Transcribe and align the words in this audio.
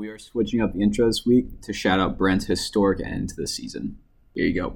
We 0.00 0.08
are 0.08 0.18
switching 0.18 0.62
up 0.62 0.72
the 0.72 0.80
intro 0.80 1.08
this 1.08 1.26
week 1.26 1.60
to 1.60 1.74
shout 1.74 2.00
out 2.00 2.16
Brent's 2.16 2.46
historic 2.46 3.06
end 3.06 3.28
to 3.28 3.36
the 3.36 3.46
season. 3.46 3.98
Here 4.34 4.46
you 4.46 4.54
go. 4.54 4.74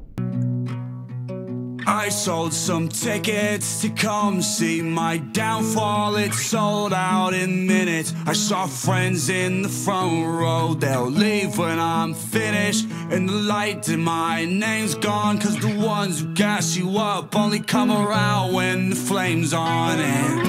I 1.86 2.10
sold 2.10 2.52
some 2.52 2.90
tickets 2.90 3.80
to 3.80 3.88
come 3.88 4.42
see 4.42 4.82
my 4.82 5.16
downfall. 5.16 6.16
It 6.16 6.34
sold 6.34 6.92
out 6.92 7.32
in 7.32 7.66
minutes. 7.66 8.12
I 8.26 8.34
saw 8.34 8.66
friends 8.66 9.30
in 9.30 9.62
the 9.62 9.70
front 9.70 10.26
row. 10.26 10.74
They'll 10.74 11.10
leave 11.10 11.56
when 11.56 11.78
I'm 11.80 12.12
finished. 12.12 12.86
And 13.10 13.26
the 13.26 13.32
light 13.32 13.88
in 13.88 14.00
my 14.00 14.44
name's 14.44 14.94
gone. 14.94 15.40
Cause 15.40 15.58
the 15.58 15.74
ones 15.78 16.20
who 16.20 16.34
gas 16.34 16.76
you 16.76 16.98
up 16.98 17.34
only 17.34 17.60
come 17.60 17.90
around 17.90 18.52
when 18.52 18.90
the 18.90 18.96
flame's 18.96 19.54
on. 19.54 20.00
And 20.00 20.46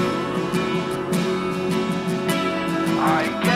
I 3.00 3.55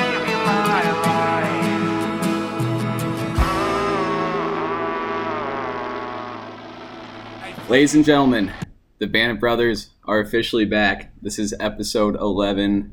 Ladies 7.71 7.95
and 7.95 8.05
gentlemen, 8.05 8.53
the 8.99 9.07
Bandit 9.07 9.39
Brothers 9.39 9.91
are 10.05 10.19
officially 10.19 10.65
back. 10.65 11.13
This 11.23 11.39
is 11.39 11.55
episode 11.61 12.17
11. 12.17 12.93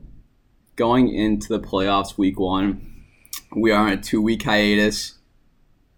Going 0.75 1.11
into 1.11 1.47
the 1.47 1.59
playoffs 1.59 2.15
week 2.15 2.39
one. 2.39 3.03
We 3.55 3.71
are 3.71 3.87
on 3.87 3.93
a 3.93 3.97
two 3.97 4.21
week 4.21 4.43
hiatus. 4.43 5.17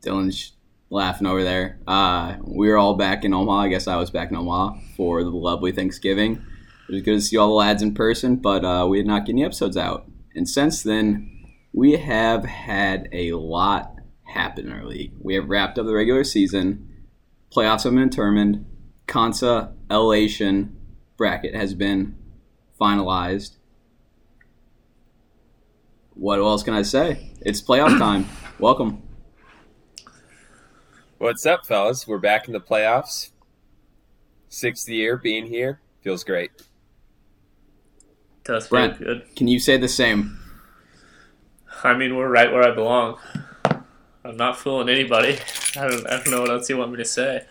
Dylan's 0.02 0.54
laughing 0.90 1.28
over 1.28 1.44
there. 1.44 1.82
Uh, 1.86 2.38
we 2.42 2.70
are 2.70 2.78
all 2.78 2.94
back 2.94 3.26
in 3.26 3.34
Omaha. 3.34 3.64
I 3.64 3.68
guess 3.68 3.86
I 3.86 3.98
was 3.98 4.12
back 4.12 4.30
in 4.30 4.38
Omaha 4.38 4.80
for 4.96 5.26
the 5.26 5.30
lovely 5.30 5.74
Thanksgiving. 5.74 6.42
It 6.88 6.94
was 6.94 7.02
good 7.02 7.16
to 7.16 7.22
see 7.22 7.36
all 7.36 7.50
the 7.50 7.56
lads 7.56 7.82
in 7.82 7.94
person, 7.94 8.38
but 8.38 8.64
uh, 8.64 8.88
we 8.88 9.00
did 9.00 9.08
not 9.08 9.26
get 9.26 9.34
any 9.34 9.44
episodes 9.44 9.76
out. 9.76 10.10
And 10.36 10.48
since 10.48 10.84
then, 10.84 11.30
we 11.74 11.98
have 11.98 12.46
had 12.46 13.10
a 13.12 13.34
lot 13.34 13.96
happen 14.24 14.68
in 14.68 14.72
our 14.72 14.86
league. 14.86 15.12
We 15.20 15.36
have 15.36 15.50
wrapped 15.50 15.78
up 15.78 15.86
the 15.86 15.94
regular 15.94 16.24
season. 16.24 16.86
Playoffs 17.54 17.84
have 17.84 17.94
been 17.94 18.08
determined. 18.08 18.66
Consa 19.10 19.74
elation 19.90 20.78
bracket 21.18 21.56
has 21.56 21.74
been 21.74 22.16
finalized. 22.80 23.56
What 26.14 26.38
else 26.38 26.62
can 26.62 26.76
I 26.76 26.84
say? 26.84 27.32
It's 27.42 27.60
playoff 27.60 27.98
time. 27.98 28.28
Welcome. 28.60 29.02
What's 31.18 31.44
up, 31.48 31.66
fellas? 31.66 32.08
We're 32.08 32.20
back 32.20 32.46
in 32.48 32.54
the 32.54 32.60
playoffs. 32.62 33.32
Sixth 34.48 34.88
year 34.88 35.18
being 35.18 35.48
here 35.48 35.82
feels 36.02 36.24
great. 36.24 36.52
Does 38.44 38.68
feel 38.68 38.70
Brent, 38.70 39.00
good. 39.00 39.36
can 39.36 39.48
you 39.48 39.60
say 39.60 39.78
the 39.78 39.88
same? 39.88 40.38
I 41.84 41.96
mean, 41.96 42.16
we're 42.16 42.30
right 42.30 42.52
where 42.52 42.64
I 42.64 42.76
belong. 42.76 43.18
I'm 44.24 44.38
not 44.38 44.58
fooling 44.58 44.88
anybody. 44.88 45.40
I 45.76 45.88
don't. 45.88 46.06
I 46.08 46.18
don't 46.18 46.30
know 46.30 46.42
what 46.42 46.52
else 46.52 46.70
you 46.70 46.78
want 46.78 46.92
me 46.92 46.98
to 46.98 47.06
say. 47.06 47.46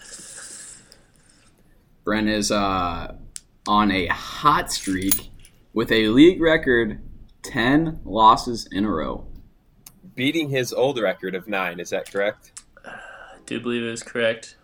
Brent 2.08 2.30
is 2.30 2.50
uh, 2.50 3.16
on 3.66 3.90
a 3.90 4.06
hot 4.06 4.72
streak 4.72 5.28
with 5.74 5.92
a 5.92 6.08
league 6.08 6.40
record 6.40 7.02
10 7.42 8.00
losses 8.02 8.66
in 8.72 8.86
a 8.86 8.90
row. 8.90 9.26
Beating 10.14 10.48
his 10.48 10.72
old 10.72 10.98
record 10.98 11.34
of 11.34 11.46
nine, 11.46 11.78
is 11.78 11.90
that 11.90 12.10
correct? 12.10 12.62
I 12.82 12.96
do 13.44 13.60
believe 13.60 13.82
it 13.82 13.90
is 13.90 14.02
correct. 14.02 14.56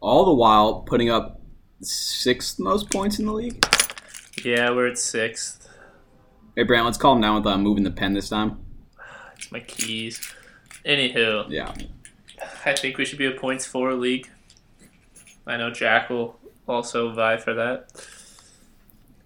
All 0.00 0.24
the 0.24 0.34
while 0.34 0.80
putting 0.80 1.08
up 1.08 1.40
sixth 1.82 2.58
most 2.58 2.90
points 2.90 3.20
in 3.20 3.26
the 3.26 3.32
league. 3.32 3.64
Yeah, 4.44 4.70
we're 4.70 4.88
at 4.88 4.98
sixth. 4.98 5.68
Hey, 6.56 6.64
Brent, 6.64 6.84
let's 6.84 6.98
call 6.98 7.12
calm 7.12 7.20
down 7.20 7.36
with 7.36 7.46
uh, 7.46 7.56
moving 7.56 7.84
the 7.84 7.92
pen 7.92 8.12
this 8.12 8.28
time. 8.28 8.58
It's 9.36 9.52
my 9.52 9.60
keys. 9.60 10.20
Anywho, 10.84 11.48
Yeah. 11.48 11.72
I 12.64 12.72
think 12.72 12.98
we 12.98 13.04
should 13.04 13.20
be 13.20 13.26
a 13.26 13.30
points 13.30 13.66
four 13.66 13.94
league. 13.94 14.28
I 15.48 15.56
know 15.56 15.70
Jack 15.70 16.10
will 16.10 16.38
also 16.68 17.10
vie 17.12 17.38
for 17.38 17.54
that. 17.54 17.90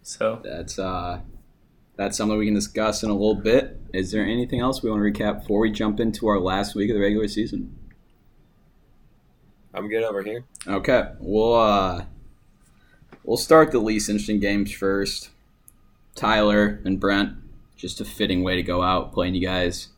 So 0.03 0.41
That's 0.45 0.79
uh, 0.79 1.21
that's 1.97 2.17
something 2.17 2.39
we 2.39 2.47
can 2.47 2.55
discuss 2.55 3.03
in 3.03 3.11
a 3.11 3.13
little 3.13 3.35
bit. 3.35 3.79
Is 3.93 4.13
there 4.13 4.25
anything 4.25 4.61
else 4.61 4.83
we 4.83 4.91
want 4.91 5.03
to 5.03 5.11
recap 5.11 5.41
before 5.41 5.61
we 5.61 5.71
jump 5.71 6.01
into 6.01 6.29
our 6.29 6.39
last 6.39 6.75
week 6.75 6.91
of 6.91 6.95
the 6.95 7.03
regular 7.03 7.29
season? 7.29 7.77
I'm 9.75 9.89
good 9.89 10.05
over 10.05 10.23
here. 10.23 10.45
Okay, 10.67 11.09
we'll 11.19 11.55
uh, 11.55 12.05
we'll 13.25 13.37
start 13.37 13.73
the 13.73 13.81
least 13.81 14.09
interesting 14.09 14.39
games 14.39 14.73
first. 14.73 15.31
Tyler 16.15 16.81
and 16.85 17.01
Brent, 17.01 17.33
just 17.77 18.01
a 18.01 18.05
fitting 18.05 18.43
way 18.43 18.55
to 18.55 18.63
go 18.63 18.83
out 18.83 19.13
playing 19.13 19.35
you 19.35 19.45
guys, 19.45 19.89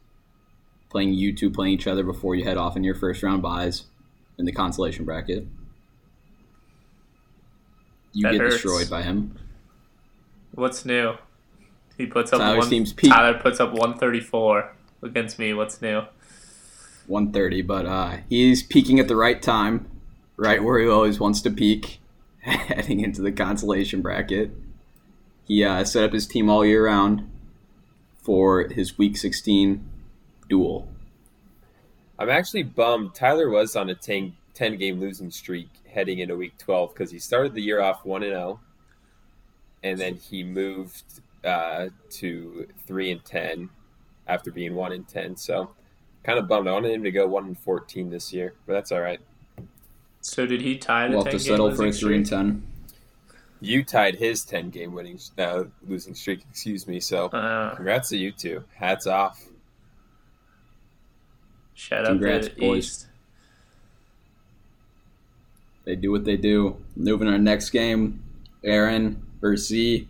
playing 0.89 1.12
you 1.12 1.35
two, 1.35 1.51
playing 1.51 1.75
each 1.75 1.87
other 1.87 2.05
before 2.05 2.35
you 2.35 2.45
head 2.45 2.56
off 2.56 2.77
in 2.77 2.85
your 2.85 2.95
first 2.95 3.23
round 3.23 3.43
buys 3.43 3.85
in 4.39 4.45
the 4.45 4.53
consolation 4.53 5.05
bracket. 5.05 5.47
You 8.15 8.23
That 8.23 8.33
get 8.33 8.41
hurts. 8.41 8.55
destroyed 8.55 8.89
by 8.89 9.03
him. 9.03 9.37
what's 10.53 10.85
new? 10.85 11.15
He 11.99 12.07
puts 12.07 12.33
up 12.33 12.41
Tyler 12.41 12.59
one. 12.59 12.69
seems 12.69 12.93
peak- 12.93 13.11
Tyler 13.11 13.39
puts 13.39 13.61
up 13.61 13.71
134 13.73 14.73
against 15.03 15.39
me. 15.39 15.53
What's 15.55 15.81
new? 15.83 16.03
130, 17.07 17.63
but 17.63 17.87
uh, 17.87 18.17
he's 18.29 18.63
peaking 18.63 18.99
at 18.99 19.09
the 19.09 19.17
right 19.17 19.41
time, 19.43 19.87
right 20.37 20.63
where 20.63 20.79
he 20.81 20.89
always 20.89 21.21
wants 21.21 21.41
to 21.43 21.51
peak, 21.51 22.01
heading 22.41 23.01
into 23.01 23.21
the 23.21 23.31
consolation 23.33 24.01
bracket. 24.01 24.51
He 25.47 25.63
uh, 25.63 25.85
set 25.85 26.05
up 26.05 26.13
his 26.13 26.27
team 26.27 26.49
all 26.49 26.65
year 26.65 26.87
round 26.87 27.31
for 28.23 28.69
his 28.69 28.97
Week 28.97 29.17
16 29.19 29.85
duel. 30.49 30.89
I'm 32.19 32.31
actually 32.31 32.63
bummed. 32.63 33.15
Tyler 33.15 33.51
was 33.51 33.77
on 33.77 33.91
a 33.91 33.95
10, 33.95 34.35
10 34.55 34.77
game 34.77 35.01
losing 35.01 35.31
streak 35.31 35.69
heading 35.91 36.21
into 36.21 36.37
week 36.37 36.57
12 36.59 36.95
because 36.95 37.11
he 37.11 37.19
started 37.19 37.55
the 37.55 37.61
year 37.63 37.81
off 37.81 38.05
1 38.05 38.23
and 38.23 38.33
0, 38.33 38.61
and 39.83 39.99
then 39.99 40.15
he 40.15 40.43
moved 40.45 41.03
uh, 41.45 41.89
to 42.11 42.67
3 42.87 43.13
and 43.13 43.25
10 43.25 43.69
after 44.27 44.51
being 44.51 44.75
1 44.75 44.93
and 44.93 45.07
10. 45.09 45.37
So, 45.37 45.71
kind 46.23 46.39
of 46.39 46.49
bummed. 46.49 46.69
I 46.69 46.73
wanted 46.73 46.93
him 46.93 47.03
to 47.05 47.11
go 47.11 47.27
1 47.27 47.45
and 47.47 47.59
14 47.59 48.11
this 48.11 48.33
year, 48.33 48.55
but 48.67 48.73
that's 48.75 48.93
all 48.93 49.01
right. 49.01 49.21
So 50.21 50.47
did 50.47 50.63
he 50.63 50.79
tie 50.79 51.09
the 51.09 51.17
We'll 51.17 51.25
10 51.25 51.33
have 51.33 51.41
to 51.43 51.47
game 51.47 51.53
settle 51.53 51.75
for 51.75 51.83
a 51.83 51.87
losing 51.87 52.09
3 52.09 52.17
and 52.17 52.27
streak? 52.27 52.39
10. 52.39 52.63
You 53.61 53.85
tied 53.85 54.15
his 54.17 54.45
10 54.45 54.71
game 54.71 54.93
winning 54.93 55.19
uh, 55.39 55.65
losing 55.87 56.15
streak, 56.15 56.45
excuse 56.51 56.87
me. 56.87 57.01
So, 57.01 57.27
Uh, 57.27 57.75
congrats 57.75 58.09
to 58.11 58.17
you 58.17 58.31
two. 58.33 58.63
Hats 58.75 59.07
off. 59.07 59.43
shout 61.75 62.07
Congrats, 62.07 62.49
out 62.49 62.55
to 62.55 62.61
boys. 62.61 62.79
East. 62.85 63.07
They 65.84 65.97
do 65.97 66.11
what 66.11 66.25
they 66.25 66.37
do. 66.37 66.77
Moving 66.97 67.28
our 67.28 67.39
next 67.39 67.71
game, 67.71 68.22
Aaron 68.65 69.22
versus 69.41 69.69
Z. 69.69 70.09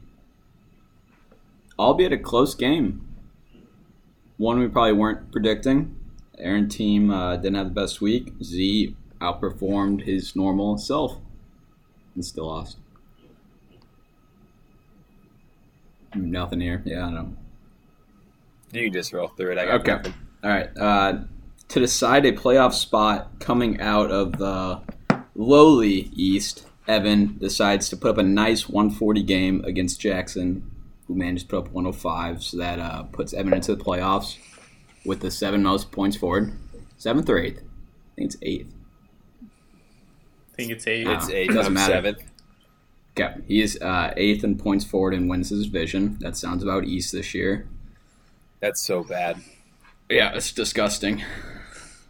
Albeit 1.78 2.12
a 2.12 2.18
close 2.18 2.54
game. 2.54 3.06
One 4.36 4.58
we 4.58 4.68
probably 4.68 4.92
weren't 4.92 5.32
predicting. 5.32 5.96
Aaron 6.38 6.68
team 6.68 7.10
uh, 7.10 7.36
didn't 7.36 7.56
have 7.56 7.68
the 7.68 7.80
best 7.80 8.00
week. 8.00 8.32
Z 8.42 8.96
outperformed 9.20 10.04
his 10.04 10.36
normal 10.36 10.76
self 10.78 11.18
and 12.14 12.24
still 12.24 12.46
lost. 12.46 12.78
Nothing 16.14 16.60
here. 16.60 16.82
Yeah, 16.84 17.06
I 17.06 17.10
know. 17.10 17.36
You 18.72 18.84
can 18.84 18.92
just 18.92 19.12
roll 19.12 19.28
through 19.28 19.52
it. 19.52 19.58
I 19.58 19.66
got 19.66 19.80
Okay. 19.80 19.92
nothing. 19.92 20.14
All 20.44 20.50
right. 20.50 20.68
Uh, 20.78 21.18
to 21.68 21.80
decide 21.80 22.24
a 22.26 22.32
playoff 22.32 22.72
spot 22.72 23.40
coming 23.40 23.80
out 23.80 24.10
of 24.10 24.32
the 24.38 24.80
lowly 25.34 26.10
East, 26.14 26.66
Evan 26.86 27.38
decides 27.38 27.88
to 27.88 27.96
put 27.96 28.10
up 28.10 28.18
a 28.18 28.22
nice 28.22 28.68
140 28.68 29.22
game 29.22 29.64
against 29.64 30.00
Jackson, 30.00 30.70
who 31.06 31.14
managed 31.14 31.48
to 31.48 31.56
put 31.56 31.68
up 31.68 31.72
105. 31.72 32.42
So 32.42 32.56
that 32.58 32.78
uh, 32.78 33.04
puts 33.04 33.32
Evan 33.32 33.54
into 33.54 33.74
the 33.74 33.82
playoffs 33.82 34.38
with 35.04 35.20
the 35.20 35.31
seven 35.31 35.62
most 35.62 35.92
points 35.92 36.16
forward. 36.16 36.52
Seventh 36.98 37.28
or 37.28 37.38
eighth? 37.38 37.60
I 37.60 38.14
think 38.16 38.26
it's 38.26 38.36
eighth. 38.42 38.72
I 40.52 40.56
think 40.56 40.70
it's 40.70 40.86
eight. 40.86 41.06
It's 41.06 41.28
8 41.28 41.50
doesn't 41.50 41.72
matter. 41.72 41.94
7th. 41.94 42.22
Okay. 43.19 43.40
He 43.46 43.60
is 43.60 43.80
uh, 43.80 44.12
eighth 44.16 44.44
in 44.44 44.56
points 44.56 44.84
forward 44.84 45.14
and 45.14 45.28
wins 45.28 45.50
his 45.50 45.66
division. 45.66 46.16
That 46.20 46.37
sounds 46.37 46.62
about 46.62 46.84
East 46.84 47.12
this 47.12 47.34
year. 47.34 47.69
That's 48.60 48.80
so 48.80 49.02
bad. 49.02 49.40
Yeah, 50.08 50.32
it's 50.34 50.52
disgusting. 50.52 51.22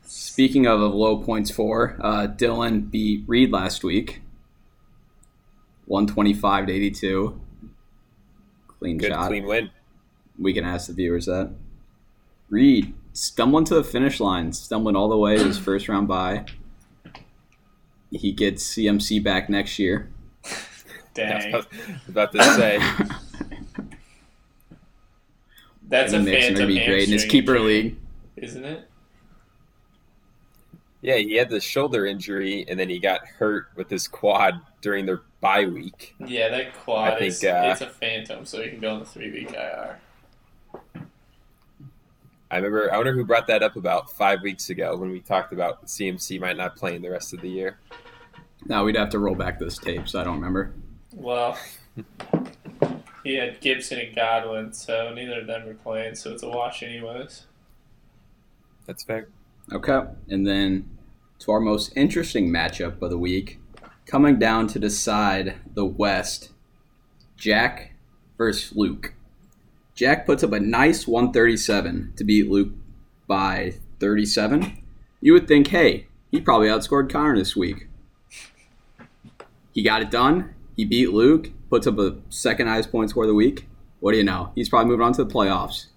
Speaking 0.05 0.67
of, 0.67 0.81
of 0.81 0.95
low 0.95 1.17
points 1.23 1.51
for, 1.51 1.97
uh, 2.01 2.27
Dylan 2.27 2.91
beat 2.91 3.25
Reed 3.27 3.51
last 3.53 3.83
week. 3.83 4.21
125 5.87 6.67
to 6.67 6.73
82. 6.73 7.41
Clean 8.79 8.99
Good, 8.99 9.09
shot. 9.13 9.29
clean 9.29 9.47
win. 9.47 9.71
We 10.39 10.53
can 10.53 10.65
ask 10.65 10.87
the 10.89 10.93
viewers 10.93 11.27
that. 11.27 11.53
Reed 12.51 12.95
stumbling 13.13 13.65
to 13.67 13.75
the 13.75 13.85
finish 13.85 14.21
line, 14.21 14.53
stumbling 14.53 14.97
all 14.97 15.09
the 15.09 15.17
way 15.17 15.39
to 15.39 15.45
his 15.45 15.59
first 15.65 15.89
round 15.89 16.07
bye. 16.09 16.45
He 18.11 18.33
gets 18.33 18.75
CMC 18.75 19.23
back 19.23 19.49
next 19.49 19.79
year. 19.79 20.11
I 20.45 20.51
Dang. 21.15 21.53
was 21.53 21.67
about 22.09 22.33
to 22.33 22.43
say, 22.43 22.79
That's 25.89 26.13
in 26.13 26.23
a 26.23 26.25
the 26.25 26.31
mix 26.31 26.47
and 26.47 26.57
phantom 26.57 26.69
gonna 26.69 26.81
be 26.81 26.87
great 26.87 27.05
in 27.09 27.13
his 27.13 27.25
keeper 27.25 27.59
league. 27.61 27.97
isn't 28.37 28.65
it? 28.65 28.89
Yeah, 31.05 31.17
he 31.17 31.35
had 31.35 31.51
the 31.51 31.61
shoulder 31.61 32.07
injury, 32.07 32.65
and 32.67 32.81
then 32.81 32.89
he 32.89 32.99
got 32.99 33.27
hurt 33.27 33.67
with 33.77 33.91
his 33.91 34.09
quad 34.09 34.55
during 34.81 35.05
their 35.05 35.21
bye 35.43 35.67
week. 35.67 36.15
Yeah, 36.19 36.49
that 36.49 36.75
quad 36.75 37.13
I 37.13 37.19
think, 37.19 37.29
is 37.29 37.45
uh, 37.45 37.69
it's 37.73 37.83
a 37.83 37.91
phantom, 37.91 38.47
so 38.47 38.63
he 38.63 38.71
can 38.71 38.81
go 38.81 38.95
on 38.95 39.01
the 39.01 39.05
three 39.05 39.31
week 39.31 39.53
IR. 39.53 40.01
I 42.51 42.57
remember. 42.57 42.91
I 42.91 42.97
wonder 42.97 43.13
who 43.13 43.23
brought 43.23 43.47
that 43.49 43.63
up 43.63 43.77
about 43.77 44.13
five 44.13 44.41
weeks 44.41 44.71
ago 44.71 44.97
when 44.97 45.11
we 45.11 45.21
talked 45.21 45.53
about 45.53 45.85
CMC 45.85 46.41
might 46.41 46.57
not 46.57 46.75
play 46.75 46.97
in 46.97 47.03
the 47.03 47.11
rest 47.11 47.35
of 47.35 47.43
the 47.43 47.51
year. 47.51 47.77
Now 48.65 48.83
we'd 48.87 48.97
have 48.97 49.11
to 49.11 49.19
roll 49.19 49.35
back 49.35 49.59
those 49.59 49.77
tapes. 49.79 50.15
I 50.15 50.25
don't 50.25 50.37
remember. 50.37 50.73
Well, 51.13 51.59
he 53.25 53.35
had 53.35 53.61
Gibson 53.61 53.99
and 53.99 54.17
Godwin, 54.17 54.73
so 54.73 55.13
neither 55.13 55.41
of 55.41 55.47
them 55.49 55.67
were 55.67 55.75
playing, 55.75 56.15
so 56.15 56.33
it's 56.33 56.43
a 56.43 56.49
wash 56.49 56.83
anyways. 56.83 57.45
That's 58.87 59.05
fair. 59.05 59.29
Okay, 59.71 60.01
and 60.29 60.47
then 60.47 60.94
to 61.45 61.53
our 61.53 61.61
most 61.61 61.93
interesting 61.95 62.49
matchup 62.49 63.03
of 63.03 63.11
the 63.11 63.19
week, 63.19 63.61
coming 64.07 64.39
down 64.39 64.67
to 64.67 64.79
decide 64.79 65.57
the 65.75 65.85
West, 65.85 66.51
Jack 67.37 67.93
versus 68.39 68.75
Luke. 68.75 69.13
Jack 69.95 70.25
puts 70.25 70.43
up 70.43 70.53
a 70.53 70.61
nice 70.61 71.07
137 71.07 72.15
to 72.17 72.25
beat 72.25 72.51
Luke 72.51 72.73
by 73.27 73.75
37. 74.01 74.83
You 75.21 75.35
would 75.35 75.47
think, 75.47 75.67
hey, 75.67 76.07
he 76.31 76.41
probably 76.41 76.69
outscored 76.69 77.11
Connor 77.11 77.37
this 77.37 77.55
week. 77.55 77.89
He 79.73 79.83
got 79.83 80.01
it 80.01 80.11
done. 80.11 80.55
He 80.77 80.87
beat 80.87 81.13
Luke, 81.13 81.51
puts 81.69 81.87
up 81.87 81.99
a 81.99 82.17
second 82.31 82.69
highest 82.69 82.91
point 82.91 83.11
score 83.11 83.25
of 83.25 83.29
the 83.29 83.35
week. 83.35 83.69
What 84.01 84.13
do 84.13 84.17
you 84.17 84.25
know? 84.25 84.51
He's 84.55 84.71
probably 84.71 84.89
moving 84.89 85.05
on 85.05 85.13
to 85.13 85.25
the 85.25 85.31
playoffs. 85.31 85.89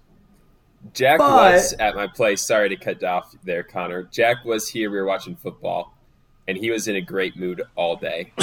Jack 0.94 1.18
But- 1.18 1.30
was 1.54 1.72
at 1.74 1.94
my 1.96 2.06
place. 2.06 2.42
Sorry 2.42 2.68
to 2.68 2.76
cut 2.76 3.02
off 3.04 3.34
there, 3.44 3.62
Connor. 3.62 4.04
Jack 4.04 4.44
was 4.44 4.68
here. 4.68 4.90
We 4.90 4.98
were 4.98 5.04
watching 5.06 5.36
football, 5.36 5.94
and 6.46 6.56
he 6.56 6.70
was 6.70 6.88
in 6.88 6.96
a 6.96 7.00
great 7.00 7.36
mood 7.36 7.62
all 7.76 7.96
day. 7.96 8.32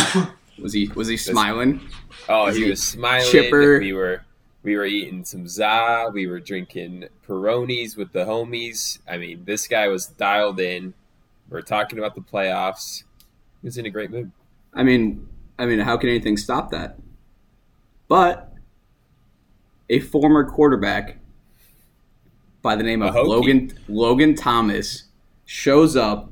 Was 0.57 0.71
he 0.71 0.87
was 0.95 1.09
he 1.09 1.17
smiling? 1.17 1.81
Oh, 2.29 2.45
Was 2.45 2.55
he 2.55 2.63
he 2.63 2.69
was 2.69 2.81
smiling. 2.81 3.29
chipper? 3.29 3.77
We 3.79 3.91
were 3.91 4.23
we 4.63 4.77
were 4.77 4.85
eating 4.85 5.25
some 5.25 5.49
za. 5.49 6.09
We 6.13 6.27
were 6.27 6.39
drinking 6.39 7.09
Peronis 7.27 7.97
with 7.97 8.13
the 8.13 8.23
homies. 8.23 8.99
I 9.05 9.17
mean, 9.17 9.43
this 9.43 9.67
guy 9.67 9.89
was 9.89 10.05
dialed 10.07 10.61
in. 10.61 10.93
We 11.49 11.57
are 11.57 11.61
talking 11.61 11.99
about 11.99 12.15
the 12.15 12.21
playoffs. 12.21 13.03
He 13.61 13.67
was 13.67 13.77
in 13.77 13.85
a 13.85 13.89
great 13.89 14.11
mood. 14.11 14.31
I 14.73 14.83
mean, 14.83 15.27
I 15.59 15.65
mean, 15.65 15.79
how 15.79 15.97
can 15.97 16.07
anything 16.09 16.37
stop 16.37 16.71
that? 16.71 16.99
But 18.07 18.53
a 19.89 19.99
former 19.99 20.49
quarterback 20.49 21.17
by 22.65 22.75
the 22.75 22.81
name 22.81 23.03
of 23.03 23.13
Logan 23.13 23.71
Logan 23.87 24.33
Thomas 24.33 25.03
shows 25.45 25.95
up 25.95 26.31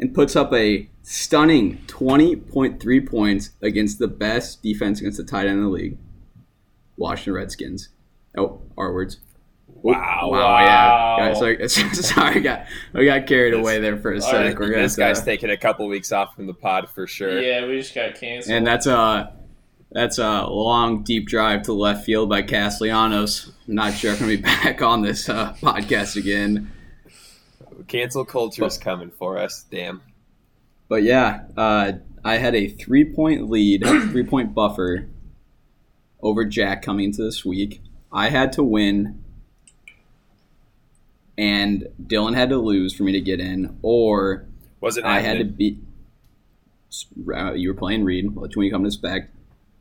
and 0.00 0.12
puts 0.12 0.34
up 0.34 0.52
a 0.52 0.90
stunning 1.02 1.78
20.3 1.86 3.08
points 3.08 3.50
against 3.62 4.00
the 4.00 4.08
best 4.08 4.64
defense 4.64 4.98
against 4.98 5.18
the 5.18 5.22
tight 5.24 5.46
end 5.46 5.58
in 5.58 5.62
the 5.62 5.68
league. 5.70 5.96
Washington 6.96 7.34
Redskins. 7.34 7.90
Oh, 8.36 8.60
our 8.76 8.92
words. 8.92 9.20
Wow. 9.68 10.28
Wow, 10.32 10.58
yeah. 10.58 11.28
Guys, 11.28 11.38
sorry, 11.38 11.68
sorry, 11.94 12.36
I 12.36 12.38
got, 12.40 12.66
I 12.92 13.04
got 13.04 13.26
carried 13.28 13.54
This- 13.54 13.60
away 13.60 13.78
there 13.78 13.96
for 13.96 14.10
a 14.12 14.16
All 14.16 14.20
sec. 14.20 14.32
right, 14.34 14.58
We're 14.58 14.70
gonna 14.70 14.82
This 14.82 14.96
guy's 14.96 15.20
to- 15.20 15.24
taking 15.24 15.50
a 15.50 15.56
couple 15.56 15.86
weeks 15.86 16.10
off 16.10 16.34
from 16.34 16.48
the 16.48 16.52
pod 16.54 16.90
for 16.90 17.06
sure. 17.06 17.40
Yeah, 17.40 17.64
we 17.66 17.78
just 17.78 17.94
got 17.94 18.16
canceled. 18.16 18.56
And 18.56 18.66
that's 18.66 18.86
a 18.86 19.32
that's 19.92 20.18
a 20.18 20.46
long 20.46 21.02
deep 21.02 21.26
drive 21.26 21.62
to 21.64 21.72
left 21.72 22.04
field 22.04 22.28
by 22.28 22.42
Castellanos. 22.42 23.52
I'm 23.68 23.74
not 23.74 23.94
sure 23.94 24.12
if 24.12 24.20
I'm 24.20 24.26
gonna 24.28 24.36
be 24.38 24.42
back 24.64 24.82
on 24.82 25.02
this 25.02 25.28
uh, 25.28 25.54
podcast 25.60 26.16
again. 26.16 26.70
Cancel 27.88 28.24
culture 28.24 28.64
is 28.64 28.78
coming 28.78 29.10
for 29.10 29.36
us. 29.38 29.64
Damn. 29.70 30.02
But 30.88 31.02
yeah, 31.02 31.42
uh, 31.56 31.92
I 32.24 32.36
had 32.36 32.54
a 32.54 32.68
three 32.68 33.04
point 33.04 33.50
lead, 33.50 33.84
three 34.10 34.24
point 34.24 34.54
buffer 34.54 35.08
over 36.22 36.44
Jack 36.44 36.82
coming 36.82 37.06
into 37.06 37.22
this 37.22 37.44
week. 37.44 37.80
I 38.12 38.28
had 38.28 38.52
to 38.54 38.62
win, 38.64 39.22
and 41.38 41.88
Dylan 42.02 42.34
had 42.34 42.50
to 42.50 42.58
lose 42.58 42.94
for 42.94 43.04
me 43.04 43.12
to 43.12 43.20
get 43.20 43.40
in, 43.40 43.78
or 43.82 44.46
Was 44.80 44.96
it? 44.96 45.04
I 45.04 45.20
had 45.20 45.38
to 45.38 45.44
beat. 45.44 45.78
uh, 47.34 47.52
You 47.52 47.68
were 47.68 47.74
playing 47.78 48.04
Reed, 48.04 48.34
which 48.34 48.56
when 48.56 48.66
you 48.66 48.72
come 48.72 48.84
to 48.84 48.90
spec, 48.90 49.30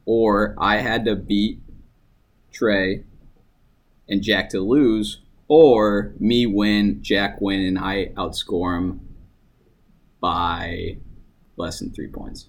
or 0.09 0.55
I 0.57 0.77
had 0.77 1.05
to 1.05 1.15
beat 1.15 1.59
Trey 2.51 3.03
and 4.07 4.23
Jack 4.23 4.49
to 4.49 4.59
lose, 4.59 5.21
or 5.47 6.13
me 6.19 6.47
win, 6.47 7.03
Jack 7.03 7.39
win, 7.39 7.61
and 7.61 7.77
I 7.77 8.07
outscore 8.17 8.75
him 8.75 9.07
by 10.19 10.97
less 11.57 11.77
than 11.77 11.91
three 11.91 12.07
points. 12.07 12.47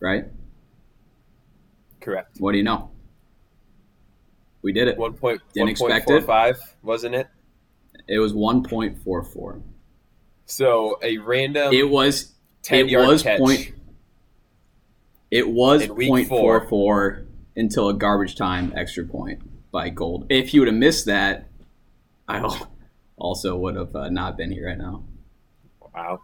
Right? 0.00 0.24
correct. 2.00 2.36
What 2.40 2.52
do 2.52 2.58
you 2.58 2.64
know? 2.64 2.90
We 4.62 4.72
did 4.72 4.88
it. 4.88 4.96
One 4.96 5.12
point. 5.12 5.42
Didn't 5.52 5.78
one 5.78 5.90
expect 5.90 6.06
four 6.06 6.16
it. 6.18 6.24
five, 6.24 6.56
wasn't 6.82 7.16
it? 7.16 7.26
It 8.08 8.18
was 8.18 8.32
one 8.32 8.62
point 8.62 8.96
four 9.02 9.22
four. 9.24 9.60
So 10.46 10.98
a 11.02 11.18
random 11.18 11.74
It 11.74 11.90
was 11.90 12.32
ten 12.62 12.86
it 12.86 12.90
yard 12.92 13.08
was 13.08 13.22
catch. 13.22 13.40
point. 13.40 13.72
It 15.30 15.48
was 15.48 15.82
In 15.82 15.94
week 15.94 16.08
point 16.08 16.28
four. 16.28 16.60
four 16.60 16.68
four 16.68 17.22
until 17.56 17.88
a 17.88 17.94
garbage 17.94 18.36
time 18.36 18.72
extra 18.76 19.04
point 19.04 19.40
by 19.70 19.88
Gould. 19.88 20.26
If 20.28 20.54
you 20.54 20.60
would 20.60 20.68
have 20.68 20.76
missed 20.76 21.06
that, 21.06 21.46
I 22.28 22.66
also 23.16 23.56
would 23.56 23.76
have 23.76 23.94
uh, 23.96 24.08
not 24.08 24.36
been 24.36 24.50
here 24.50 24.68
right 24.68 24.78
now. 24.78 25.04
Wow. 25.94 26.20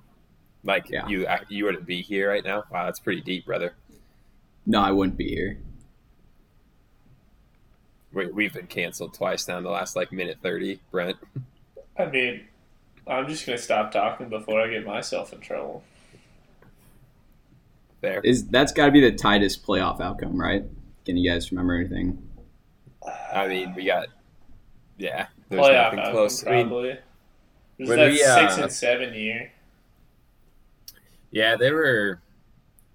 Like 0.64 0.90
Yeah. 0.90 1.08
you, 1.08 1.26
you 1.48 1.64
wouldn't 1.64 1.86
be 1.86 2.02
here 2.02 2.28
right 2.28 2.44
now. 2.44 2.64
Wow, 2.70 2.84
that's 2.84 3.00
pretty 3.00 3.20
deep, 3.22 3.46
brother. 3.46 3.74
No, 4.66 4.80
I 4.80 4.92
wouldn't 4.92 5.16
be 5.16 5.28
here. 5.28 5.58
We, 8.12 8.26
we've 8.26 8.52
been 8.52 8.66
canceled 8.66 9.14
twice 9.14 9.48
now 9.48 9.58
in 9.58 9.64
the 9.64 9.70
last 9.70 9.96
like 9.96 10.12
minute 10.12 10.38
thirty. 10.42 10.80
Brent, 10.90 11.16
I 11.98 12.04
mean, 12.06 12.42
I'm 13.06 13.26
just 13.26 13.46
gonna 13.46 13.58
stop 13.58 13.90
talking 13.90 14.28
before 14.28 14.60
I 14.60 14.68
get 14.68 14.84
myself 14.86 15.32
in 15.32 15.40
trouble. 15.40 15.82
There. 18.02 18.20
Is 18.20 18.46
that's 18.48 18.72
got 18.72 18.86
to 18.86 18.92
be 18.92 19.00
the 19.00 19.16
tightest 19.16 19.64
playoff 19.64 20.00
outcome, 20.00 20.38
right? 20.38 20.64
Can 21.06 21.16
you 21.16 21.30
guys 21.30 21.50
remember 21.50 21.74
anything? 21.74 22.22
I 23.32 23.48
mean, 23.48 23.74
we 23.74 23.86
got 23.86 24.08
yeah. 24.98 25.26
There's 25.48 25.62
Playoff 25.62 25.84
nothing 25.84 25.98
outcome, 25.98 26.12
close. 26.12 26.46
I 26.46 26.50
mean, 26.50 26.68
probably. 26.68 26.98
There's 27.78 27.88
when 27.88 27.98
that 27.98 28.10
we, 28.10 28.18
six 28.18 28.58
uh, 28.58 28.62
and 28.62 28.72
seven 28.72 29.14
year. 29.14 29.52
yeah, 31.30 31.56
there 31.56 31.74
were. 31.74 32.20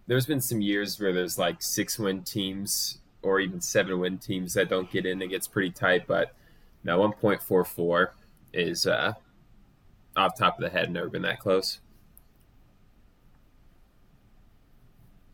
There's 0.05 0.25
been 0.25 0.39
some 0.39 0.61
years 0.61 0.99
where 0.99 1.11
there's 1.11 1.37
like 1.37 1.61
six 1.61 1.99
win 1.99 2.23
teams 2.23 2.99
or 3.21 3.39
even 3.41 3.59
seven 3.59 3.99
win 3.99 4.17
teams 4.17 4.53
that 4.53 4.69
don't 4.69 4.89
get 4.89 5.05
in. 5.05 5.21
It 5.21 5.27
gets 5.27 5.47
pretty 5.47 5.71
tight, 5.71 6.07
but 6.07 6.33
now 6.85 6.99
1.44 6.99 8.07
is 8.53 8.87
uh, 8.87 9.13
off 10.15 10.37
top 10.37 10.57
of 10.57 10.63
the 10.63 10.69
head. 10.69 10.89
Never 10.89 11.09
been 11.09 11.23
that 11.23 11.39
close. 11.39 11.79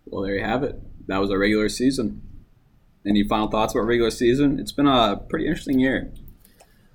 Well, 0.05 0.23
there 0.23 0.35
you 0.35 0.43
have 0.43 0.63
it. 0.63 0.79
That 1.07 1.17
was 1.19 1.31
our 1.31 1.37
regular 1.37 1.69
season. 1.69 2.21
Any 3.05 3.23
final 3.23 3.47
thoughts 3.49 3.73
about 3.73 3.85
regular 3.85 4.11
season? 4.11 4.59
It's 4.59 4.71
been 4.71 4.87
a 4.87 5.17
pretty 5.29 5.47
interesting 5.47 5.79
year. 5.79 6.11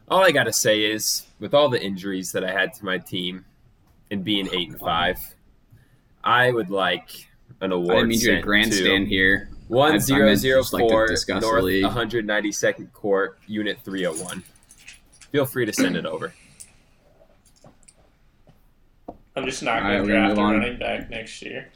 All 0.09 0.25
I 0.25 0.31
gotta 0.31 0.53
say 0.53 0.83
is, 0.85 1.27
with 1.39 1.53
all 1.53 1.69
the 1.69 1.83
injuries 1.83 2.33
that 2.33 2.43
I 2.43 2.51
had 2.53 2.73
to 2.75 2.85
my 2.85 2.99
team, 2.99 3.45
and 4.11 4.25
being 4.25 4.49
oh, 4.49 4.55
eight 4.55 4.71
and 4.71 4.79
five, 4.79 5.19
I 6.25 6.51
would 6.51 6.71
like 6.71 7.29
an 7.61 7.73
award. 7.73 7.91
I 7.91 7.95
didn't 7.97 8.09
mean 8.09 8.21
you 8.21 8.27
to 8.27 8.33
sent 8.35 8.45
grandstand 8.45 9.07
to 9.07 9.11
here. 9.11 9.49
I- 9.51 9.55
I 9.55 9.59
One 9.69 9.91
meant 9.93 10.03
zero 10.03 10.31
just 10.31 10.43
zero 10.43 10.63
like 10.73 10.85
to 10.85 10.89
four 10.89 11.07
discuss 11.09 11.45
the 11.45 11.51
North 11.51 11.65
192nd 11.65 12.91
Court, 12.95 13.39
Unit 13.47 13.79
301. 13.85 14.43
Feel 15.31 15.45
free 15.45 15.67
to 15.67 15.75
send 15.75 15.95
it 15.95 16.07
over. 16.07 16.33
I'm 19.37 19.45
just 19.45 19.63
not 19.63 19.83
gonna 19.83 20.01
we're 20.03 20.07
gonna 20.09 20.35
draft 20.35 20.39
a 20.39 20.43
running 20.43 20.79
back 20.79 21.11
next 21.11 21.43
year. 21.43 21.71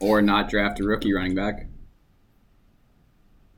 Or 0.00 0.22
not 0.22 0.48
draft 0.48 0.80
a 0.80 0.84
rookie 0.84 1.12
running 1.12 1.34
back. 1.34 1.66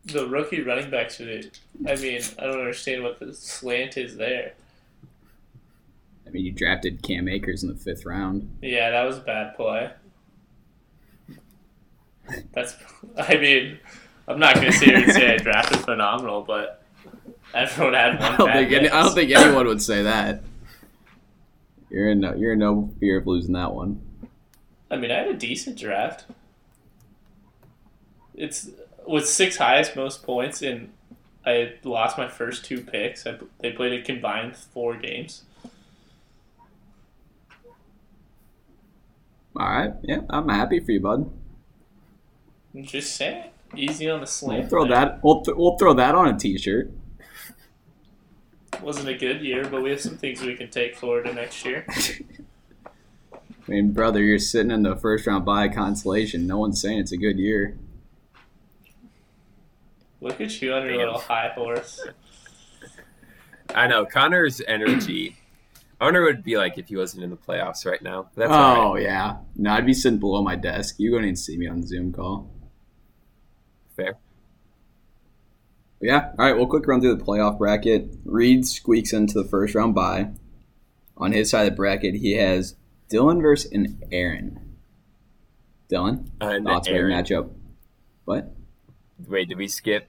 The 0.07 0.27
rookie 0.27 0.63
running 0.63 0.91
backs 0.91 1.19
the. 1.19 1.49
I 1.87 1.95
mean, 1.97 2.21
I 2.39 2.45
don't 2.45 2.59
understand 2.59 3.05
what 3.05 3.21
the 3.21 3.33
slant 3.33 3.97
is 3.97 4.17
there. 4.17 4.55
I 6.27 6.31
mean, 6.31 6.45
you 6.45 6.53
drafted 6.53 7.03
Cam 7.03 7.29
Akers 7.29 7.63
in 7.63 7.69
the 7.69 7.77
fifth 7.77 8.05
round. 8.05 8.59
Yeah, 8.61 8.91
that 8.91 9.05
was 9.05 9.19
a 9.19 9.21
bad 9.21 9.55
play. 9.55 9.91
That's. 12.53 12.75
I 13.17 13.37
mean, 13.37 13.79
I'm 14.27 14.39
not 14.39 14.57
gonna 14.57 14.73
sit 14.73 14.89
here 14.89 14.99
and 14.99 15.13
say 15.13 15.35
I 15.35 15.37
drafted 15.37 15.79
phenomenal, 15.81 16.43
but 16.43 16.83
everyone 17.55 17.95
had 17.95 18.19
one 18.19 18.33
I 18.33 18.37
don't 18.37 18.47
bad 18.47 18.57
think 18.57 18.73
any, 18.73 18.89
I 18.89 19.03
don't 19.03 19.15
think 19.15 19.31
anyone 19.31 19.67
would 19.67 19.83
say 19.83 20.03
that. 20.03 20.43
You're 21.91 22.09
in 22.09 22.21
no, 22.21 22.35
you're 22.35 22.55
in 22.55 22.59
no 22.59 22.93
fear 22.99 23.19
of 23.19 23.27
losing 23.27 23.53
that 23.55 23.73
one. 23.73 24.01
I 24.93 24.97
mean, 24.97 25.11
I 25.11 25.17
had 25.17 25.29
a 25.29 25.35
decent 25.35 25.79
draft. 25.79 26.27
It's 28.35 28.69
with 29.07 29.27
six 29.27 29.57
highest 29.57 29.97
most 29.97 30.23
points 30.23 30.61
and 30.61 30.93
I 31.47 31.73
lost 31.83 32.19
my 32.19 32.29
first 32.29 32.67
two 32.67 32.83
picks. 32.83 33.27
I, 33.27 33.39
they 33.61 33.73
played 33.73 33.99
a 33.99 34.03
combined 34.03 34.55
four 34.55 34.95
games. 34.97 35.45
All 39.57 39.67
right. 39.67 39.95
Yeah, 40.03 40.21
I'm 40.29 40.49
happy 40.51 40.79
for 40.79 40.93
you, 40.93 41.01
bud. 41.01 41.31
I'm 42.75 42.85
just 42.85 43.17
saying, 43.17 43.45
easy 43.75 44.11
on 44.11 44.21
the 44.21 44.27
slam. 44.27 44.61
We'll 44.61 44.69
throw 44.69 44.85
there. 44.85 44.95
that. 44.95 45.25
We'll, 45.25 45.43
th- 45.43 45.57
we'll 45.57 45.79
throw 45.79 45.95
that 45.95 46.15
on 46.15 46.29
a 46.29 46.39
t-shirt. 46.39 46.91
Wasn't 48.83 49.09
a 49.09 49.15
good 49.15 49.41
year, 49.41 49.67
but 49.69 49.83
we 49.83 49.91
have 49.91 50.01
some 50.01 50.19
things 50.19 50.43
we 50.43 50.55
can 50.55 50.69
take 50.71 50.97
forward 50.97 51.25
to 51.25 51.33
next 51.33 51.65
year. 51.65 51.87
I 53.73 53.76
mean, 53.76 53.93
brother, 53.93 54.21
you're 54.23 54.38
sitting 54.38 54.71
in 54.71 54.83
the 54.83 54.97
first 54.97 55.26
round 55.26 55.47
by 55.47 55.67
consolation. 55.69 56.47
No 56.47 56.59
one's 56.59 56.79
saying 56.79 56.99
it's 56.99 57.12
a 57.12 57.17
good 57.17 57.38
year. 57.38 57.79
Look 60.21 60.43
at 60.43 60.61
you 60.61 60.75
on 60.75 60.85
your 60.85 60.99
little 60.99 61.19
high 61.19 61.52
horse. 61.55 62.07
I 63.75 63.87
know 63.87 64.05
Connor's 64.05 64.61
energy. 64.69 65.38
I 65.99 66.05
wonder 66.05 66.21
what 66.21 66.33
it'd 66.33 66.45
be 66.45 66.59
like 66.59 66.76
if 66.76 66.88
he 66.88 66.97
wasn't 66.97 67.25
in 67.25 67.31
the 67.31 67.37
playoffs 67.38 67.87
right 67.87 68.02
now. 68.02 68.29
That's 68.37 68.50
oh 68.50 68.55
all 68.55 68.75
right. 68.75 68.85
Oh, 68.85 68.97
yeah. 68.97 69.37
No, 69.57 69.71
I'd 69.73 69.87
be 69.87 69.95
sitting 69.95 70.19
below 70.19 70.43
my 70.43 70.55
desk. 70.55 70.97
You 70.99 71.12
wouldn't 71.12 71.29
even 71.29 71.37
see 71.37 71.57
me 71.57 71.67
on 71.67 71.81
the 71.81 71.87
Zoom 71.87 72.12
call. 72.12 72.50
Fair. 73.97 74.19
Yeah. 75.99 76.33
All 76.38 76.45
right. 76.45 76.55
We'll 76.55 76.67
quick 76.67 76.87
run 76.87 77.00
through 77.00 77.17
the 77.17 77.25
playoff 77.25 77.57
bracket. 77.57 78.19
Reed 78.26 78.67
squeaks 78.67 79.14
into 79.14 79.43
the 79.43 79.49
first 79.49 79.75
round 79.75 79.95
bye. 79.95 80.33
On 81.17 81.33
his 81.33 81.49
side 81.49 81.62
of 81.62 81.71
the 81.71 81.76
bracket, 81.76 82.17
he 82.17 82.33
has 82.33 82.76
Dylan 83.12 83.42
versus 83.42 83.71
an 83.73 84.00
Aaron. 84.11 84.76
Dylan, 85.90 86.31
And 86.40 86.64
thoughts 86.64 86.88
Aaron, 86.88 87.12
matchup? 87.12 87.50
What? 88.25 88.54
wait, 89.28 89.49
did 89.49 89.59
we 89.59 89.69
skip? 89.69 90.09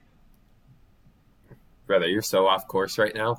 Brother, 1.86 2.06
you're 2.06 2.22
so 2.22 2.46
off 2.46 2.66
course 2.66 2.98
right 2.98 3.14
now. 3.14 3.36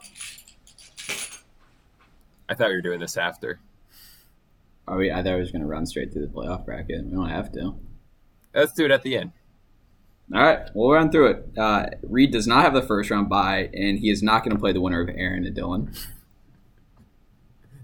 I 2.47 2.53
thought 2.53 2.69
we 2.69 2.75
were 2.75 2.81
doing 2.81 2.99
this 2.99 3.17
after. 3.17 3.59
Are 4.87 4.97
we? 4.97 5.11
I 5.11 5.23
thought 5.23 5.33
I 5.33 5.37
was 5.37 5.51
going 5.51 5.63
to 5.63 5.67
run 5.67 5.87
straight 5.87 6.13
through 6.13 6.27
the 6.27 6.31
playoff 6.31 6.63
bracket. 6.63 7.05
We 7.05 7.11
don't 7.11 7.29
have 7.29 7.51
to. 7.53 7.75
Let's 8.53 8.73
do 8.73 8.85
it 8.85 8.91
at 8.91 9.01
the 9.01 9.17
end. 9.17 9.31
All 10.33 10.41
right, 10.41 10.69
we'll 10.73 10.91
run 10.91 11.11
through 11.11 11.31
it. 11.31 11.57
Uh, 11.57 11.87
Reed 12.03 12.31
does 12.31 12.47
not 12.47 12.63
have 12.63 12.73
the 12.73 12.81
first 12.81 13.09
round 13.09 13.29
bye, 13.29 13.69
and 13.73 13.99
he 13.99 14.09
is 14.09 14.21
not 14.23 14.43
going 14.43 14.55
to 14.55 14.59
play 14.59 14.73
the 14.73 14.81
winner 14.81 15.01
of 15.01 15.09
Aaron 15.09 15.45
and 15.45 15.55
Dylan. 15.55 15.91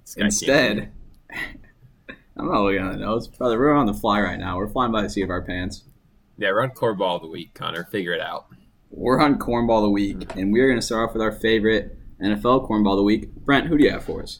This 0.01 0.15
guy 0.15 0.21
can't 0.21 0.25
Instead, 0.25 0.91
I'm 2.41 2.47
not 2.47 2.63
looking 2.63 2.81
at 2.81 2.93
the 2.93 2.97
notes, 2.97 3.27
brother. 3.27 3.59
We're 3.59 3.71
on 3.71 3.85
the 3.85 3.93
fly 3.93 4.19
right 4.19 4.39
now. 4.39 4.57
We're 4.57 4.67
flying 4.67 4.91
by 4.91 5.03
the 5.03 5.09
seat 5.11 5.21
of 5.21 5.29
our 5.29 5.43
pants. 5.43 5.83
Yeah, 6.39 6.49
run 6.49 6.71
cornball 6.71 7.17
of 7.17 7.21
the 7.21 7.27
week, 7.27 7.53
Connor. 7.53 7.83
Figure 7.83 8.13
it 8.13 8.19
out. 8.19 8.47
We're 8.89 9.21
on 9.21 9.37
cornball 9.37 9.77
of 9.77 9.83
the 9.83 9.89
week, 9.91 10.35
and 10.35 10.51
we 10.51 10.59
are 10.59 10.67
going 10.67 10.79
to 10.79 10.85
start 10.85 11.07
off 11.07 11.13
with 11.13 11.21
our 11.21 11.31
favorite 11.31 11.99
NFL 12.19 12.67
cornball 12.67 12.93
of 12.93 12.97
the 12.97 13.03
week. 13.03 13.35
Brent, 13.35 13.67
who 13.67 13.77
do 13.77 13.83
you 13.83 13.91
have 13.91 14.03
for 14.03 14.23
us? 14.23 14.39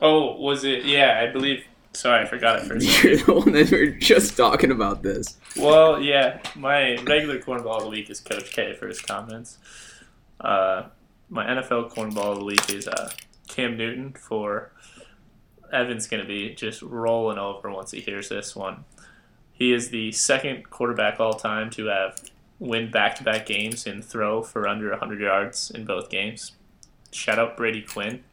Oh, 0.00 0.40
was 0.40 0.64
it? 0.64 0.84
Yeah, 0.84 1.20
I 1.22 1.32
believe. 1.32 1.64
Sorry, 1.92 2.24
I 2.24 2.26
forgot 2.26 2.58
it 2.58 2.66
for 2.66 2.74
a 2.74 2.80
second. 2.80 3.10
You're 3.10 3.18
the 3.18 3.32
one 3.32 3.52
that 3.52 3.70
we 3.70 3.78
were 3.78 3.96
just 3.96 4.36
talking 4.36 4.72
about 4.72 5.04
this. 5.04 5.38
Well, 5.56 6.00
yeah, 6.00 6.40
my 6.56 6.96
regular 6.96 7.38
cornball 7.38 7.76
of 7.76 7.82
the 7.84 7.90
week 7.90 8.10
is 8.10 8.18
Coach 8.18 8.50
K 8.50 8.74
for 8.74 8.88
his 8.88 9.00
comments. 9.00 9.58
Uh, 10.40 10.86
my 11.28 11.46
NFL 11.46 11.94
cornball 11.94 12.32
of 12.32 12.38
the 12.40 12.44
week 12.44 12.68
is 12.70 12.88
uh, 12.88 13.12
Cam 13.48 13.76
Newton 13.76 14.12
for 14.12 14.72
Evan's 15.72 16.06
going 16.06 16.22
to 16.22 16.28
be 16.28 16.54
just 16.54 16.82
rolling 16.82 17.38
over 17.38 17.70
once 17.70 17.90
he 17.90 18.00
hears 18.00 18.28
this 18.28 18.54
one. 18.54 18.84
He 19.52 19.72
is 19.72 19.90
the 19.90 20.12
second 20.12 20.70
quarterback 20.70 21.20
all 21.20 21.34
time 21.34 21.70
to 21.70 21.86
have 21.86 22.20
win 22.58 22.90
back 22.90 23.16
to 23.16 23.24
back 23.24 23.46
games 23.46 23.86
and 23.86 24.04
throw 24.04 24.42
for 24.42 24.66
under 24.66 24.90
100 24.90 25.20
yards 25.20 25.70
in 25.70 25.84
both 25.84 26.08
games. 26.08 26.52
Shout 27.12 27.38
out 27.38 27.56
Brady 27.56 27.82
Quinn. 27.82 28.24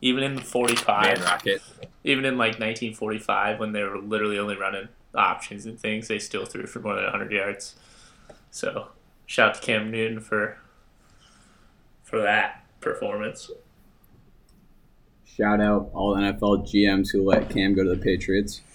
Even 0.00 0.22
in 0.22 0.36
the 0.36 0.42
45, 0.42 1.18
Man 1.18 1.24
Rocket. 1.24 1.62
even 2.04 2.24
in 2.24 2.34
like 2.34 2.60
1945 2.60 3.58
when 3.58 3.72
they 3.72 3.82
were 3.82 3.98
literally 3.98 4.38
only 4.38 4.56
running 4.56 4.88
options 5.14 5.66
and 5.66 5.78
things, 5.78 6.08
they 6.08 6.18
still 6.18 6.44
threw 6.44 6.66
for 6.66 6.80
more 6.80 6.94
than 6.94 7.04
100 7.04 7.32
yards. 7.32 7.74
So, 8.50 8.88
shout 9.26 9.50
out 9.50 9.54
to 9.56 9.60
Cam 9.60 9.90
Newton 9.90 10.20
for 10.20 10.58
for 12.02 12.20
that 12.20 12.64
performance. 12.80 13.50
Shout 15.38 15.60
out 15.60 15.90
all 15.94 16.16
NFL 16.16 16.66
GMs 16.68 17.10
who 17.12 17.22
let 17.24 17.48
Cam 17.48 17.74
go 17.74 17.84
to 17.84 17.90
the 17.90 18.02
Patriots. 18.02 18.60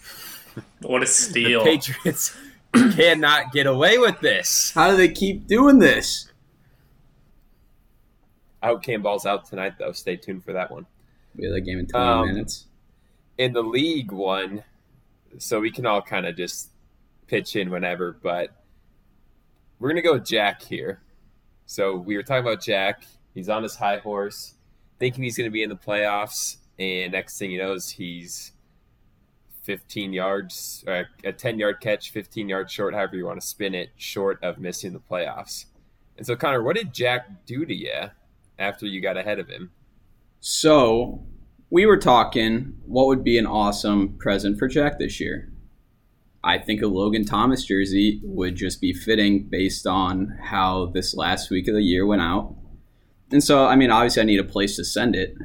What 0.82 1.02
a 1.02 1.08
steal. 1.08 1.64
The! 1.64 1.72
Patriots 1.72 2.38
cannot 2.96 3.52
get 3.54 3.66
away 3.66 3.98
with 3.98 4.20
this. 4.20 4.72
How 4.76 4.92
do 4.92 4.98
they 4.98 5.10
keep 5.10 5.48
doing 5.48 5.80
this? 5.80 6.32
I 8.62 8.68
hope 8.68 8.84
Cam 8.84 9.02
Ball's 9.02 9.26
out 9.26 9.46
tonight, 9.46 9.74
though. 9.80 9.94
Stay 9.94 10.16
tuned 10.16 10.44
for 10.44 10.54
that 10.54 10.70
one. 10.70 10.86
We 11.36 11.46
have 11.46 11.54
that 11.56 11.62
game 11.62 11.80
in 11.80 11.88
20 11.88 12.06
Um, 12.06 12.28
minutes. 12.28 12.68
in 13.40 13.54
the 13.54 13.64
league 13.64 14.12
one, 14.12 14.64
so 15.40 15.60
we 15.60 15.72
can 15.72 15.86
all 15.88 16.02
kind 16.04 16.26
of 16.28 16.36
just 16.38 16.70
pitch 17.28 17.56
in 17.56 17.72
whenever, 17.72 18.12
but 18.22 18.52
we're 19.80 19.90
gonna 19.90 20.02
go 20.04 20.14
with 20.14 20.26
Jack 20.26 20.62
here. 20.62 21.02
So 21.66 21.96
we 21.96 22.16
were 22.16 22.24
talking 22.24 22.46
about 22.46 22.62
Jack. 22.62 23.04
He's 23.34 23.50
on 23.50 23.64
his 23.64 23.76
high 23.76 23.98
horse, 23.98 24.54
thinking 25.04 25.26
he's 25.26 25.38
gonna 25.38 25.52
be 25.52 25.62
in 25.62 25.68
the 25.68 25.76
playoffs, 25.76 26.56
and 26.80 27.12
next 27.12 27.38
thing 27.38 27.52
he 27.52 27.58
knows, 27.58 27.90
he's 27.90 28.54
15 29.64 30.14
yards, 30.14 30.86
uh, 30.88 31.04
a 31.26 31.34
10 31.34 31.60
yard 31.60 31.82
catch, 31.82 32.12
15 32.12 32.48
yards 32.48 32.72
short, 32.72 32.94
however 32.94 33.18
you 33.18 33.26
want 33.26 33.42
to 33.42 33.46
spin 33.46 33.76
it, 33.76 33.90
short 33.98 34.42
of 34.42 34.60
missing 34.60 34.94
the 34.94 35.02
playoffs. 35.02 35.66
And 36.16 36.26
so, 36.26 36.38
Connor, 36.38 36.64
what 36.64 36.78
did 36.78 36.94
Jack 36.94 37.46
do 37.46 37.66
to 37.66 37.76
you 37.76 38.12
after 38.58 38.86
you 38.86 39.02
got 39.02 39.18
ahead 39.18 39.40
of 39.40 39.50
him? 39.50 39.72
So, 40.40 41.26
we 41.70 41.86
were 41.86 41.98
talking 41.98 42.76
what 42.86 43.08
would 43.08 43.26
be 43.26 43.38
an 43.38 43.46
awesome 43.46 44.18
present 44.18 44.58
for 44.58 44.70
Jack 44.70 45.00
this 45.00 45.20
year. 45.20 45.52
I 46.46 46.60
think 46.60 46.82
a 46.82 46.88
Logan 46.88 47.26
Thomas 47.26 47.66
jersey 47.66 48.22
would 48.24 48.56
just 48.56 48.80
be 48.80 48.94
fitting 48.94 49.50
based 49.50 49.86
on 49.86 50.38
how 50.42 50.86
this 50.94 51.14
last 51.14 51.50
week 51.50 51.68
of 51.68 51.74
the 51.74 51.84
year 51.84 52.06
went 52.06 52.22
out. 52.22 52.56
And 53.34 53.44
so, 53.44 53.66
I 53.66 53.76
mean, 53.76 53.90
obviously, 53.90 54.22
I 54.22 54.26
need 54.26 54.40
a 54.40 54.44
place 54.44 54.76
to 54.76 54.86
send 54.86 55.16
it. 55.16 55.36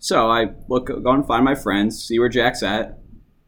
So 0.00 0.28
I 0.28 0.54
look, 0.68 0.88
go 0.88 1.10
and 1.12 1.24
find 1.24 1.44
my 1.44 1.54
friends, 1.54 2.02
see 2.02 2.18
where 2.18 2.28
Jack's 2.28 2.64
at. 2.64 2.98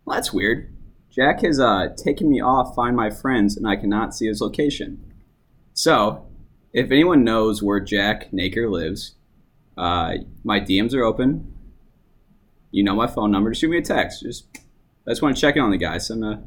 Well, 0.05 0.15
that's 0.15 0.33
weird. 0.33 0.73
Jack 1.11 1.41
has 1.41 1.59
uh, 1.59 1.89
taken 1.97 2.31
me 2.31 2.41
off 2.41 2.77
Find 2.77 2.95
My 2.95 3.11
Friends, 3.11 3.57
and 3.57 3.67
I 3.67 3.75
cannot 3.75 4.15
see 4.15 4.29
his 4.29 4.41
location. 4.41 5.13
So, 5.75 6.29
if 6.73 6.93
anyone 6.93 7.25
knows 7.25 7.65
where 7.65 7.81
Jack 7.81 8.31
Naker 8.31 8.71
lives, 8.71 9.17
uh, 9.77 10.19
my 10.45 10.61
DMs 10.61 10.95
are 10.95 11.03
open. 11.03 11.53
You 12.71 12.85
know 12.85 12.95
my 12.95 13.09
phone 13.09 13.33
number. 13.33 13.51
Just 13.51 13.61
shoot 13.61 13.71
me 13.71 13.79
a 13.79 13.83
text. 13.83 14.23
Just 14.23 14.47
I 15.05 15.11
just 15.11 15.21
want 15.21 15.35
to 15.35 15.41
check 15.41 15.57
in 15.57 15.63
on 15.63 15.73
the 15.73 15.77
guy. 15.77 15.99
Send 15.99 16.25
a 16.25 16.45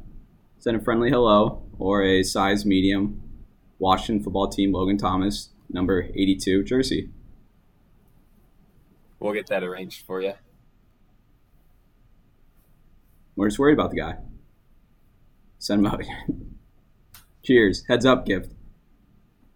send 0.60 0.78
a 0.78 0.80
friendly 0.80 1.10
hello 1.10 1.62
or 1.78 2.04
a 2.04 2.24
size 2.24 2.66
medium. 2.66 3.22
Washington 3.80 4.24
football 4.24 4.48
team 4.48 4.72
Logan 4.72 4.98
Thomas 4.98 5.50
number 5.70 6.04
eighty 6.16 6.38
two 6.38 6.64
jersey. 6.64 7.10
We'll 9.24 9.32
get 9.32 9.48
that 9.48 9.64
arranged 9.64 10.06
for 10.06 10.22
you. 10.22 10.34
We're 13.38 13.48
just 13.48 13.58
worried 13.58 13.80
about 13.80 13.92
the 13.92 13.96
guy. 13.96 14.18
Send 15.60 15.80
him 15.80 15.86
out. 15.86 16.04
Cheers. 17.42 17.86
Heads 17.88 18.06
up 18.06 18.26
gift. 18.26 18.52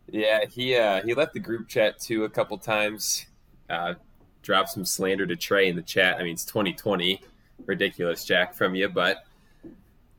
Yeah, 0.09 0.45
he 0.45 0.77
uh, 0.77 1.01
he 1.03 1.13
left 1.13 1.33
the 1.33 1.41
group 1.41 1.67
chat 1.67 1.99
too 1.99 2.23
a 2.23 2.29
couple 2.29 2.57
times. 2.57 3.25
Uh, 3.69 3.95
dropped 4.41 4.69
some 4.69 4.85
slander 4.85 5.25
to 5.25 5.35
Trey 5.35 5.67
in 5.67 5.75
the 5.75 5.81
chat. 5.81 6.15
I 6.15 6.23
mean, 6.23 6.31
it's 6.31 6.45
2020, 6.45 7.21
ridiculous, 7.65 8.23
Jack, 8.23 8.53
from 8.53 8.73
you, 8.73 8.87
but 8.87 9.17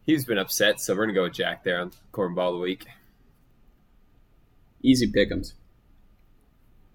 he's 0.04 0.26
been 0.26 0.36
upset. 0.36 0.78
So 0.78 0.94
we're 0.94 1.06
gonna 1.06 1.14
go 1.14 1.22
with 1.22 1.32
Jack 1.32 1.64
there 1.64 1.80
on 1.80 1.92
Cornball 2.12 2.48
of 2.48 2.54
the 2.56 2.60
Week. 2.60 2.84
Easy 4.82 5.10
pickums. 5.10 5.54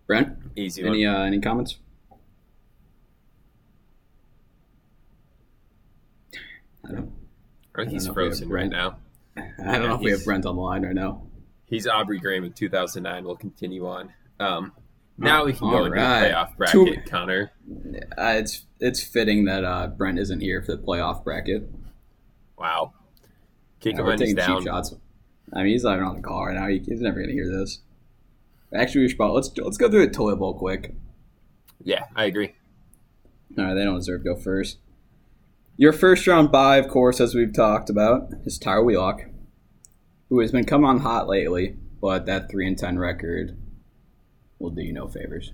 Brent, 0.05 0.37
Easy 0.55 0.83
one. 0.83 0.93
any 0.93 1.07
uh, 1.07 1.23
any 1.23 1.39
comments? 1.41 1.77
I 6.87 6.91
don't. 6.91 7.11
I 7.75 7.81
think 7.81 7.91
he's 7.93 8.05
don't 8.05 8.15
know 8.15 8.21
if 8.21 8.27
we 8.27 8.35
have 8.35 8.39
frozen 8.39 8.49
right 8.49 8.69
now. 8.69 8.97
I 9.37 9.77
don't 9.79 9.89
know 9.89 9.95
if 9.95 10.01
we 10.01 10.11
have 10.11 10.23
Brent 10.25 10.45
on 10.45 10.55
the 10.55 10.61
line 10.61 10.83
right 10.85 10.93
now. 10.93 11.23
He's 11.65 11.87
Aubrey 11.87 12.19
Graham 12.19 12.43
in 12.43 12.53
2009. 12.53 13.23
We'll 13.23 13.35
continue 13.35 13.87
on. 13.87 14.13
Um, 14.39 14.73
now 15.17 15.45
we 15.45 15.53
can 15.53 15.69
go 15.69 15.77
All 15.77 15.85
into 15.85 15.95
the 15.99 16.05
playoff 16.05 16.55
bracket, 16.57 16.73
Two- 16.73 17.09
Connor. 17.09 17.51
Uh, 18.17 18.35
it's 18.37 18.65
it's 18.79 19.01
fitting 19.01 19.45
that 19.45 19.63
uh, 19.63 19.87
Brent 19.87 20.19
isn't 20.19 20.39
here 20.41 20.61
for 20.61 20.75
the 20.75 20.81
playoff 20.83 21.23
bracket. 21.23 21.69
Wow. 22.57 22.93
Kick 23.79 23.95
Yeah, 23.95 24.03
we're 24.03 24.17
taking 24.17 24.35
down. 24.35 24.59
cheap 24.59 24.67
shots. 24.67 24.95
I 25.51 25.63
mean, 25.63 25.73
he's 25.73 25.83
not 25.83 25.93
even 25.95 26.05
on 26.05 26.15
the 26.15 26.21
call 26.21 26.45
right 26.45 26.55
now. 26.55 26.67
He, 26.67 26.79
he's 26.79 27.01
never 27.01 27.19
gonna 27.21 27.33
hear 27.33 27.47
this. 27.47 27.79
Actually, 28.73 29.01
we 29.01 29.09
should 29.09 29.17
probably, 29.17 29.35
let's 29.35 29.57
let's 29.57 29.77
go 29.77 29.89
through 29.89 30.07
the 30.07 30.13
toilet 30.13 30.37
bowl 30.37 30.53
quick. 30.53 30.95
Yeah, 31.83 32.05
I 32.15 32.25
agree. 32.25 32.55
All 33.57 33.65
right, 33.65 33.73
they 33.75 33.83
don't 33.83 33.97
deserve 33.97 34.23
to 34.23 34.33
go 34.33 34.35
first. 34.35 34.77
Your 35.75 35.91
first 35.91 36.27
round 36.27 36.51
bye, 36.51 36.77
of 36.77 36.87
course, 36.87 37.19
as 37.19 37.33
we've 37.33 37.51
talked 37.53 37.89
about, 37.89 38.29
is 38.45 38.59
Tyler 38.59 38.83
Wheelock. 38.83 39.23
who 40.29 40.39
has 40.39 40.51
been 40.51 40.65
coming 40.65 40.87
on 40.87 40.99
hot 40.99 41.27
lately, 41.27 41.75
but 41.99 42.27
that 42.27 42.49
three 42.49 42.67
and 42.67 42.77
ten 42.77 42.99
record 42.99 43.57
will 44.59 44.69
do 44.69 44.83
you 44.83 44.93
no 44.93 45.07
favors. 45.07 45.51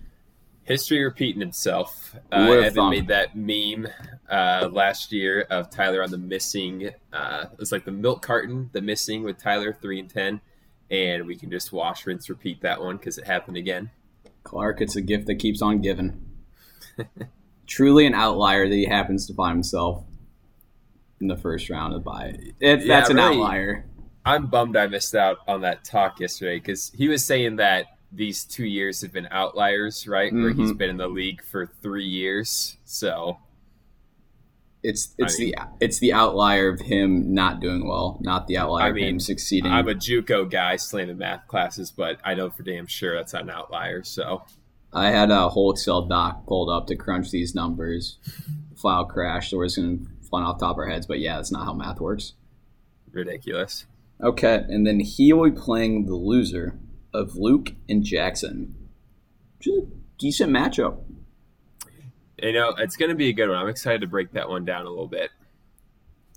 History 0.64 1.02
repeating 1.04 1.42
itself. 1.42 2.16
Uh, 2.32 2.52
Evan 2.52 2.74
thump. 2.74 2.92
made 2.92 3.08
that 3.08 3.36
meme 3.36 3.88
uh, 4.30 4.70
last 4.70 5.14
year 5.14 5.48
of 5.50 5.70
Tyler 5.70 6.04
on 6.04 6.12
the 6.12 6.18
missing. 6.18 6.90
Uh, 7.14 7.46
it 7.54 7.58
was 7.58 7.72
like 7.72 7.86
the 7.86 7.92
milk 7.92 8.22
carton, 8.22 8.70
the 8.74 8.82
missing 8.82 9.24
with 9.24 9.42
Tyler 9.42 9.72
three 9.72 10.02
and 10.02 10.10
ten, 10.10 10.42
and 10.92 11.28
we 11.28 11.38
can 11.38 11.50
just 11.50 11.72
wash, 11.72 12.06
rinse, 12.06 12.30
repeat 12.30 12.62
that 12.62 12.82
one 12.82 12.98
because 12.98 13.18
it 13.18 13.26
happened 13.26 13.56
again. 13.56 13.90
Clark, 14.44 14.82
it's 14.82 14.98
a 14.98 15.02
gift 15.02 15.28
that 15.28 15.36
keeps 15.36 15.62
on 15.62 15.82
giving. 15.82 16.22
Truly 17.68 18.06
an 18.06 18.14
outlier 18.14 18.68
that 18.68 18.76
he 18.76 18.86
happens 18.86 19.26
to 19.28 19.34
find 19.34 19.56
himself 19.56 20.04
in 21.22 21.28
the 21.28 21.38
first 21.38 21.70
round 21.70 21.94
of 21.94 22.04
bye. 22.04 22.36
If 22.60 22.86
Yeah, 22.86 22.88
that's 23.00 23.10
an 23.10 23.18
really. 23.18 23.36
outlier. 23.38 23.86
I'm 24.26 24.48
bummed 24.48 24.76
I 24.78 24.88
missed 24.88 25.16
out 25.16 25.38
on 25.48 25.62
that 25.62 25.84
talk 25.84 26.20
yesterday 26.20 26.58
because 26.60 26.92
he 26.96 27.08
was 27.08 27.24
saying 27.24 27.56
that 27.58 27.86
these 28.12 28.44
two 28.44 28.66
years 28.66 29.02
have 29.02 29.12
been 29.12 29.28
outliers, 29.32 30.08
right? 30.08 30.34
Where 30.34 30.50
he's 30.50 30.70
mm-hmm. 30.70 30.78
been 30.78 30.90
in 30.90 30.98
the 30.98 31.08
league 31.08 31.44
for 31.44 31.68
three 31.82 32.06
years. 32.08 32.78
So 32.84 33.38
It's 34.84 35.14
it's 35.18 35.36
I 35.36 35.44
mean- 35.44 35.52
the 35.52 35.86
it's 35.86 36.00
the 36.00 36.14
outlier 36.14 36.70
of 36.70 36.80
him 36.80 37.34
not 37.34 37.60
doing 37.60 37.88
well, 37.88 38.18
not 38.22 38.48
the 38.48 38.58
outlier 38.58 38.86
I 38.86 38.90
of 38.90 38.96
him 38.96 39.02
mean, 39.04 39.20
succeeding. 39.20 39.72
I'm 39.72 39.88
a 39.88 39.94
JUCO 39.96 40.50
guy 40.50 40.76
slamming 40.78 41.18
math 41.18 41.48
classes, 41.48 41.92
but 41.92 42.20
I 42.24 42.34
know 42.34 42.50
for 42.50 42.64
damn 42.64 42.88
sure 42.88 43.16
that's 43.16 43.34
not 43.34 43.44
an 43.44 43.50
outlier. 43.50 44.04
So 44.04 44.44
I 44.94 45.12
had 45.12 45.32
a 45.32 45.50
whole 45.50 45.72
Excel 45.72 46.04
doc 46.04 46.46
pulled 46.48 46.70
up 46.70 46.88
to 46.88 46.96
crunch 46.96 47.30
these 47.32 47.54
numbers. 47.54 48.18
File 48.76 49.06
crashed, 49.06 49.52
so 49.52 49.58
we're 49.58 49.66
just 49.66 49.78
gonna 50.32 50.46
off 50.46 50.60
the 50.60 50.66
top 50.66 50.76
of 50.76 50.80
our 50.80 50.90
heads, 50.90 51.06
but 51.08 51.20
yeah, 51.20 51.36
that's 51.38 51.52
not 51.52 51.66
how 51.66 51.74
math 51.74 52.00
works. 52.00 52.34
ridiculous. 53.12 53.86
Okay, 54.22 54.64
and 54.68 54.86
then 54.86 55.00
he 55.00 55.32
will 55.34 55.50
be 55.50 55.56
playing 55.58 56.06
the 56.06 56.16
loser 56.16 56.78
of 57.14 57.36
Luke 57.36 57.74
and 57.88 58.04
Jackson. 58.04 58.76
Which 59.58 59.68
is 59.68 59.84
a 59.84 59.88
decent 60.18 60.52
matchup. 60.52 61.00
You 62.42 62.54
know, 62.54 62.70
it's 62.78 62.96
going 62.96 63.10
to 63.10 63.16
be 63.16 63.30
a 63.30 63.34
good 63.34 63.50
one. 63.50 63.58
I'm 63.58 63.68
excited 63.68 64.02
to 64.02 64.08
break 64.08 64.32
that 64.34 64.48
one 64.50 64.64
down 64.66 64.86
a 64.86 64.90
little 64.90 65.08
bit. 65.08 65.30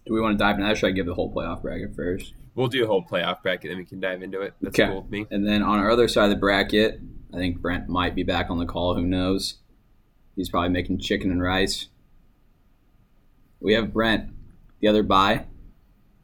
Do 0.07 0.15
we 0.15 0.21
want 0.21 0.35
to 0.37 0.39
dive 0.39 0.55
into 0.57 0.65
that? 0.65 0.73
or 0.73 0.77
Should 0.77 0.87
I 0.89 0.91
give 0.93 1.07
the 1.07 1.15
whole 1.15 1.33
playoff 1.33 1.63
bracket 1.63 1.95
first? 1.95 2.35
We'll 2.55 2.67
do 2.69 2.83
a 2.85 2.87
whole 2.87 3.05
playoff 3.05 3.43
bracket, 3.43 3.71
then 3.71 3.79
we 3.79 3.85
can 3.85 4.01
dive 4.01 4.23
into 4.23 4.41
it. 4.41 4.55
That's 4.61 4.79
Okay. 4.79 4.89
cool 4.91 5.03
with 5.03 5.11
me. 5.11 5.27
And 5.31 5.47
then 5.47 5.63
on 5.63 5.79
our 5.79 5.91
other 5.91 6.09
side 6.09 6.25
of 6.25 6.31
the 6.31 6.37
bracket, 6.37 7.01
I 7.33 7.37
think 7.37 7.61
Brent 7.61 7.89
might 7.89 8.15
be 8.15 8.25
back 8.25 8.51
on 8.51 8.59
the 8.59 8.67
call. 8.67 8.95
Who 8.97 9.07
knows? 9.07 9.59
He's 10.37 10.49
probably 10.51 10.71
making 10.71 10.99
chicken 10.99 11.31
and 11.31 11.43
rice. 11.43 11.89
We 13.63 13.75
have 13.75 13.93
Brent, 13.93 14.31
the 14.81 14.89
other 14.89 15.03
bye. 15.03 15.47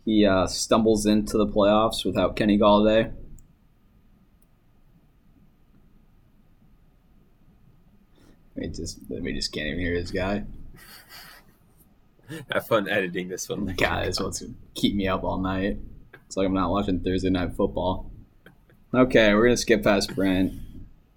He 0.04 0.26
uh, 0.26 0.46
stumbles 0.46 1.06
into 1.06 1.38
the 1.38 1.46
playoffs 1.46 2.04
without 2.04 2.34
Kenny 2.34 2.58
Golladay. 2.58 3.12
Let 8.56 8.66
me 8.66 8.68
just 8.68 8.98
let 9.08 9.22
me 9.22 9.32
just 9.34 9.52
can't 9.52 9.68
even 9.68 9.78
hear 9.78 10.00
this 10.00 10.10
guy. 10.10 10.42
Have 12.50 12.66
fun 12.66 12.88
editing 12.88 13.28
this 13.28 13.48
one. 13.48 13.66
God, 13.76 14.06
this 14.06 14.18
one's 14.18 14.40
gonna 14.40 14.54
keep 14.74 14.96
me 14.96 15.06
up 15.06 15.22
all 15.22 15.38
night. 15.38 15.78
It's 16.26 16.36
like 16.36 16.46
I'm 16.46 16.54
not 16.54 16.70
watching 16.70 17.00
Thursday 17.00 17.30
night 17.30 17.52
football. 17.54 18.10
Okay, 18.92 19.32
we're 19.32 19.44
gonna 19.44 19.56
skip 19.56 19.84
past 19.84 20.14
Brent 20.14 20.54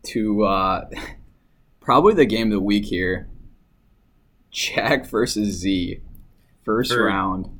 to 0.03 0.43
uh, 0.43 0.89
probably 1.79 2.13
the 2.13 2.25
game 2.25 2.47
of 2.47 2.53
the 2.53 2.59
week 2.59 2.85
here. 2.85 3.27
Jack 4.51 5.07
versus 5.07 5.55
Z, 5.57 6.01
first 6.63 6.91
For- 6.91 7.05
round. 7.05 7.57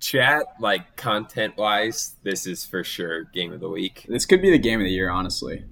Chat, 0.00 0.44
like 0.60 0.96
content 0.96 1.56
wise, 1.56 2.16
this 2.22 2.46
is 2.46 2.62
for 2.66 2.84
sure 2.84 3.24
game 3.24 3.52
of 3.54 3.60
the 3.60 3.70
week. 3.70 4.04
This 4.06 4.26
could 4.26 4.42
be 4.42 4.50
the 4.50 4.58
game 4.58 4.78
of 4.80 4.84
the 4.84 4.90
year, 4.92 5.08
honestly. 5.08 5.64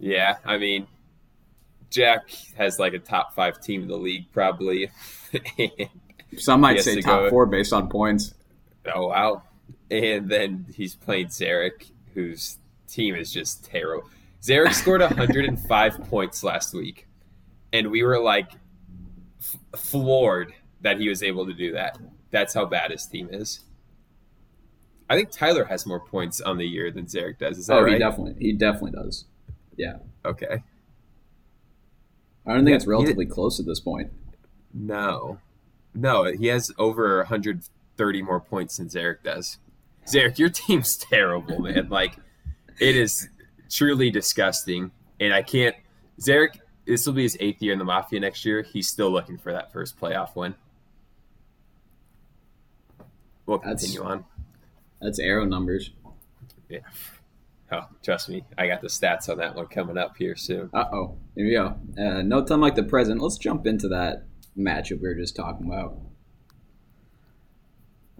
Yeah, 0.00 0.38
I 0.44 0.58
mean, 0.58 0.88
Jack 1.88 2.30
has 2.56 2.80
like 2.80 2.94
a 2.94 2.98
top 2.98 3.34
five 3.34 3.60
team 3.60 3.82
in 3.82 3.88
the 3.88 3.96
league, 3.96 4.32
probably. 4.32 4.90
Some 6.36 6.60
might 6.62 6.80
say 6.82 6.96
to 6.96 7.02
top 7.02 7.20
go- 7.22 7.30
four 7.30 7.46
based 7.46 7.72
on 7.72 7.88
points. 7.88 8.34
oh, 8.92 9.06
wow. 9.08 9.42
And 9.90 10.28
then 10.28 10.66
he's 10.74 10.94
playing 10.96 11.28
Zarek, 11.28 11.90
whose 12.14 12.58
team 12.88 13.14
is 13.14 13.32
just 13.32 13.64
terrible. 13.64 14.08
Zarek 14.42 14.72
scored 14.74 15.00
105 15.00 16.00
points 16.10 16.42
last 16.42 16.74
week, 16.74 17.06
and 17.72 17.90
we 17.90 18.02
were 18.02 18.18
like 18.20 18.50
f- 19.40 19.56
floored 19.80 20.52
that 20.80 20.98
he 21.00 21.08
was 21.08 21.22
able 21.22 21.46
to 21.46 21.52
do 21.52 21.72
that. 21.72 21.98
That's 22.30 22.54
how 22.54 22.66
bad 22.66 22.90
his 22.90 23.06
team 23.06 23.28
is. 23.30 23.60
I 25.10 25.16
think 25.16 25.30
Tyler 25.30 25.64
has 25.64 25.86
more 25.86 26.00
points 26.00 26.40
on 26.40 26.58
the 26.58 26.66
year 26.66 26.90
than 26.90 27.06
Zarek 27.06 27.38
does. 27.38 27.56
Is 27.58 27.66
that 27.68 27.76
Oh, 27.78 27.82
right? 27.82 27.94
he 27.94 27.98
definitely, 27.98 28.34
he 28.38 28.52
definitely 28.52 28.92
does. 28.92 29.24
Yeah. 29.76 29.96
Okay. 30.24 30.62
I 32.46 32.54
don't 32.54 32.60
think 32.64 32.70
Yeah, 32.70 32.76
it's 32.76 32.86
relatively 32.86 33.26
close 33.26 33.58
at 33.60 33.66
this 33.66 33.80
point. 33.80 34.10
No, 34.74 35.38
no, 35.94 36.24
he 36.24 36.46
has 36.48 36.70
over 36.78 37.18
130 37.18 38.22
more 38.22 38.40
points 38.40 38.76
than 38.76 38.88
Zarek 38.88 39.22
does. 39.22 39.58
Zarek, 40.06 40.38
your 40.38 40.50
team's 40.50 40.96
terrible, 41.10 41.58
man. 41.60 41.88
Like, 41.88 42.16
it 42.78 42.94
is 42.96 43.28
truly 43.70 44.10
disgusting, 44.10 44.90
and 45.18 45.32
I 45.32 45.42
can't. 45.42 45.74
Zarek, 46.20 46.58
this 46.86 47.06
will 47.06 47.14
be 47.14 47.22
his 47.22 47.36
eighth 47.40 47.62
year 47.62 47.72
in 47.72 47.78
the 47.78 47.84
Mafia 47.84 48.20
next 48.20 48.44
year. 48.44 48.62
He's 48.62 48.88
still 48.88 49.10
looking 49.10 49.38
for 49.38 49.52
that 49.52 49.72
first 49.72 49.98
playoff 49.98 50.36
win. 50.36 50.54
We'll 53.48 53.58
That's- 53.58 53.80
continue 53.80 54.02
on. 54.02 54.24
That's 55.00 55.18
arrow 55.18 55.46
numbers. 55.46 55.90
Yeah. 56.68 56.80
Oh, 57.72 57.86
trust 58.02 58.28
me, 58.28 58.44
I 58.58 58.66
got 58.66 58.82
the 58.82 58.88
stats 58.88 59.28
on 59.30 59.38
that 59.38 59.54
one 59.54 59.66
coming 59.68 59.96
up 59.96 60.16
here 60.18 60.36
soon. 60.36 60.68
Uh 60.74 60.84
oh. 60.92 61.16
Here 61.34 61.46
we 61.46 61.52
go. 61.52 61.76
Uh, 62.02 62.22
no 62.22 62.44
time 62.44 62.60
like 62.60 62.74
the 62.74 62.82
present. 62.82 63.22
Let's 63.22 63.38
jump 63.38 63.66
into 63.66 63.88
that 63.88 64.24
matchup 64.56 65.00
we 65.00 65.08
were 65.08 65.14
just 65.14 65.34
talking 65.34 65.66
about. 65.66 65.96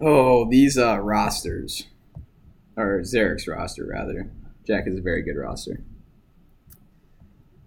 Oh, 0.01 0.49
these 0.49 0.77
uh, 0.79 0.97
rosters. 0.99 1.85
Or 2.75 3.01
Zarek's 3.01 3.47
roster, 3.47 3.85
rather. 3.85 4.31
Jack 4.65 4.85
is 4.87 4.97
a 4.97 5.01
very 5.01 5.21
good 5.21 5.35
roster. 5.35 5.81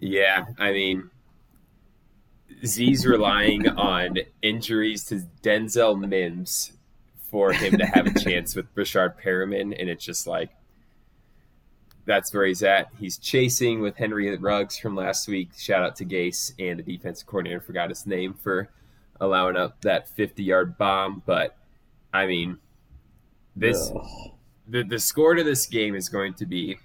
Yeah, 0.01 0.47
I 0.59 0.73
mean, 0.73 1.11
Z's 2.65 3.07
relying 3.07 3.69
on 3.69 4.19
injuries 4.41 5.05
to 5.07 5.23
Denzel 5.43 6.09
Mims 6.09 6.73
for 7.33 7.53
him 7.53 7.77
to 7.79 7.87
have 7.87 8.07
a 8.07 8.17
chance 8.21 8.55
with 8.55 8.73
Breshad 8.77 9.21
Perriman, 9.21 9.75
and 9.77 9.91
it's 9.91 10.05
just 10.05 10.29
like 10.29 10.51
that's 12.05 12.35
where 12.35 12.45
he's 12.45 12.63
at. 12.63 12.91
He's 13.01 13.17
chasing 13.17 13.81
with 13.81 13.97
Henry 13.97 14.37
Ruggs 14.37 14.79
from 14.79 14.95
last 14.95 15.27
week. 15.27 15.49
Shout 15.57 15.83
out 15.83 15.97
to 15.97 16.05
Gase 16.05 16.53
and 16.59 16.79
the 16.79 16.97
defensive 16.97 17.27
coordinator 17.27 17.61
forgot 17.61 17.89
his 17.89 18.07
name 18.07 18.35
for 18.35 18.69
allowing 19.21 19.57
up 19.57 19.81
that 19.81 20.09
50 20.09 20.43
yard 20.43 20.77
bomb. 20.77 21.23
But 21.25 21.57
I 22.13 22.27
mean, 22.27 22.59
this 23.57 23.91
the 24.69 24.85
the 24.85 24.99
score 24.99 25.35
to 25.35 25.43
this 25.43 25.65
game 25.67 25.95
is 25.95 26.11
going 26.11 26.35
to 26.35 26.45
be 26.45 26.77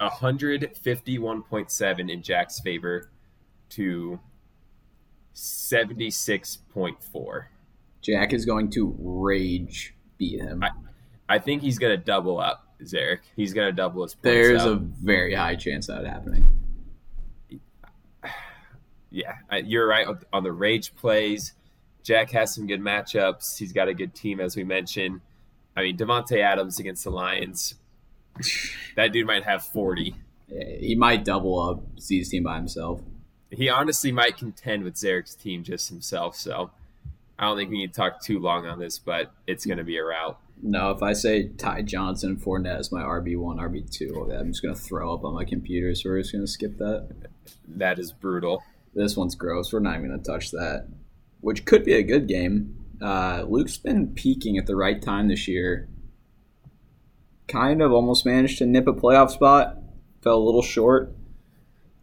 151.7 0.00 2.10
in 2.10 2.22
Jack's 2.22 2.60
favor 2.60 3.10
to 3.70 4.20
76.4. 5.34 7.44
Jack 8.02 8.32
is 8.32 8.44
going 8.44 8.70
to 8.72 8.94
rage 8.98 9.94
beat 10.18 10.40
him. 10.40 10.64
I 11.28 11.38
think 11.38 11.62
he's 11.62 11.78
going 11.78 11.96
to 11.98 12.04
double 12.04 12.38
up, 12.38 12.66
Zarek. 12.82 13.20
He's 13.36 13.54
going 13.54 13.68
to 13.68 13.72
double 13.72 14.02
his 14.02 14.14
points. 14.14 14.24
There's 14.24 14.64
a 14.64 14.74
very 14.76 15.34
high 15.34 15.54
chance 15.54 15.86
that 15.86 16.04
happening. 16.04 16.44
yeah, 19.10 19.34
you're 19.64 19.86
right 19.86 20.06
on- 20.06 20.20
on 20.32 20.42
the 20.42 20.52
rage 20.52 20.94
plays. 20.94 21.54
Jack 22.02 22.30
has 22.32 22.54
some 22.54 22.66
good 22.66 22.80
matchups. 22.80 23.56
He's 23.58 23.72
got 23.72 23.88
a 23.88 23.94
good 23.94 24.14
team, 24.14 24.40
as 24.40 24.56
we 24.56 24.64
mentioned. 24.64 25.20
I 25.76 25.82
mean, 25.82 25.96
Davante 25.96 26.38
Adams 26.42 26.78
against 26.78 27.04
the 27.04 27.10
Lions. 27.10 27.74
That 28.94 29.10
dude 29.10 29.26
might 29.26 29.44
have 29.44 29.64
40. 29.64 30.14
He 30.78 30.94
might 30.96 31.24
double 31.24 31.58
up 31.58 31.98
Z's 31.98 32.28
team 32.28 32.42
by 32.42 32.56
himself. 32.56 33.00
He 33.50 33.70
honestly 33.70 34.12
might 34.12 34.36
contend 34.36 34.84
with 34.84 34.96
Zarek's 34.96 35.34
team 35.34 35.62
just 35.62 35.88
himself. 35.88 36.36
So 36.36 36.70
I 37.38 37.46
don't 37.46 37.56
think 37.56 37.70
we 37.70 37.78
need 37.78 37.92
to 37.92 38.00
talk 38.00 38.22
too 38.22 38.38
long 38.38 38.66
on 38.66 38.78
this, 38.78 38.98
but 38.98 39.32
it's 39.46 39.66
going 39.66 39.78
to 39.78 39.84
be 39.84 39.96
a 39.96 40.04
route. 40.04 40.38
No, 40.62 40.90
if 40.90 41.02
I 41.02 41.12
say 41.12 41.48
Ty 41.48 41.82
Johnson 41.82 42.30
and 42.30 42.40
Fournette 42.40 42.78
as 42.78 42.92
my 42.92 43.02
RB1, 43.02 43.58
RB2, 43.58 44.38
I'm 44.38 44.52
just 44.52 44.62
going 44.62 44.74
to 44.74 44.80
throw 44.80 45.12
up 45.12 45.24
on 45.24 45.34
my 45.34 45.44
computer, 45.44 45.92
so 45.94 46.10
we're 46.10 46.20
just 46.20 46.32
going 46.32 46.44
to 46.44 46.50
skip 46.50 46.78
that. 46.78 47.08
That 47.66 47.98
is 47.98 48.12
brutal. 48.12 48.62
This 48.94 49.16
one's 49.16 49.34
gross. 49.34 49.72
We're 49.72 49.80
not 49.80 49.96
even 49.96 50.08
going 50.08 50.22
to 50.22 50.30
touch 50.30 50.52
that. 50.52 50.86
Which 51.40 51.64
could 51.64 51.84
be 51.84 51.94
a 51.94 52.02
good 52.02 52.28
game. 52.28 52.76
Uh, 53.02 53.44
Luke's 53.48 53.76
been 53.76 54.14
peaking 54.14 54.56
at 54.56 54.66
the 54.66 54.76
right 54.76 55.02
time 55.02 55.26
this 55.26 55.48
year. 55.48 55.88
Kind 57.48 57.82
of 57.82 57.90
almost 57.92 58.24
managed 58.24 58.58
to 58.58 58.66
nip 58.66 58.86
a 58.86 58.92
playoff 58.92 59.30
spot. 59.30 59.78
Fell 60.22 60.38
a 60.38 60.44
little 60.44 60.62
short. 60.62 61.12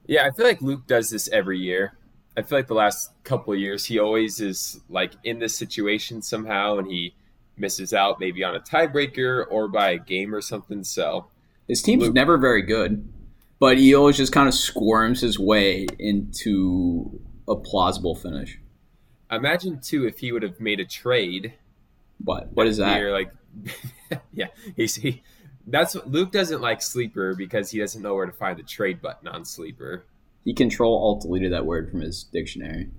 Yeah, 0.06 0.26
I 0.26 0.32
feel 0.32 0.46
like 0.46 0.62
Luke 0.62 0.86
does 0.88 1.12
this 1.12 1.30
every 1.30 1.60
year. 1.60 1.94
I 2.40 2.42
feel 2.42 2.58
like 2.58 2.68
the 2.68 2.74
last 2.74 3.12
couple 3.26 3.52
of 3.54 3.60
years 3.60 3.84
he 3.86 4.00
always 4.00 4.40
is 4.40 4.80
like 4.90 5.12
in 5.26 5.40
this 5.40 5.58
situation 5.58 6.22
somehow 6.22 6.78
and 6.78 6.88
he 6.88 7.14
misses 7.58 7.94
out 7.94 8.18
maybe 8.20 8.46
on 8.46 8.56
a 8.56 8.62
tiebreaker 8.62 9.46
or 9.50 9.68
by 9.68 9.90
a 9.92 9.98
game 9.98 10.34
or 10.34 10.40
something. 10.40 10.84
So 10.86 11.28
His 11.68 11.82
team's 11.82 12.04
Luke- 12.04 12.14
never 12.14 12.38
very 12.38 12.62
good, 12.62 13.12
but 13.60 13.78
he 13.78 13.94
always 13.94 14.16
just 14.16 14.32
kind 14.32 14.48
of 14.48 14.54
squirms 14.54 15.20
his 15.20 15.38
way 15.38 15.86
into 16.00 17.20
a 17.48 17.58
plausible 17.58 18.16
finish. 18.16 18.58
imagine 19.30 19.82
too 19.82 20.08
if 20.08 20.20
he 20.20 20.32
would 20.32 20.44
have 20.44 20.62
made 20.62 20.80
a 20.80 20.86
trade. 20.86 21.54
What? 22.24 22.54
What 22.54 22.68
is 22.68 22.78
that? 22.78 23.00
You're 23.02 23.12
like, 23.12 23.32
yeah, 24.34 24.48
he. 24.78 25.22
That's 25.68 25.94
what 25.94 26.10
Luke 26.10 26.32
doesn't 26.32 26.62
like 26.62 26.82
sleeper 26.82 27.36
because 27.36 27.70
he 27.70 27.80
doesn't 27.80 28.02
know 28.02 28.16
where 28.16 28.26
to 28.26 28.32
find 28.32 28.58
the 28.58 28.64
trade 28.64 29.02
button 29.02 29.28
on 29.28 29.44
sleeper. 29.46 30.06
He 30.50 30.56
control 30.56 30.98
alt 30.98 31.22
deleted 31.22 31.52
that 31.54 31.64
word 31.68 31.92
from 31.92 32.02
his 32.02 32.24
dictionary. 32.24 32.90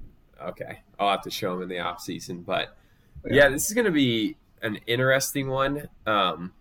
Okay, 0.41 0.83
I'll 1.01 1.11
have 1.11 1.23
to 1.23 1.33
show 1.33 1.57
him 1.57 1.63
in 1.63 1.69
the 1.69 1.81
off 1.81 2.01
season, 2.01 2.43
but 2.43 2.77
Yeah. 3.25 3.33
yeah, 3.35 3.49
this 3.49 3.67
is 3.67 3.75
going 3.75 3.87
to 3.87 3.91
be 3.91 4.37
an 4.63 4.77
interesting 4.87 5.49
one. 5.49 5.89
Um, 6.07 6.53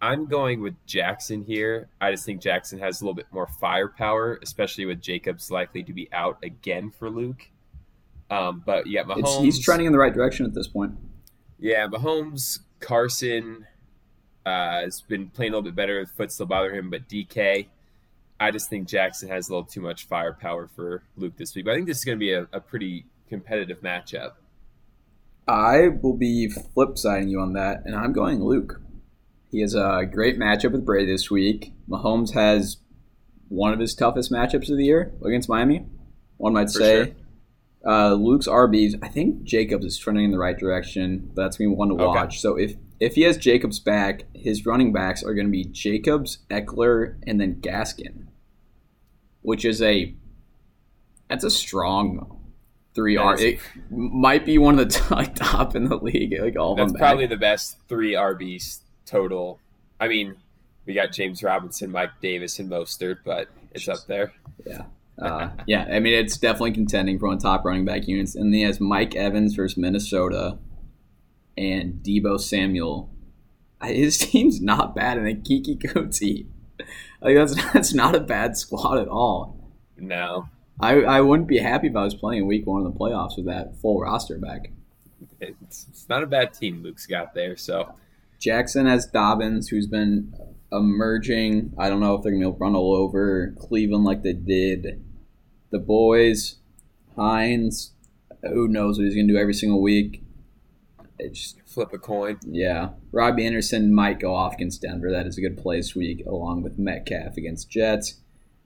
I'm 0.00 0.24
going 0.24 0.62
with 0.62 0.74
Jackson 0.86 1.42
here. 1.42 1.90
I 2.00 2.12
just 2.12 2.24
think 2.24 2.40
Jackson 2.40 2.78
has 2.78 3.02
a 3.02 3.04
little 3.04 3.14
bit 3.14 3.26
more 3.30 3.46
firepower, 3.46 4.38
especially 4.42 4.86
with 4.86 5.02
Jacobs 5.02 5.50
likely 5.50 5.82
to 5.82 5.92
be 5.92 6.08
out 6.14 6.38
again 6.42 6.90
for 6.90 7.10
Luke. 7.10 7.50
Um, 8.30 8.62
but 8.64 8.86
yeah, 8.86 9.02
Mahomes. 9.02 9.18
It's, 9.18 9.56
he's 9.56 9.60
trending 9.62 9.84
in 9.86 9.92
the 9.92 9.98
right 9.98 10.14
direction 10.14 10.46
at 10.46 10.54
this 10.54 10.66
point. 10.66 10.94
Yeah, 11.58 11.88
Mahomes, 11.88 12.60
Carson 12.80 13.66
uh, 14.46 14.80
has 14.80 15.02
been 15.02 15.28
playing 15.28 15.52
a 15.52 15.56
little 15.56 15.70
bit 15.70 15.76
better. 15.76 16.06
Foot 16.06 16.32
still 16.32 16.46
bother 16.46 16.74
him, 16.74 16.88
but 16.88 17.06
DK. 17.06 17.66
I 18.40 18.50
just 18.50 18.70
think 18.70 18.88
Jackson 18.88 19.28
has 19.28 19.48
a 19.48 19.52
little 19.52 19.66
too 19.68 19.82
much 19.82 20.06
firepower 20.06 20.66
for 20.74 21.02
Luke 21.16 21.34
this 21.36 21.54
week. 21.54 21.66
But 21.66 21.72
I 21.72 21.74
think 21.74 21.86
this 21.86 21.98
is 21.98 22.04
going 22.04 22.16
to 22.18 22.20
be 22.20 22.32
a, 22.32 22.48
a 22.52 22.60
pretty 22.60 23.04
competitive 23.28 23.82
matchup. 23.82 24.32
I 25.46 25.88
will 25.88 26.16
be 26.16 26.48
flip 26.48 26.96
siding 26.96 27.28
you 27.28 27.40
on 27.40 27.52
that, 27.54 27.82
and 27.84 27.94
I'm 27.94 28.12
going 28.12 28.42
Luke. 28.42 28.80
He 29.50 29.60
has 29.62 29.74
a 29.74 30.02
great 30.10 30.38
matchup 30.38 30.72
with 30.72 30.86
Bray 30.86 31.04
this 31.04 31.30
week. 31.30 31.72
Mahomes 31.88 32.34
has 32.34 32.78
one 33.48 33.72
of 33.72 33.80
his 33.80 33.94
toughest 33.94 34.30
matchups 34.30 34.70
of 34.70 34.76
the 34.76 34.84
year 34.84 35.12
against 35.24 35.48
Miami. 35.48 35.84
One 36.36 36.52
might 36.52 36.66
For 36.70 36.78
say. 36.78 37.04
sure. 37.04 37.14
Uh, 37.84 38.12
Luke's 38.14 38.46
RBs. 38.46 38.94
I 39.02 39.08
think 39.08 39.42
Jacobs 39.42 39.84
is 39.86 39.98
trending 39.98 40.26
in 40.26 40.30
the 40.30 40.38
right 40.38 40.56
direction. 40.56 41.30
That's 41.34 41.56
gonna 41.56 41.70
be 41.70 41.74
one 41.76 41.88
to 41.88 41.94
Okay. 41.94 42.04
watch. 42.04 42.40
So 42.40 42.56
if 42.56 42.76
if 43.00 43.14
he 43.14 43.22
has 43.22 43.38
Jacobs 43.38 43.80
back, 43.80 44.24
his 44.34 44.66
running 44.66 44.92
backs 44.92 45.22
are 45.24 45.32
going 45.34 45.46
to 45.46 45.50
be 45.50 45.64
Jacobs, 45.64 46.40
Ekeler, 46.50 47.16
and 47.26 47.40
then 47.40 47.54
Gaskin, 47.54 48.26
which 49.42 49.64
is 49.64 49.82
a 49.82 50.14
that's 51.28 51.44
a 51.44 51.50
strong 51.50 52.40
three 52.94 53.16
R. 53.16 53.38
It 53.38 53.60
might 53.90 54.44
be 54.44 54.58
one 54.58 54.78
of 54.78 54.88
the 54.88 54.98
top, 54.98 55.34
top 55.34 55.76
in 55.76 55.88
the 55.88 55.96
league. 55.96 56.36
Like 56.40 56.56
all 56.56 56.74
That's 56.74 56.92
probably 56.92 57.26
the 57.26 57.36
best 57.36 57.78
three 57.88 58.12
RBs 58.12 58.80
total. 59.06 59.60
I 59.98 60.08
mean, 60.08 60.36
we 60.86 60.94
got 60.94 61.12
James 61.12 61.42
Robinson, 61.42 61.90
Mike 61.90 62.20
Davis, 62.20 62.58
and 62.58 62.70
Mostert, 62.70 63.18
but 63.24 63.48
it's 63.72 63.88
up 63.88 64.06
there. 64.06 64.32
Yeah. 64.66 64.84
Uh, 65.18 65.50
yeah, 65.66 65.86
I 65.90 66.00
mean 66.00 66.14
it's 66.14 66.38
definitely 66.38 66.72
contending 66.72 67.18
for 67.18 67.26
one 67.26 67.36
of 67.36 67.42
the 67.42 67.48
top 67.48 67.64
running 67.64 67.84
back 67.84 68.08
units, 68.08 68.34
and 68.34 68.46
then 68.46 68.52
he 68.54 68.62
has 68.62 68.80
Mike 68.80 69.14
Evans 69.14 69.54
versus 69.54 69.76
Minnesota, 69.76 70.58
and 71.56 72.02
Deebo 72.02 72.40
Samuel. 72.40 73.10
His 73.82 74.18
team's 74.18 74.60
not 74.60 74.94
bad, 74.94 75.18
and 75.18 75.26
then 75.26 75.42
Keke 75.42 75.78
Coutee. 75.78 76.46
Like 77.20 77.36
that's 77.36 77.54
that's 77.72 77.94
not 77.94 78.14
a 78.14 78.20
bad 78.20 78.56
squad 78.56 78.98
at 78.98 79.08
all. 79.08 79.72
No, 79.96 80.48
I, 80.80 81.02
I 81.02 81.20
wouldn't 81.20 81.48
be 81.48 81.58
happy 81.58 81.88
if 81.88 81.96
I 81.96 82.04
was 82.04 82.14
playing 82.14 82.46
week 82.46 82.66
one 82.66 82.84
of 82.84 82.92
the 82.92 82.98
playoffs 82.98 83.36
with 83.36 83.46
that 83.46 83.76
full 83.76 84.00
roster 84.00 84.38
back. 84.38 84.70
it's, 85.40 85.86
it's 85.90 86.08
not 86.08 86.22
a 86.22 86.26
bad 86.26 86.54
team 86.54 86.82
Luke's 86.82 87.06
got 87.06 87.34
there. 87.34 87.56
So 87.56 87.94
Jackson 88.38 88.86
has 88.86 89.06
Dobbins, 89.06 89.68
who's 89.68 89.86
been 89.86 90.32
emerging. 90.72 91.74
I 91.78 91.88
don't 91.88 92.00
know 92.00 92.14
if 92.14 92.22
they're 92.22 92.32
gonna 92.32 92.50
run 92.50 92.74
all 92.74 92.94
over 92.94 93.54
Cleveland 93.58 94.04
like 94.04 94.22
they 94.22 94.32
did 94.32 95.04
the 95.70 95.78
boys. 95.78 96.56
Hines, 97.16 97.92
who 98.42 98.68
knows 98.68 98.96
what 98.96 99.04
he's 99.04 99.14
gonna 99.14 99.28
do 99.28 99.36
every 99.36 99.54
single 99.54 99.82
week. 99.82 100.24
Just 101.28 101.60
flip 101.66 101.92
a 101.92 101.98
coin. 101.98 102.38
yeah. 102.46 102.90
Robbie 103.12 103.46
Anderson 103.46 103.92
might 103.92 104.18
go 104.18 104.34
off 104.34 104.54
against 104.54 104.82
Denver. 104.82 105.10
That 105.10 105.26
is 105.26 105.38
a 105.38 105.40
good 105.40 105.58
play 105.58 105.76
this 105.76 105.94
week, 105.94 106.24
along 106.26 106.62
with 106.62 106.78
Metcalf 106.78 107.36
against 107.36 107.70
Jets. 107.70 108.20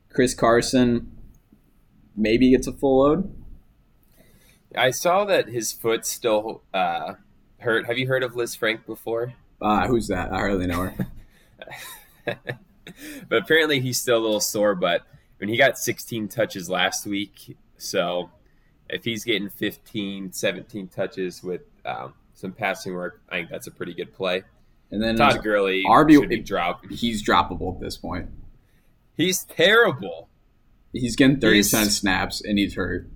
Chris 0.08 0.34
Carson 0.34 1.10
maybe 2.16 2.50
gets 2.50 2.66
a 2.66 2.72
full 2.72 3.02
load. 3.02 3.34
I 4.76 4.90
saw 4.90 5.24
that 5.24 5.48
his 5.48 5.72
foot 5.72 6.06
still 6.06 6.62
uh, 6.72 7.14
hurt. 7.58 7.86
Have 7.86 7.98
you 7.98 8.06
heard 8.06 8.22
of 8.22 8.32
Lisfranc 8.32 8.86
before? 8.86 9.34
Uh, 9.60 9.86
who's 9.86 10.08
that? 10.08 10.32
I 10.32 10.38
hardly 10.38 10.66
know 10.66 10.82
her. 10.82 11.06
but 13.28 13.42
apparently 13.42 13.80
he's 13.80 14.00
still 14.00 14.18
a 14.18 14.24
little 14.24 14.40
sore. 14.40 14.74
But 14.74 15.02
when 15.38 15.48
he 15.48 15.56
got 15.56 15.78
16 15.78 16.28
touches 16.28 16.68
last 16.68 17.06
week, 17.06 17.56
so 17.76 18.30
if 18.88 19.04
he's 19.04 19.24
getting 19.24 19.48
15, 19.48 20.32
17 20.32 20.88
touches 20.88 21.42
with 21.42 21.62
um, 21.84 22.14
some 22.34 22.52
passing 22.52 22.94
work, 22.94 23.20
I 23.28 23.36
think 23.36 23.50
that's 23.50 23.66
a 23.66 23.70
pretty 23.70 23.94
good 23.94 24.12
play. 24.14 24.42
And 24.90 25.02
then 25.02 25.16
Todd 25.16 25.42
Gurley 25.42 25.84
RB 25.88 26.20
should 26.20 26.28
be 26.28 26.40
dropped. 26.40 26.86
he's 26.92 27.26
droppable 27.26 27.74
at 27.74 27.80
this 27.80 27.96
point. 27.96 28.28
He's 29.16 29.44
terrible. 29.44 30.28
He's 30.92 31.16
getting 31.16 31.40
thirty 31.40 31.60
percent 31.60 31.90
snaps 31.90 32.42
and 32.44 32.58
he's 32.58 32.74
hurt. 32.74 33.08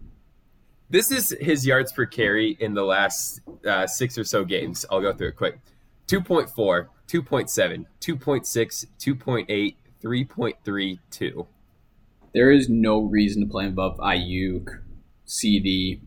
This 0.90 1.10
is 1.10 1.36
his 1.40 1.66
yards 1.66 1.92
per 1.92 2.06
carry 2.06 2.56
in 2.58 2.74
the 2.74 2.82
last 2.82 3.40
uh, 3.66 3.86
six 3.86 4.16
or 4.16 4.24
so 4.24 4.44
games. 4.44 4.86
I'll 4.90 5.02
go 5.02 5.12
through 5.12 5.28
it 5.28 5.36
quick 5.36 5.60
2.4, 6.08 6.86
2.7, 7.06 7.84
2.6, 8.00 8.86
2.8, 8.98 9.74
3.3, 10.02 10.98
2. 11.10 11.46
There 12.32 12.50
is 12.50 12.68
no 12.68 13.00
reason 13.02 13.42
to 13.42 13.48
play 13.48 13.64
him 13.64 13.72
above 13.72 13.98
Ayuk, 13.98 14.80
CD. 15.26 16.00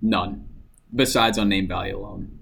None. 0.00 0.48
Besides 0.94 1.38
on 1.38 1.48
name 1.48 1.66
value 1.68 1.96
alone. 1.98 2.38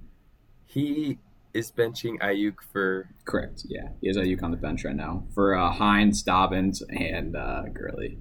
He 0.66 1.18
is 1.54 1.70
benching 1.72 2.18
Ayuk 2.20 2.56
for 2.72 3.08
Correct. 3.24 3.64
Yeah, 3.68 3.88
he 4.00 4.06
has 4.08 4.16
Ayuk 4.16 4.42
on 4.42 4.50
the 4.50 4.56
bench 4.56 4.84
right 4.84 4.94
now 4.94 5.24
for 5.34 5.54
uh, 5.54 5.70
Hines, 5.72 6.22
Dobbins, 6.22 6.82
and 6.90 7.34
uh, 7.36 7.62
Gurley. 7.72 8.18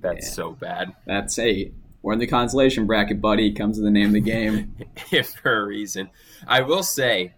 that's 0.00 0.26
Yeah. 0.26 0.32
so 0.32 0.52
bad. 0.52 0.94
That's 1.06 1.38
eight. 1.38 1.74
We're 2.02 2.14
in 2.14 2.18
the 2.18 2.26
consolation 2.26 2.86
bracket, 2.86 3.20
buddy. 3.20 3.52
Comes 3.52 3.76
to 3.76 3.82
the 3.82 3.90
name 3.90 4.06
of 4.08 4.12
the 4.14 4.20
game. 4.20 4.74
for 5.42 5.60
a 5.62 5.66
reason. 5.66 6.10
I 6.46 6.62
will 6.62 6.82
say 6.82 7.34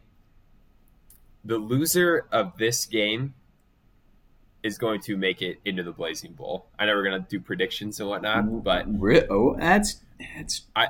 the 1.45 1.59
loser 1.59 2.27
of 2.31 2.57
this 2.59 2.87
game 2.87 3.35
is 4.63 4.79
going 4.79 5.01
to 5.01 5.17
make 5.17 5.43
it 5.43 5.59
into 5.65 5.83
the 5.83 5.91
Blazing 5.91 6.33
Bowl. 6.35 6.69
I 6.79 6.87
know 6.87 6.95
we're 6.95 7.03
going 7.03 7.21
to 7.23 7.29
do 7.29 7.41
predictions 7.41 7.99
and 7.99 8.09
whatnot, 8.09 8.63
but 8.63 8.85
Re- 9.01 9.27
oh, 9.29 9.57
that's 9.59 10.01
that's, 10.37 10.63
I- 10.77 10.89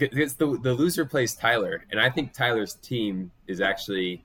because 0.00 0.34
the, 0.34 0.58
the 0.58 0.72
loser 0.74 1.04
plays 1.04 1.34
Tyler, 1.34 1.84
and 1.90 2.00
I 2.00 2.10
think 2.10 2.32
Tyler's 2.32 2.74
team 2.74 3.30
is 3.46 3.60
actually 3.60 4.24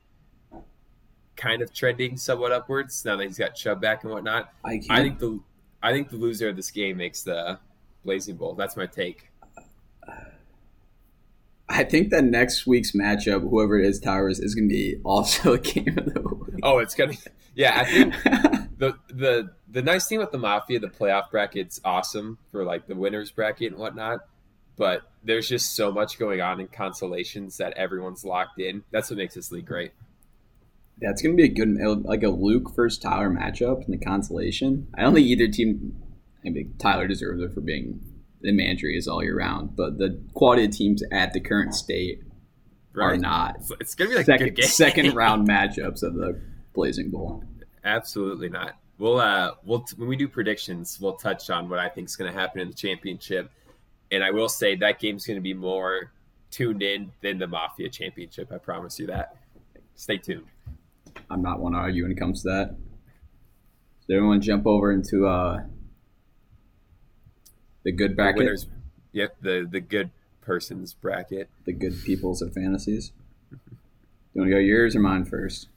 kind 1.36 1.62
of 1.62 1.74
trending 1.74 2.18
somewhat 2.18 2.52
upwards 2.52 3.04
now 3.04 3.18
that 3.18 3.28
he's 3.28 3.38
got 3.38 3.56
Chubb 3.56 3.82
back 3.82 4.04
and 4.04 4.14
whatnot. 4.14 4.54
I, 4.64 4.82
I 4.90 5.02
think 5.02 5.20
the 5.20 5.40
I 5.84 5.92
think 5.92 6.10
the 6.10 6.18
loser 6.18 6.50
of 6.50 6.56
this 6.56 6.72
game 6.72 6.98
makes 6.98 7.24
the 7.24 7.60
Blazing 8.04 8.38
Bowl. 8.38 8.56
That's 8.56 8.78
my 8.78 8.86
take. 8.86 9.30
I 11.68 11.84
think 11.84 12.12
that 12.12 12.24
next 12.24 12.68
week's 12.68 12.92
matchup, 12.92 13.42
whoever 13.42 13.80
it 13.80 13.86
is, 13.86 14.00
Towers, 14.00 14.40
is 14.40 14.54
going 14.54 14.70
to 14.70 14.74
be 14.74 14.98
also 15.04 15.54
a 15.54 15.58
game 15.58 15.98
of 15.98 16.14
the 16.14 16.22
week. 16.22 16.60
Oh, 16.64 16.78
it's 16.80 16.96
gonna. 16.96 17.14
Yeah, 17.56 17.80
I 17.80 17.86
think 17.86 18.14
the 18.78 18.98
the 19.10 19.52
the 19.70 19.82
nice 19.82 20.08
thing 20.08 20.20
with 20.20 20.32
the 20.32 20.38
mafia, 20.38 20.80
the 20.80 20.88
playoff 20.88 21.32
bracket's 21.32 21.82
awesome 21.84 22.38
for 22.52 22.64
like 22.64 22.88
the 22.88 22.96
winners 22.96 23.32
bracket 23.32 23.72
and 23.72 23.80
whatnot. 23.80 24.20
But 24.78 25.04
there's 25.24 25.48
just 25.48 25.76
so 25.76 25.92
much 25.92 26.20
going 26.20 26.42
on 26.42 26.60
in 26.60 26.68
consolations 26.68 27.58
that 27.58 27.74
everyone's 27.74 28.26
locked 28.26 28.60
in. 28.60 28.84
That's 28.92 29.10
what 29.10 29.18
makes 29.18 29.36
this 29.36 29.52
league 29.52 29.66
great. 29.66 29.92
That's 31.00 31.22
going 31.22 31.36
to 31.36 31.42
be 31.42 31.50
a 31.50 31.54
good, 31.54 32.06
like 32.06 32.24
a 32.24 32.30
Luke 32.30 32.76
versus 32.76 33.00
Tyler 33.00 33.30
matchup 33.30 33.86
in 33.86 33.92
the 33.92 33.98
consolation. 33.98 34.88
I 34.98 35.02
don't 35.02 35.14
think 35.14 35.28
either 35.28 35.48
team. 35.48 36.02
I 36.46 36.52
think 36.52 36.78
Tyler 36.78 37.08
deserves 37.08 37.42
it 37.42 37.54
for 37.54 37.62
being 37.62 38.00
the 38.42 38.52
man 38.52 38.78
tree 38.78 38.98
is 38.98 39.08
all 39.08 39.24
year 39.24 39.38
round, 39.38 39.76
but 39.76 39.98
the 39.98 40.22
quality 40.34 40.66
of 40.66 40.72
teams 40.72 41.04
at 41.12 41.34
the 41.34 41.40
current 41.40 41.74
state 41.74 42.22
are 42.96 43.18
not 43.18 43.56
It's, 43.58 43.72
it's 43.80 43.96
gonna 43.96 44.12
be 44.12 44.16
like 44.16 44.24
a 44.24 44.26
second 44.26 44.46
good 44.48 44.56
game. 44.56 44.68
second 44.68 45.14
round 45.16 45.48
matchups 45.48 46.04
of 46.04 46.14
the 46.16 46.40
Blazing 46.74 47.10
Bowl. 47.10 47.44
Absolutely 47.84 48.50
not. 48.50 48.76
We'll 49.00 49.20
uh 49.20 49.52
we'll 49.66 49.86
when 49.98 50.08
we 50.08 50.16
do 50.16 50.28
predictions, 50.28 51.00
we'll 51.02 51.16
touch 51.18 51.50
on 51.50 51.68
what 51.68 51.80
I 51.80 51.90
think 51.90 52.08
is 52.08 52.16
going 52.16 52.32
to 52.32 52.40
happen 52.40 52.62
in 52.62 52.70
the 52.70 52.76
championship, 52.76 53.52
and 54.12 54.24
I 54.24 54.32
will 54.32 54.50
say 54.50 54.76
that 54.78 55.00
game's 55.00 55.26
going 55.26 55.38
to 55.38 55.42
be 55.42 55.54
more 55.54 56.12
tuned 56.52 56.82
in 56.84 57.12
than 57.22 57.38
the 57.40 57.48
Mafia 57.48 57.90
championship. 57.90 58.52
I 58.52 58.58
promise 58.58 59.00
you 59.00 59.08
that. 59.08 59.36
Stay 59.96 60.18
tuned. 60.18 60.46
I'm 61.30 61.42
not 61.42 61.60
one 61.60 61.74
to 61.74 61.78
argue 61.80 62.04
when 62.04 62.12
it 62.12 62.20
comes 62.20 62.44
to 62.44 62.50
that. 62.50 62.76
So 64.08 64.16
everyone 64.16 64.42
jump 64.42 64.68
over 64.68 64.92
into 64.92 65.26
uh 65.28 65.64
the 67.84 67.92
good 67.92 68.12
The 68.12 68.16
bracket. 68.16 68.40
winners, 68.40 68.68
yep. 69.12 69.36
The 69.42 69.68
the 69.70 69.80
good 69.80 70.12
person's 70.42 70.94
bracket. 70.94 71.50
The 71.66 71.74
good 71.74 72.04
peoples 72.04 72.42
of 72.42 72.54
fantasies. 72.54 73.12
You 73.52 74.42
want 74.42 74.50
to 74.50 74.56
go 74.56 74.60
yours 74.60 74.96
or 74.96 75.00
mine 75.00 75.26
first? 75.26 75.68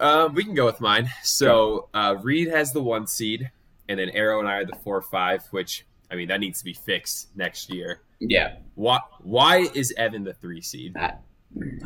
Um, 0.00 0.34
we 0.34 0.44
can 0.44 0.54
go 0.54 0.64
with 0.64 0.80
mine. 0.80 1.10
So 1.22 1.88
uh, 1.94 2.16
Reed 2.22 2.48
has 2.48 2.72
the 2.72 2.82
one 2.82 3.06
seed, 3.06 3.50
and 3.88 3.98
then 3.98 4.10
Arrow 4.10 4.40
and 4.40 4.48
I 4.48 4.54
are 4.54 4.64
the 4.64 4.76
four 4.76 5.00
five. 5.02 5.44
Which 5.50 5.84
I 6.10 6.16
mean, 6.16 6.28
that 6.28 6.40
needs 6.40 6.58
to 6.58 6.64
be 6.64 6.74
fixed 6.74 7.36
next 7.36 7.72
year. 7.72 8.02
Yeah. 8.20 8.56
Why? 8.74 9.00
Why 9.22 9.68
is 9.74 9.92
Evan 9.96 10.24
the 10.24 10.34
three 10.34 10.60
seed? 10.60 10.94
That, 10.94 11.22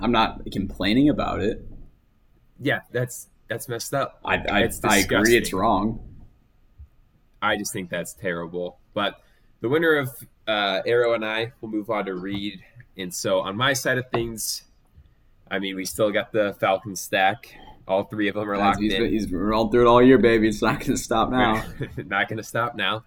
I'm 0.00 0.12
not 0.12 0.40
complaining 0.52 1.08
about 1.08 1.40
it. 1.40 1.66
Yeah, 2.60 2.80
that's 2.92 3.28
that's 3.48 3.68
messed 3.68 3.94
up. 3.94 4.20
I 4.24 4.36
I, 4.36 4.70
I 4.84 4.96
agree 4.98 5.36
it's 5.36 5.52
wrong. 5.52 6.00
I 7.40 7.56
just 7.56 7.72
think 7.72 7.88
that's 7.90 8.14
terrible. 8.14 8.78
But 8.94 9.20
the 9.60 9.68
winner 9.68 9.96
of 9.96 10.10
uh, 10.46 10.80
Arrow 10.86 11.14
and 11.14 11.24
I 11.24 11.52
will 11.60 11.68
move 11.68 11.90
on 11.90 12.06
to 12.06 12.14
Reed. 12.14 12.62
And 12.96 13.14
so 13.14 13.40
on 13.40 13.56
my 13.56 13.72
side 13.72 13.98
of 13.98 14.10
things, 14.10 14.64
I 15.50 15.58
mean, 15.58 15.76
we 15.76 15.84
still 15.84 16.10
got 16.10 16.32
the 16.32 16.56
Falcon 16.58 16.96
stack. 16.96 17.54
All 17.86 18.04
three 18.04 18.28
of 18.28 18.34
them 18.34 18.50
are 18.50 18.58
locked 18.58 18.80
He's, 18.80 18.92
in. 18.92 19.08
he's 19.08 19.32
rolled 19.32 19.72
through 19.72 19.86
it 19.86 19.86
all 19.88 20.02
year, 20.02 20.18
baby. 20.18 20.48
It's 20.48 20.60
not 20.60 20.80
going 20.80 20.92
to 20.92 20.96
stop 20.98 21.30
now. 21.30 21.64
Not 21.96 22.28
going 22.28 22.36
to 22.36 22.42
stop 22.42 22.74
now. 22.74 23.04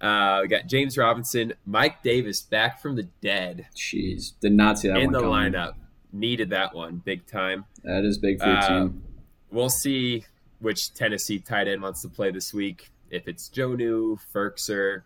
Uh, 0.00 0.40
we 0.42 0.48
got 0.48 0.66
James 0.66 0.98
Robinson, 0.98 1.54
Mike 1.64 2.02
Davis 2.02 2.42
back 2.42 2.80
from 2.82 2.96
the 2.96 3.04
dead 3.22 3.66
Jeez, 3.74 4.32
did 4.40 4.52
not 4.52 4.78
see 4.78 4.88
that 4.88 4.98
in 4.98 5.10
the 5.12 5.20
coming. 5.20 5.52
lineup. 5.52 5.74
Needed 6.12 6.50
that 6.50 6.74
one 6.74 7.02
big 7.04 7.26
time. 7.26 7.64
That 7.82 8.04
is 8.04 8.18
big 8.18 8.38
for 8.38 8.46
your 8.46 8.56
Uh, 8.58 8.68
team. 8.68 9.02
We'll 9.50 9.70
see 9.70 10.24
which 10.60 10.92
Tennessee 10.94 11.38
tight 11.38 11.66
end 11.68 11.82
wants 11.82 12.02
to 12.02 12.08
play 12.08 12.30
this 12.30 12.52
week. 12.52 12.90
If 13.10 13.26
it's 13.28 13.48
Jonnu, 13.48 14.18
Firkser, 14.34 15.02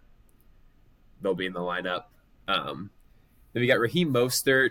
they'll 1.20 1.35
be 1.35 1.46
in 1.46 1.53
the 1.53 1.61
lineup. 1.61 2.05
Um, 2.48 2.90
then 3.53 3.61
we 3.61 3.66
got 3.66 3.79
Raheem 3.79 4.12
Mostert. 4.12 4.70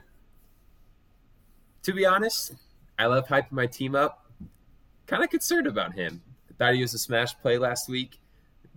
To 1.84 1.94
be 1.94 2.06
honest, 2.06 2.54
I 2.98 3.06
love 3.06 3.28
hyping 3.28 3.52
my 3.52 3.68
team 3.68 3.96
up. 3.96 4.26
Kind 5.08 5.24
of 5.24 5.30
concerned 5.30 5.68
about 5.68 5.94
him. 5.94 6.22
Thought 6.58 6.76
he 6.76 6.82
was 6.82 6.94
a 6.94 6.98
smash 7.00 7.38
play 7.40 7.58
last 7.58 7.88
week. 7.88 8.20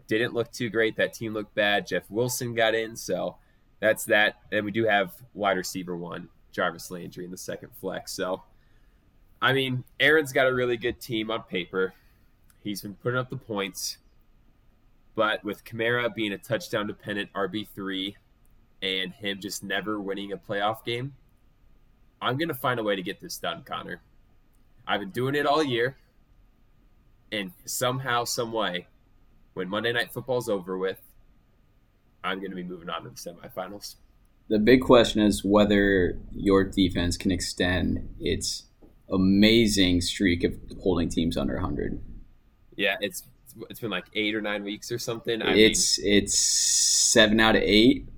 Didn't 0.07 0.35
look 0.35 0.53
too 0.53 0.69
great. 0.69 0.97
That 0.97 1.15
team 1.15 1.35
looked 1.35 1.55
bad. 1.55 1.87
Jeff 1.87 2.11
Wilson 2.11 2.55
got 2.55 2.75
in, 2.75 2.97
so 2.97 3.37
that's 3.81 4.05
that. 4.07 4.37
And 4.51 4.65
we 4.65 4.71
do 4.71 4.85
have 4.85 5.15
wide 5.35 5.57
receiver 5.57 5.97
one, 5.97 6.29
Jarvis 6.51 6.91
Landry 6.91 7.25
in 7.25 7.31
the 7.31 7.37
second 7.37 7.71
flex. 7.81 8.13
So 8.13 8.43
I 9.43 9.53
mean, 9.53 9.83
Aaron's 9.99 10.33
got 10.33 10.47
a 10.47 10.55
really 10.55 10.77
good 10.77 11.01
team 11.01 11.29
on 11.29 11.43
paper. 11.43 11.95
He's 12.63 12.81
been 12.81 12.95
putting 12.95 13.19
up 13.19 13.29
the 13.29 13.37
points. 13.37 13.99
But 15.17 15.43
with 15.45 15.65
Kamara 15.65 16.15
being 16.15 16.33
a 16.33 16.39
touchdown 16.39 16.87
dependent 16.87 17.33
RB3 17.33 18.15
and 18.83 19.13
him 19.13 19.41
just 19.41 19.65
never 19.65 20.01
winning 20.01 20.31
a 20.31 20.37
playoff 20.37 20.85
game, 20.85 21.15
I'm 22.21 22.39
to 22.39 22.55
find 22.55 22.79
a 22.79 22.85
way 22.85 22.95
to 22.95 23.03
get 23.03 23.21
this 23.21 23.37
done, 23.37 23.65
Connor. 23.65 24.01
I've 24.87 25.01
been 25.01 25.11
doing 25.11 25.35
it 25.35 25.45
all 25.45 25.63
year. 25.63 25.97
And 27.33 27.51
somehow, 27.65 28.25
some 28.25 28.53
way, 28.53 28.87
when 29.55 29.69
Monday 29.69 29.93
Night 29.93 30.13
Football's 30.13 30.49
over 30.49 30.79
with, 30.79 31.01
I'm 32.25 32.39
going 32.39 32.51
to 32.51 32.57
be 32.57 32.63
moving 32.63 32.89
on 32.89 33.05
to 33.05 33.11
the 33.11 33.15
semifinals. 33.17 33.97
The 34.49 34.59
big 34.59 34.83
question 34.83 35.21
is 35.23 35.45
whether 35.45 36.19
your 36.33 36.65
defense 36.65 37.17
can 37.17 37.31
extend 37.31 38.15
its 38.21 38.65
amazing 39.11 40.01
streak 40.01 40.45
of 40.45 40.55
holding 40.83 41.09
teams 41.09 41.37
under 41.37 41.55
100. 41.55 42.01
Yeah, 42.77 42.97
it's 43.01 43.25
it's 43.69 43.81
been 43.81 43.91
like 43.91 44.07
eight 44.15 44.35
or 44.35 44.41
nine 44.41 44.65
weeks 44.65 44.91
or 44.91 44.99
something. 44.99 45.43
I 45.43 45.55
it's 45.55 45.99
it's 45.99 46.39
seven 46.39 47.39
out 47.39 47.55
of 47.55 47.63
eight, 47.63 48.09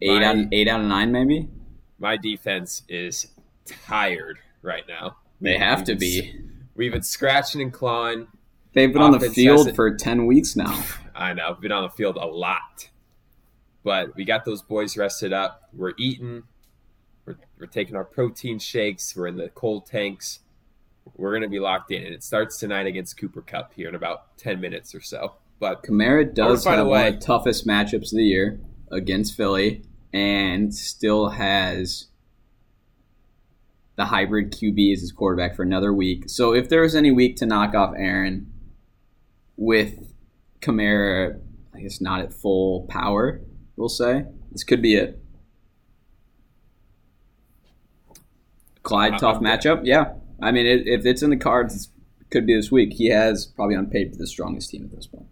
eight 0.00 0.20
My- 0.20 0.24
out 0.24 0.36
eight 0.52 0.68
out 0.68 0.80
of 0.80 0.86
nine, 0.86 1.10
maybe. 1.10 1.48
my 1.98 2.16
defense 2.16 2.82
is 2.88 3.26
tired 3.66 4.38
right 4.62 4.84
now. 4.88 5.16
They 5.40 5.58
have 5.58 5.84
to 5.84 5.94
be. 5.96 6.34
We've 6.76 6.92
been 6.92 7.02
scratching 7.02 7.60
and 7.62 7.72
clawing. 7.72 8.28
They've 8.72 8.92
been 8.92 9.02
on 9.02 9.12
the 9.12 9.30
field 9.30 9.58
hasn't- 9.58 9.76
for 9.76 9.94
ten 9.94 10.26
weeks 10.26 10.56
now. 10.56 10.84
I 11.14 11.34
know, 11.34 11.50
I've 11.50 11.60
been 11.60 11.72
on 11.72 11.82
the 11.82 11.90
field 11.90 12.16
a 12.16 12.26
lot. 12.26 12.90
But 13.82 14.14
we 14.14 14.24
got 14.24 14.44
those 14.44 14.62
boys 14.62 14.96
rested 14.96 15.32
up. 15.32 15.68
We're 15.72 15.94
eating. 15.98 16.44
We're, 17.24 17.36
we're 17.58 17.66
taking 17.66 17.96
our 17.96 18.04
protein 18.04 18.58
shakes. 18.58 19.14
We're 19.16 19.26
in 19.26 19.36
the 19.36 19.48
cold 19.48 19.86
tanks. 19.86 20.40
We're 21.16 21.30
going 21.30 21.42
to 21.42 21.48
be 21.48 21.60
locked 21.60 21.90
in. 21.90 22.04
And 22.04 22.14
it 22.14 22.22
starts 22.22 22.58
tonight 22.58 22.86
against 22.86 23.18
Cooper 23.18 23.42
Kupp 23.42 23.74
here 23.74 23.88
in 23.88 23.94
about 23.94 24.36
10 24.38 24.60
minutes 24.60 24.94
or 24.94 25.00
so. 25.00 25.34
But 25.58 25.82
Kamara 25.82 26.28
oh, 26.28 26.32
does 26.32 26.64
find 26.64 26.76
a 26.76 26.78
have 26.78 26.86
one 26.86 27.06
of 27.06 27.14
the 27.14 27.20
toughest 27.20 27.66
matchups 27.66 28.12
of 28.12 28.16
the 28.16 28.24
year 28.24 28.60
against 28.90 29.36
Philly, 29.36 29.82
and 30.12 30.74
still 30.74 31.30
has 31.30 32.06
the 33.96 34.06
hybrid 34.06 34.52
QB 34.52 34.94
as 34.94 35.00
his 35.00 35.12
quarterback 35.12 35.54
for 35.54 35.62
another 35.62 35.92
week. 35.92 36.24
So 36.28 36.54
if 36.54 36.68
there 36.68 36.80
was 36.80 36.94
any 36.94 37.10
week 37.10 37.36
to 37.36 37.46
knock 37.46 37.74
off 37.74 37.94
Aaron 37.96 38.49
with 39.60 40.10
Kamara, 40.62 41.38
I 41.74 41.80
guess 41.80 42.00
not 42.00 42.20
at 42.20 42.32
full 42.32 42.86
power, 42.88 43.42
we'll 43.76 43.90
say 43.90 44.24
this 44.50 44.64
could 44.64 44.80
be 44.80 44.94
it. 44.96 45.22
Clyde, 48.82 49.18
tough 49.18 49.40
matchup. 49.40 49.82
Yeah, 49.84 50.14
I 50.40 50.50
mean, 50.50 50.64
it, 50.64 50.88
if 50.88 51.04
it's 51.04 51.22
in 51.22 51.28
the 51.28 51.36
cards, 51.36 51.90
it 52.20 52.30
could 52.30 52.46
be 52.46 52.56
this 52.56 52.72
week. 52.72 52.94
He 52.94 53.10
has 53.10 53.46
probably 53.46 53.76
on 53.76 53.88
paper 53.88 54.16
the 54.16 54.26
strongest 54.26 54.70
team 54.70 54.82
at 54.82 54.90
this 54.90 55.06
point. 55.06 55.26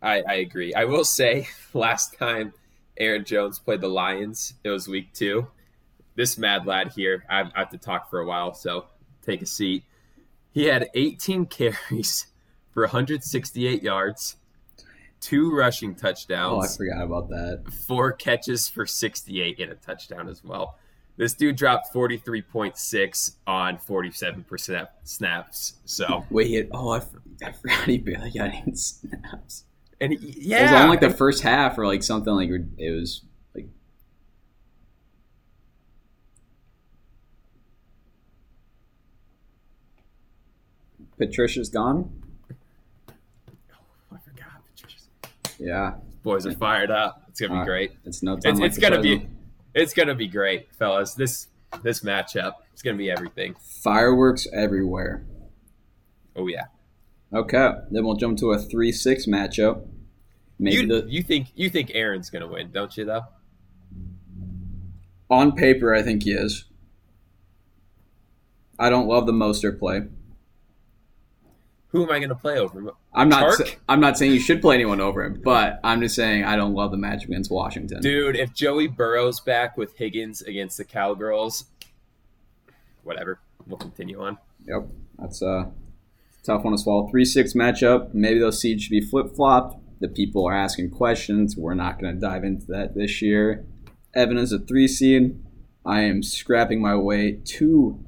I, 0.00 0.22
I 0.28 0.34
agree. 0.34 0.72
I 0.72 0.84
will 0.84 1.04
say, 1.04 1.48
last 1.74 2.16
time 2.16 2.54
Aaron 2.96 3.24
Jones 3.24 3.58
played 3.58 3.80
the 3.80 3.88
Lions, 3.88 4.54
it 4.62 4.70
was 4.70 4.86
week 4.86 5.12
two. 5.12 5.48
This 6.14 6.38
mad 6.38 6.66
lad 6.66 6.92
here, 6.94 7.24
I, 7.28 7.40
I 7.40 7.50
have 7.56 7.70
to 7.70 7.78
talk 7.78 8.08
for 8.08 8.20
a 8.20 8.26
while, 8.26 8.54
so 8.54 8.86
take 9.22 9.42
a 9.42 9.46
seat. 9.46 9.82
He 10.52 10.66
had 10.66 10.88
18 10.94 11.46
carries 11.46 12.28
for 12.74 12.82
168 12.82 13.82
yards, 13.82 14.36
two 15.20 15.54
rushing 15.54 15.94
touchdowns. 15.94 16.52
Oh, 16.52 16.60
I 16.60 16.76
forgot 16.76 17.04
about 17.04 17.28
that. 17.30 17.62
four 17.86 18.12
catches 18.12 18.68
for 18.68 18.84
68 18.84 19.60
and 19.60 19.72
a 19.72 19.76
touchdown 19.76 20.28
as 20.28 20.42
well. 20.44 20.76
This 21.16 21.32
dude 21.32 21.54
dropped 21.54 21.94
43.6 21.94 23.36
on 23.46 23.78
47% 23.78 24.88
snaps. 25.04 25.74
So, 25.84 26.26
Wait, 26.28 26.48
he 26.48 26.54
had, 26.56 26.68
oh, 26.72 26.90
I, 26.90 27.02
I 27.44 27.52
forgot 27.52 27.84
he 27.86 27.98
barely 27.98 28.32
got 28.32 28.48
any 28.52 28.74
snaps. 28.74 29.64
and 30.00 30.12
he, 30.12 30.52
It 30.52 30.62
was 30.62 30.72
on 30.72 30.88
like 30.88 31.00
the 31.00 31.10
first 31.10 31.44
half 31.44 31.78
or 31.78 31.86
like 31.86 32.02
something 32.02 32.32
like 32.34 32.50
it 32.50 32.90
was 32.90 33.22
like. 33.54 33.68
Patricia's 41.18 41.68
gone. 41.68 42.10
I 44.12 44.18
forgot. 44.18 44.62
Patricia's- 44.74 45.08
Yeah, 45.58 45.94
Boys 46.22 46.46
are 46.46 46.52
fired 46.52 46.90
up. 46.90 47.22
It's 47.28 47.40
gonna 47.40 47.52
be 47.52 47.58
right. 47.58 47.66
great. 47.66 47.92
it's 48.04 48.22
no 48.22 48.36
time. 48.36 48.52
It's, 48.52 48.60
like 48.60 48.68
it's 48.68 48.78
gonna 48.78 49.00
be 49.00 49.28
it's 49.74 49.92
gonna 49.92 50.14
be 50.14 50.26
great, 50.26 50.74
fellas. 50.74 51.14
This 51.14 51.48
this 51.82 52.00
matchup 52.00 52.54
it's 52.72 52.82
gonna 52.82 52.96
be 52.96 53.10
everything. 53.10 53.54
fireworks 53.82 54.48
everywhere. 54.52 55.24
Oh 56.34 56.46
yeah. 56.46 56.64
Okay, 57.32 57.72
then 57.90 58.04
we'll 58.04 58.16
jump 58.16 58.38
to 58.38 58.52
a 58.52 58.58
three-six 58.58 59.26
matchup. 59.26 59.86
Maybe 60.58 60.76
You 60.76 60.86
the 60.86 61.06
you 61.08 61.22
think 61.22 61.48
you 61.54 61.68
think 61.68 61.90
Aaron's 61.94 62.30
gonna 62.30 62.48
win, 62.48 62.70
don't 62.72 62.96
you? 62.96 63.04
Though. 63.04 63.24
on 65.30 65.52
paper, 65.52 65.94
I 65.94 66.02
think 66.02 66.22
he 66.22 66.32
is. 66.32 66.64
I 68.78 68.90
don't 68.90 69.06
love 69.06 69.26
the 69.26 69.32
Mostert 69.32 69.78
play. 69.78 70.02
Who 71.88 72.02
am 72.04 72.10
I 72.10 72.18
gonna 72.18 72.34
play 72.34 72.58
over? 72.58 72.92
I'm 73.14 73.28
not. 73.28 73.52
Sa- 73.54 73.64
I'm 73.88 74.00
not 74.00 74.18
saying 74.18 74.32
you 74.32 74.40
should 74.40 74.60
play 74.60 74.74
anyone 74.74 75.00
over 75.00 75.22
him, 75.22 75.40
but 75.44 75.80
I'm 75.84 76.00
just 76.00 76.16
saying 76.16 76.44
I 76.44 76.56
don't 76.56 76.74
love 76.74 76.90
the 76.90 76.96
matchup 76.96 77.24
against 77.24 77.50
Washington. 77.50 78.00
Dude, 78.00 78.36
if 78.36 78.52
Joey 78.52 78.88
Burrow's 78.88 79.40
back 79.40 79.76
with 79.76 79.96
Higgins 79.96 80.42
against 80.42 80.76
the 80.76 80.84
Cowgirls, 80.84 81.66
whatever. 83.02 83.40
We'll 83.66 83.78
continue 83.78 84.20
on. 84.20 84.38
Yep, 84.66 84.88
that's 85.18 85.42
a 85.42 85.70
tough 86.42 86.64
one 86.64 86.74
to 86.74 86.78
swallow. 86.78 87.08
Three 87.08 87.24
six 87.24 87.54
matchup. 87.54 88.12
Maybe 88.12 88.38
those 88.40 88.60
seeds 88.60 88.82
should 88.82 88.90
be 88.90 89.00
flip 89.00 89.34
flopped. 89.34 89.78
The 90.00 90.08
people 90.08 90.46
are 90.46 90.54
asking 90.54 90.90
questions. 90.90 91.56
We're 91.56 91.74
not 91.74 92.00
going 92.00 92.14
to 92.14 92.20
dive 92.20 92.44
into 92.44 92.66
that 92.66 92.94
this 92.94 93.22
year. 93.22 93.64
Evan 94.14 94.36
is 94.36 94.52
a 94.52 94.58
three 94.58 94.88
seed. 94.88 95.40
I 95.86 96.02
am 96.02 96.22
scrapping 96.22 96.80
my 96.80 96.96
way 96.96 97.40
to 97.44 98.02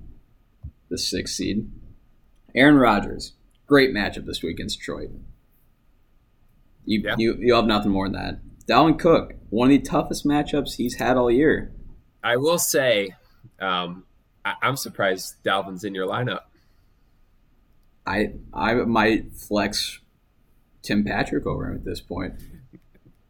the 0.89 0.99
six 0.99 1.35
seed. 1.35 1.71
Aaron 2.55 2.77
Rodgers, 2.77 3.33
great 3.67 3.91
matchup 3.95 4.27
this 4.27 4.43
week 4.43 4.55
against 4.57 4.79
Detroit. 4.79 5.11
You 6.85 7.03
Yeah. 7.05 7.15
you 7.19 7.37
you 7.39 7.55
have 7.55 7.67
nothing 7.67 7.91
more 7.93 8.09
than 8.09 8.13
that. 8.21 8.41
Dalvin 8.67 8.99
Cook, 8.99 9.35
one 9.51 9.69
of 9.71 9.71
the 9.71 9.79
toughest 9.79 10.25
matchups 10.25 10.75
he's 10.77 10.95
had 10.97 11.17
all 11.17 11.31
year. 11.31 11.73
I 12.23 12.37
will 12.37 12.59
say, 12.59 13.15
um, 13.61 14.05
I, 14.45 14.55
I'm 14.63 14.77
surprised 14.77 15.37
Dalvin's 15.45 15.85
in 15.85 15.95
your 15.95 16.07
lineup. 16.09 16.43
I 18.07 18.35
I 18.53 18.75
might 18.75 19.35
flex 19.35 20.01
Tim 20.83 21.05
Patrick 21.05 21.47
over 21.47 21.69
him 21.69 21.77
at 21.77 21.85
this 21.85 22.01
point. 22.01 22.35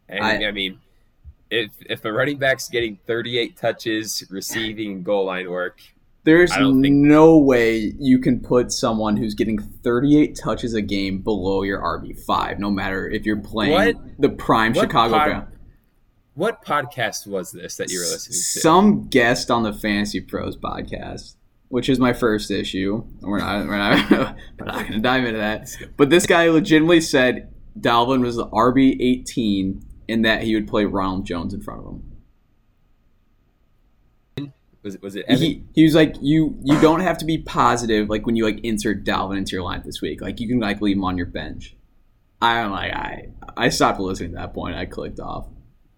And, 0.08 0.24
I- 0.24 0.44
I, 0.46 0.50
mean, 0.52 0.78
if 1.50 1.70
if 1.88 2.04
a 2.04 2.12
running 2.12 2.38
back's 2.38 2.68
getting 2.68 2.98
38 3.06 3.56
touches, 3.56 4.24
receiving 4.30 5.02
goal 5.02 5.26
line 5.26 5.50
work, 5.50 5.80
There's 6.26 6.52
I 6.52 6.58
don't 6.58 6.82
think- 6.82 6.94
no 6.96 7.38
way 7.38 7.94
you 7.98 8.18
can 8.18 8.40
put 8.40 8.72
someone 8.72 9.16
who's 9.16 9.34
getting 9.34 9.58
38 9.58 10.36
touches 10.36 10.74
a 10.74 10.82
game 10.82 11.22
below 11.22 11.62
your 11.62 11.80
RB5, 11.80 12.58
no 12.58 12.70
matter 12.70 13.08
if 13.08 13.24
you're 13.24 13.40
playing 13.40 13.72
What? 13.72 13.96
the 14.18 14.28
prime 14.28 14.74
Chicago 14.74 15.16
pod- 15.16 15.48
what 16.34 16.62
podcast 16.64 17.26
was 17.26 17.52
this 17.52 17.76
that 17.76 17.90
you 17.90 17.98
were 17.98 18.04
listening 18.04 18.32
to? 18.32 18.60
Some 18.60 19.06
guest 19.08 19.50
on 19.50 19.62
the 19.62 19.72
Fantasy 19.72 20.20
Pros 20.20 20.56
podcast, 20.56 21.36
which 21.68 21.88
is 21.88 21.98
my 21.98 22.12
first 22.12 22.50
issue. 22.50 23.04
We're 23.22 23.38
not, 23.38 23.66
we're 23.66 23.78
not, 23.78 24.10
we're 24.58 24.66
not 24.66 24.80
going 24.80 24.92
to 24.92 24.98
dive 24.98 25.24
into 25.24 25.38
that. 25.38 25.70
But 25.96 26.10
this 26.10 26.26
guy 26.26 26.48
legitimately 26.50 27.00
said 27.00 27.54
Dalvin 27.80 28.20
was 28.20 28.36
the 28.36 28.48
RB 28.48 28.96
18 29.00 29.82
and 30.08 30.24
that 30.24 30.42
he 30.42 30.54
would 30.54 30.68
play 30.68 30.84
Ronald 30.84 31.24
Jones 31.24 31.54
in 31.54 31.60
front 31.62 31.80
of 31.80 31.86
him. 31.86 32.05
Was 34.86 34.94
it 34.94 35.02
was 35.02 35.16
it 35.16 35.26
Evan? 35.28 35.42
He, 35.42 35.64
he 35.74 35.84
was 35.84 35.94
like, 35.94 36.14
you 36.22 36.56
you 36.62 36.80
don't 36.80 37.00
have 37.00 37.18
to 37.18 37.24
be 37.24 37.38
positive 37.38 38.08
like 38.08 38.24
when 38.24 38.36
you 38.36 38.44
like 38.44 38.60
insert 38.60 39.04
Dalvin 39.04 39.36
into 39.36 39.52
your 39.52 39.64
line 39.64 39.82
this 39.84 40.00
week. 40.00 40.22
Like 40.22 40.40
you 40.40 40.48
can 40.48 40.60
like 40.60 40.80
leave 40.80 40.96
him 40.96 41.04
on 41.04 41.18
your 41.18 41.26
bench. 41.26 41.76
I'm 42.40 42.70
like 42.70 42.92
I 42.92 43.28
I 43.56 43.68
stopped 43.68 44.00
listening 44.00 44.30
at 44.30 44.36
that 44.36 44.54
point. 44.54 44.76
I 44.76 44.86
clicked 44.86 45.20
off. 45.20 45.48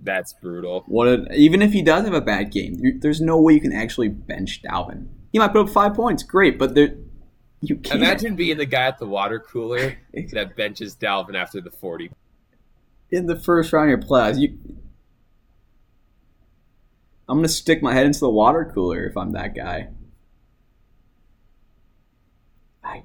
That's 0.01 0.33
brutal. 0.33 0.85
What 0.87 1.09
a, 1.09 1.33
even 1.35 1.61
if 1.61 1.73
he 1.73 1.83
does 1.83 2.05
have 2.05 2.15
a 2.15 2.21
bad 2.21 2.51
game, 2.51 3.01
there's 3.01 3.21
no 3.21 3.41
way 3.41 3.53
you 3.53 3.61
can 3.61 3.73
actually 3.73 4.09
bench 4.09 4.63
Dalvin. 4.63 5.09
He 5.33 5.39
might 5.39 5.53
put 5.53 5.63
up 5.63 5.69
five 5.69 5.95
points, 5.95 6.23
great, 6.23 6.59
but 6.59 6.75
there 6.75 6.95
you 7.61 7.77
can't. 7.77 8.01
Imagine 8.01 8.37
being 8.37 8.57
the 8.57 8.67
guy 8.67 8.87
at 8.87 8.99
the 8.99 9.07
water 9.07 9.39
cooler 9.39 9.99
that 10.33 10.57
benches 10.57 10.97
Dalvin 10.97 11.35
after 11.35 11.61
the 11.61 11.71
40. 11.71 12.11
in 13.11 13.27
the 13.27 13.37
first 13.37 13.73
round 13.73 13.91
of 13.93 13.99
your 14.01 14.09
playoffs, 14.09 14.39
you. 14.39 14.57
I'm 17.29 17.39
gonna 17.39 17.49
stick 17.49 17.83
my 17.83 17.93
head 17.93 18.07
into 18.07 18.21
the 18.21 18.31
water 18.31 18.71
cooler 18.73 19.05
if 19.05 19.17
I'm 19.17 19.33
that 19.33 19.55
guy. 19.55 19.89
I. 22.83 23.05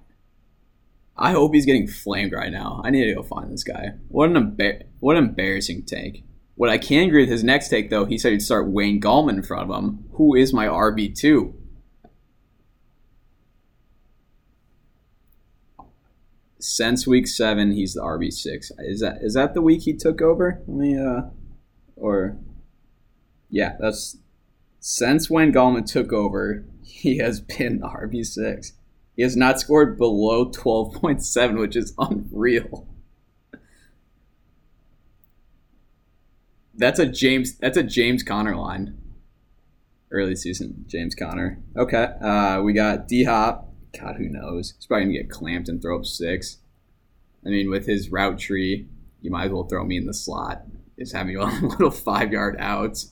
I 1.18 1.32
hope 1.32 1.54
he's 1.54 1.66
getting 1.66 1.88
flamed 1.88 2.32
right 2.32 2.52
now. 2.52 2.82
I 2.86 2.90
need 2.90 3.06
to 3.06 3.16
go 3.16 3.24
find 3.24 3.52
this 3.52 3.64
guy. 3.64 3.94
What 4.08 4.30
an 4.30 4.36
embar- 4.36 4.84
what 5.00 5.18
an 5.18 5.26
embarrassing 5.26 5.84
take. 5.84 6.24
What 6.56 6.70
I 6.70 6.78
can 6.78 7.08
agree 7.08 7.24
with 7.24 7.30
his 7.30 7.44
next 7.44 7.68
take 7.70 7.90
though, 7.90 8.06
he 8.06 8.18
said 8.18 8.32
he'd 8.32 8.42
start 8.42 8.70
Wayne 8.70 9.02
Gallman 9.02 9.38
in 9.38 9.44
front 9.44 9.70
of 9.70 9.78
him, 9.78 10.06
who 10.14 10.36
is 10.36 10.54
my 10.54 10.68
RB 10.68 11.14
two. 11.14 11.56
Since 16.60 17.06
week 17.06 17.28
seven, 17.28 17.74
he's 17.74 17.94
the 17.96 18.02
RB 18.02 18.32
six. 18.32 18.72
Is 18.80 19.02
that 19.02 19.18
is 19.22 19.34
that 19.34 19.54
the 19.54 19.62
week 19.62 19.82
he 19.82 19.94
took 19.94 20.22
over? 20.22 20.64
Let 20.66 20.78
me 20.78 20.98
uh, 20.98 21.24
or 21.98 22.38
yeah, 23.54 23.76
that's 23.80 24.18
since 24.80 25.30
when 25.30 25.54
Gallman 25.54 25.86
took 25.86 26.12
over, 26.12 26.66
he 26.84 27.20
has 27.20 27.40
been 27.40 27.80
the 27.80 27.88
RB 27.88 28.26
six. 28.26 28.74
He 29.16 29.22
has 29.22 29.38
not 29.38 29.60
scored 29.60 29.96
below 29.98 30.50
twelve 30.50 30.96
point 30.96 31.24
seven, 31.24 31.58
which 31.60 31.76
is 31.76 31.94
unreal. 32.00 32.88
That's 36.74 36.98
a 36.98 37.06
James. 37.06 37.56
That's 37.60 37.78
a 37.78 37.84
James 37.84 38.24
Conner 38.24 38.56
line. 38.56 38.98
Early 40.10 40.36
season 40.36 40.86
James 40.88 41.14
Conner. 41.14 41.60
Okay, 41.78 42.08
uh, 42.22 42.60
we 42.64 42.74
got 42.74 43.08
D 43.08 43.24
Hop. 43.26 43.72
God, 43.98 44.16
who 44.16 44.30
knows? 44.30 44.74
He's 44.76 44.88
probably 44.88 45.06
gonna 45.06 45.18
get 45.18 45.30
clamped 45.30 45.70
and 45.70 45.80
throw 45.80 46.00
up 46.00 46.08
six. 46.08 46.58
I 47.46 47.50
mean, 47.50 47.70
with 47.70 47.86
his 47.86 48.10
route 48.10 48.40
tree, 48.40 48.88
you 49.22 49.30
might 49.30 49.46
as 49.46 49.52
well 49.52 49.66
throw 49.66 49.86
me 49.86 49.98
in 49.98 50.08
the 50.08 50.14
slot. 50.14 50.64
Just 50.98 51.14
have 51.14 51.28
me 51.28 51.36
on 51.36 51.70
little 51.70 51.92
five 51.92 52.32
yard 52.32 52.56
outs, 52.58 53.12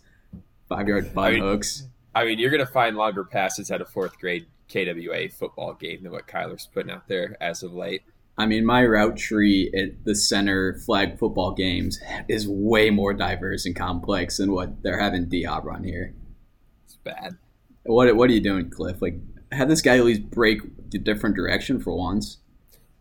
five 0.75 0.87
yard 0.87 1.13
butt 1.13 1.25
I 1.25 1.31
mean- 1.31 1.43
hooks. 1.43 1.87
I 2.13 2.25
mean, 2.25 2.39
you're 2.39 2.49
going 2.51 2.65
to 2.65 2.71
find 2.71 2.97
longer 2.97 3.23
passes 3.23 3.71
at 3.71 3.79
a 3.79 3.85
fourth 3.85 4.19
grade 4.19 4.45
KWA 4.67 5.29
football 5.29 5.73
game 5.73 6.03
than 6.03 6.11
what 6.11 6.27
Kyler's 6.27 6.67
putting 6.73 6.91
out 6.91 7.07
there 7.07 7.37
as 7.39 7.63
of 7.63 7.73
late. 7.73 8.01
I 8.37 8.45
mean, 8.47 8.65
my 8.65 8.85
route 8.85 9.15
tree 9.17 9.71
at 9.77 10.03
the 10.03 10.15
center 10.15 10.77
flag 10.85 11.17
football 11.17 11.51
games 11.53 11.99
is 12.27 12.47
way 12.47 12.89
more 12.89 13.13
diverse 13.13 13.65
and 13.65 13.75
complex 13.75 14.37
than 14.37 14.51
what 14.51 14.83
they're 14.83 14.99
having 14.99 15.29
D 15.29 15.45
run 15.45 15.83
here. 15.83 16.13
It's 16.85 16.95
bad. 16.95 17.37
What 17.83 18.13
What 18.15 18.29
are 18.29 18.33
you 18.33 18.41
doing, 18.41 18.69
Kliff? 18.69 19.01
Like, 19.01 19.19
have 19.51 19.69
this 19.69 19.81
guy 19.81 19.97
at 19.97 20.05
least 20.05 20.29
break 20.29 20.61
a 20.93 20.97
different 20.97 21.35
direction 21.35 21.79
for 21.79 21.95
once. 21.95 22.37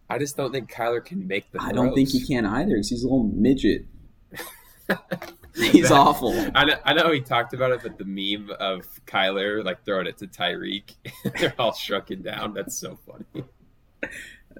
I 0.09 0.19
just 0.19 0.37
don't 0.37 0.53
think 0.53 0.71
Kyler 0.71 1.05
can 1.05 1.27
make 1.27 1.51
the 1.53 1.61
I 1.63 1.73
don't 1.73 1.95
think 1.95 2.11
he 2.11 2.25
can 2.25 2.45
either 2.45 2.75
because 2.75 2.91
he's 2.91 3.05
a 3.05 3.09
little 3.09 3.25
midget. 3.25 3.87
he's 5.57 5.89
That- 5.89 5.95
awful. 5.99 6.33
I 6.55 6.65
know, 6.65 6.75
I 6.85 6.93
know 6.95 7.11
he 7.13 7.21
talked 7.21 7.55
about 7.55 7.73
it, 7.73 7.81
but 7.83 7.99
the 7.99 8.05
meme 8.05 8.51
of 8.61 8.87
Kyler 9.07 9.65
like 9.65 9.85
throwing 9.85 10.07
it 10.07 10.19
to 10.19 10.27
Tyreek, 10.27 10.95
they're 11.41 11.55
all 11.59 11.73
shrunken 11.73 12.23
down. 12.23 12.55
That's 12.55 12.77
so 12.79 12.99
funny. 13.07 13.45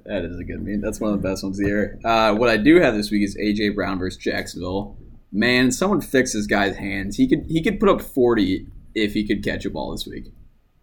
That 0.07 0.25
is 0.25 0.39
a 0.39 0.45
good 0.45 0.63
meme. 0.63 0.81
That's 0.81 1.01
one 1.01 1.13
of 1.13 1.21
the 1.21 1.29
best 1.29 1.43
ones 1.43 1.59
of 1.59 1.65
the 1.65 1.69
year. 1.69 1.99
Uh, 2.05 2.35
what 2.35 2.49
I 2.49 2.57
do 2.57 2.81
have 2.81 2.95
this 2.95 3.11
week 3.11 3.23
is 3.23 3.37
AJ 3.37 3.75
Brown 3.75 3.99
versus 3.99 4.23
Jacksonville. 4.23 4.97
Man, 5.33 5.71
someone 5.71 6.01
fix 6.01 6.33
this 6.33 6.47
guy's 6.47 6.77
hands. 6.77 7.17
He 7.17 7.29
could 7.29 7.45
he 7.49 7.63
could 7.63 7.79
put 7.79 7.89
up 7.89 8.01
forty 8.01 8.67
if 8.95 9.15
he 9.15 9.27
could 9.27 9.45
catch 9.45 9.65
a 9.65 9.71
ball 9.71 9.93
this 9.93 10.07
week. 10.07 10.33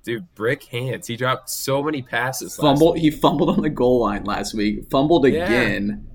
Dude, 0.04 0.34
brick 0.36 0.64
hands. 0.66 1.08
He 1.08 1.18
dropped 1.18 1.50
so 1.50 1.84
many 1.84 2.02
passes. 2.02 2.58
last 2.60 2.82
week. 2.82 3.02
He 3.02 3.12
fumbled 3.12 3.50
on 3.50 3.62
the 3.62 3.70
goal 3.70 4.00
line 4.02 4.24
last 4.24 4.54
week. 4.54 4.90
Fumbled 4.90 5.28
Yeah. 5.28 5.46
again. 5.46 6.08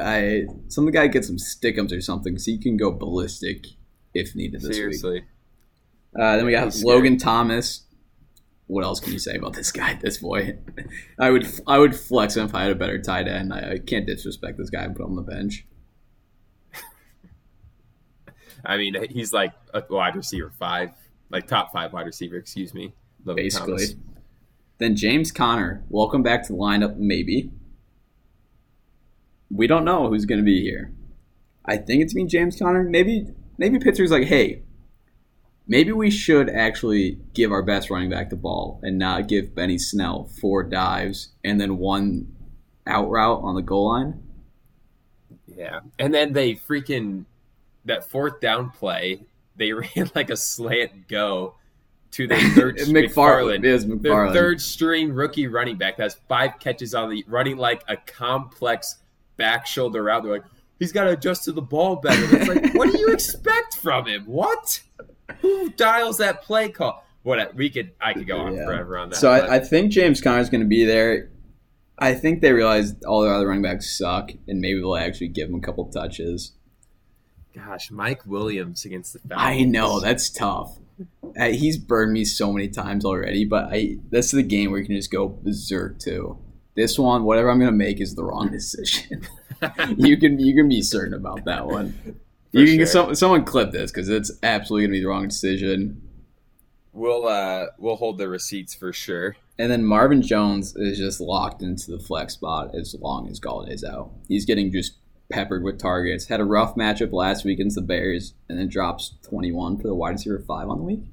I 0.00 0.44
some 0.68 0.90
guy 0.90 1.06
get 1.06 1.24
some 1.24 1.36
stickums 1.36 1.96
or 1.96 2.00
something, 2.00 2.38
so 2.38 2.50
you 2.50 2.60
can 2.60 2.76
go 2.76 2.90
ballistic 2.90 3.66
if 4.12 4.34
needed 4.34 4.60
this 4.60 4.68
week. 4.68 4.74
Seriously. 4.76 5.24
Uh, 6.18 6.36
then 6.36 6.46
we 6.46 6.52
got. 6.52 6.74
Logan 6.76 7.16
Thomas. 7.16 7.82
What 8.66 8.84
else 8.84 8.98
can 8.98 9.12
you 9.12 9.18
say 9.18 9.36
about 9.36 9.52
this 9.52 9.70
guy 9.70 9.90
at 9.90 10.00
this 10.00 10.18
point? 10.18 10.58
I 11.18 11.30
would 11.30 11.46
I 11.66 11.78
would 11.78 11.94
flex 11.94 12.36
him 12.36 12.46
if 12.46 12.54
I 12.54 12.62
had 12.62 12.72
a 12.72 12.76
better 12.76 13.00
tight 13.00 13.28
end. 13.28 13.52
I, 13.52 13.72
I 13.72 13.78
can't 13.78 14.06
disrespect 14.06 14.56
this 14.56 14.70
guy 14.70 14.84
and 14.84 14.96
put 14.96 15.04
him 15.04 15.10
on 15.10 15.16
the 15.16 15.22
bench. 15.22 15.66
I 18.64 18.78
mean, 18.78 18.96
he's 19.10 19.32
like 19.32 19.52
a 19.74 19.82
wide 19.90 20.16
receiver 20.16 20.50
five, 20.58 20.90
like 21.28 21.46
top 21.46 21.72
five 21.72 21.92
wide 21.92 22.06
receiver, 22.06 22.36
excuse 22.36 22.72
me. 22.72 22.94
Logan 23.24 23.44
basically. 23.44 23.86
Thomas. 23.86 23.94
Then 24.78 24.96
James 24.96 25.30
Conner, 25.30 25.84
welcome 25.88 26.22
back 26.22 26.42
to 26.46 26.52
the 26.52 26.58
lineup, 26.58 26.96
maybe. 26.96 27.50
We 29.50 29.66
don't 29.66 29.84
know 29.84 30.08
who's 30.08 30.24
going 30.24 30.40
to 30.40 30.44
be 30.44 30.62
here. 30.62 30.92
I 31.64 31.76
think 31.76 32.02
it's 32.02 32.14
me, 32.14 32.26
James 32.26 32.58
Conner. 32.58 32.82
Maybe, 32.82 33.26
maybe 33.58 33.78
Pittsburgh's 33.78 34.10
like, 34.10 34.24
hey, 34.26 34.62
maybe 35.66 35.92
we 35.92 36.10
should 36.10 36.50
actually 36.50 37.18
give 37.32 37.52
our 37.52 37.62
best 37.62 37.90
running 37.90 38.10
back 38.10 38.30
the 38.30 38.36
ball 38.36 38.80
and 38.82 38.98
not 38.98 39.28
give 39.28 39.54
Benny 39.54 39.78
Snell 39.78 40.24
four 40.40 40.62
dives 40.62 41.28
and 41.42 41.60
then 41.60 41.78
one 41.78 42.34
out 42.86 43.08
route 43.08 43.40
on 43.42 43.54
the 43.54 43.62
goal 43.62 43.88
line. 43.88 44.22
Yeah. 45.46 45.80
And 45.98 46.12
then 46.12 46.32
they 46.32 46.54
freaking 46.54 47.24
that 47.84 48.08
fourth 48.08 48.40
down 48.40 48.70
play, 48.70 49.20
they 49.56 49.72
ran 49.72 50.10
like 50.14 50.30
a 50.30 50.36
slant 50.36 51.08
go 51.08 51.54
to 52.12 52.26
their 52.26 52.38
third 52.54 52.76
McFarland. 52.78 53.08
McFarland. 53.12 53.58
It 53.58 53.64
is 53.64 53.86
Their 53.86 53.96
McFarland. 53.96 54.32
third 54.32 54.60
string 54.60 55.12
rookie 55.12 55.46
running 55.46 55.76
back 55.76 55.96
that 55.96 56.04
has 56.04 56.14
five 56.28 56.58
catches 56.60 56.94
on 56.94 57.10
the 57.10 57.24
running 57.26 57.56
like 57.56 57.82
a 57.88 57.96
complex 57.96 58.96
back 59.36 59.66
shoulder 59.66 60.02
route. 60.02 60.22
They're 60.22 60.32
like, 60.32 60.44
he's 60.78 60.92
got 60.92 61.04
to 61.04 61.10
adjust 61.10 61.44
to 61.44 61.52
the 61.52 61.62
ball 61.62 61.96
better. 61.96 62.22
It's 62.36 62.48
like, 62.48 62.74
what 62.74 62.92
do 62.92 62.98
you 62.98 63.08
expect 63.08 63.76
from 63.76 64.06
him? 64.06 64.24
What? 64.26 64.80
Who 65.40 65.70
dials 65.70 66.18
that 66.18 66.42
play 66.42 66.68
call? 66.68 67.04
What 67.22 67.54
we 67.54 67.70
could, 67.70 67.92
I 68.00 68.12
could 68.12 68.26
go 68.26 68.38
on 68.38 68.54
Yeah. 68.54 68.64
forever 68.66 68.98
on 68.98 69.08
that. 69.10 69.16
So 69.16 69.30
I, 69.30 69.56
I 69.56 69.58
think 69.60 69.90
James 69.92 70.20
Conner's 70.20 70.50
going 70.50 70.60
to 70.60 70.66
be 70.68 70.84
there. 70.84 71.30
I 71.98 72.14
think 72.14 72.40
they 72.42 72.52
realize 72.52 72.94
all 73.06 73.22
their 73.22 73.32
other 73.32 73.46
running 73.46 73.62
backs 73.62 73.96
suck, 73.96 74.30
and 74.48 74.60
maybe 74.60 74.80
they'll 74.80 74.96
actually 74.96 75.28
give 75.28 75.48
him 75.48 75.54
a 75.54 75.60
couple 75.60 75.84
touches. 75.86 76.52
gosh, 77.54 77.90
Mike 77.90 78.26
Williams 78.26 78.84
against 78.84 79.12
the 79.12 79.20
Falcons. 79.20 79.40
I 79.60 79.62
know 79.62 80.00
that's 80.00 80.28
tough. 80.28 80.76
Uh, 81.38 81.46
he's 81.50 81.78
burned 81.78 82.12
me 82.12 82.24
so 82.24 82.52
many 82.52 82.68
times 82.68 83.04
already, 83.04 83.44
but 83.44 83.66
I 83.72 83.96
this 84.10 84.26
is 84.26 84.32
the 84.32 84.42
game 84.42 84.70
where 84.70 84.80
you 84.80 84.86
can 84.86 84.94
just 84.96 85.10
go 85.10 85.28
berserk 85.28 85.98
too. 85.98 86.38
This 86.74 86.98
one, 86.98 87.24
whatever 87.24 87.50
I'm 87.50 87.58
gonna 87.58 87.72
make 87.72 88.00
is 88.00 88.14
the 88.14 88.24
wrong 88.24 88.50
decision. 88.52 89.26
you 89.96 90.16
can 90.16 90.38
you 90.38 90.54
can 90.54 90.68
be 90.68 90.82
certain 90.82 91.14
about 91.14 91.44
that 91.44 91.66
one. 91.66 92.20
You 92.52 92.66
can 92.66 92.76
sure. 92.76 92.86
some, 92.86 93.14
someone 93.14 93.44
clip 93.44 93.72
this 93.72 93.90
because 93.90 94.08
it's 94.08 94.32
absolutely 94.42 94.86
gonna 94.86 94.98
be 94.98 95.02
the 95.02 95.08
wrong 95.08 95.28
decision. 95.28 96.02
We'll 96.92 97.26
uh 97.26 97.66
we'll 97.78 97.96
hold 97.96 98.18
the 98.18 98.28
receipts 98.28 98.74
for 98.74 98.92
sure. 98.92 99.36
And 99.58 99.70
then 99.70 99.84
Marvin 99.84 100.22
Jones 100.22 100.74
is 100.76 100.98
just 100.98 101.20
locked 101.20 101.62
into 101.62 101.92
the 101.92 101.98
flex 101.98 102.34
spot 102.34 102.74
as 102.74 102.94
long 103.00 103.28
as 103.28 103.38
Golladay's 103.38 103.84
out. 103.84 104.10
He's 104.28 104.44
getting 104.44 104.72
just 104.72 104.94
peppered 105.30 105.62
with 105.62 105.78
targets. 105.78 106.26
Had 106.26 106.40
a 106.40 106.44
rough 106.44 106.74
matchup 106.74 107.12
last 107.12 107.44
week 107.44 107.58
against 107.58 107.76
the 107.76 107.82
Bears, 107.82 108.34
and 108.48 108.58
then 108.58 108.68
drops 108.68 109.14
21 109.22 109.78
for 109.78 109.88
the 109.88 109.94
wide 109.94 110.10
receiver 110.10 110.38
five 110.46 110.68
on 110.68 110.78
the 110.78 110.84
week. 110.84 111.04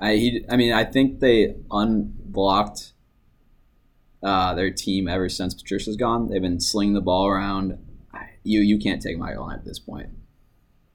I 0.00 0.16
he, 0.16 0.44
I 0.48 0.56
mean, 0.56 0.72
I 0.72 0.84
think 0.84 1.20
they 1.20 1.56
unblocked 1.70 2.92
uh, 4.22 4.54
their 4.54 4.70
team 4.70 5.08
ever 5.08 5.28
since 5.28 5.54
Patricia's 5.54 5.96
gone. 5.96 6.28
They've 6.28 6.42
been 6.42 6.60
slinging 6.60 6.94
the 6.94 7.00
ball 7.00 7.26
around. 7.26 7.78
You 8.42 8.60
you 8.60 8.78
can't 8.78 9.02
take 9.02 9.18
my 9.18 9.34
line 9.34 9.58
at 9.58 9.64
this 9.64 9.78
point. 9.78 10.10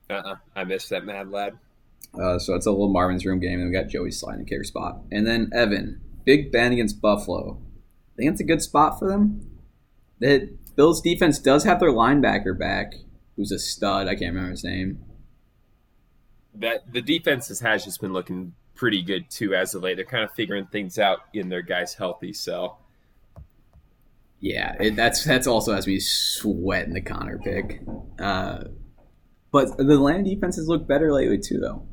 Uh-uh. 0.09 0.36
I 0.55 0.63
missed 0.63 0.89
that 0.89 1.05
Mad 1.05 1.30
Lad. 1.30 1.57
Uh, 2.19 2.38
so 2.38 2.53
it's 2.53 2.65
a 2.65 2.71
little 2.71 2.91
Marvin's 2.91 3.26
room 3.26 3.39
game, 3.39 3.59
and 3.59 3.69
we 3.69 3.76
got 3.76 3.89
Joey 3.89 4.11
sliding 4.11 4.43
the 4.43 4.49
kicker 4.49 4.63
spot, 4.63 5.01
and 5.11 5.26
then 5.26 5.49
Evan, 5.53 6.01
Big 6.26 6.51
Ben 6.51 6.71
against 6.71 7.01
Buffalo. 7.01 7.59
I 8.13 8.15
think 8.17 8.32
it's 8.32 8.41
a 8.41 8.45
good 8.45 8.61
spot 8.61 8.99
for 8.99 9.07
them. 9.07 9.49
The 10.19 10.55
Bills 10.76 11.01
defense 11.01 11.39
does 11.39 11.63
have 11.63 11.80
their 11.80 11.91
linebacker 11.91 12.57
back, 12.57 12.93
who's 13.36 13.51
a 13.51 13.59
stud. 13.59 14.07
I 14.07 14.15
can't 14.15 14.34
remember 14.34 14.51
his 14.51 14.63
name. 14.63 15.03
That 16.55 16.91
the 16.91 17.01
defense 17.01 17.47
has 17.59 17.84
just 17.84 17.99
been 17.99 18.13
looking 18.13 18.53
pretty 18.76 19.01
good 19.01 19.30
too 19.30 19.55
as 19.55 19.74
of 19.74 19.84
late. 19.84 19.95
They're 19.95 20.05
kind 20.05 20.24
of 20.24 20.32
figuring 20.34 20.67
things 20.67 20.99
out 20.99 21.19
in 21.34 21.49
their 21.49 21.61
guys 21.61 21.95
healthy. 21.95 22.34
So 22.34 22.78
yeah, 24.44 24.76
it, 24.78 24.98
that's 24.98 25.24
that's 25.24 25.48
also 25.48 25.74
has 25.74 25.88
me 25.88 26.02
sweating 26.02 26.94
the 26.94 27.00
Conner 27.00 27.39
pick. 27.39 27.82
Uh, 28.20 28.66
but 29.54 29.78
the 29.78 29.94
Atlanta 29.94 30.24
defenses 30.26 30.68
look 30.68 30.86
better 30.86 31.14
lately 31.14 31.38
too, 31.38 31.60
though. 31.60 31.88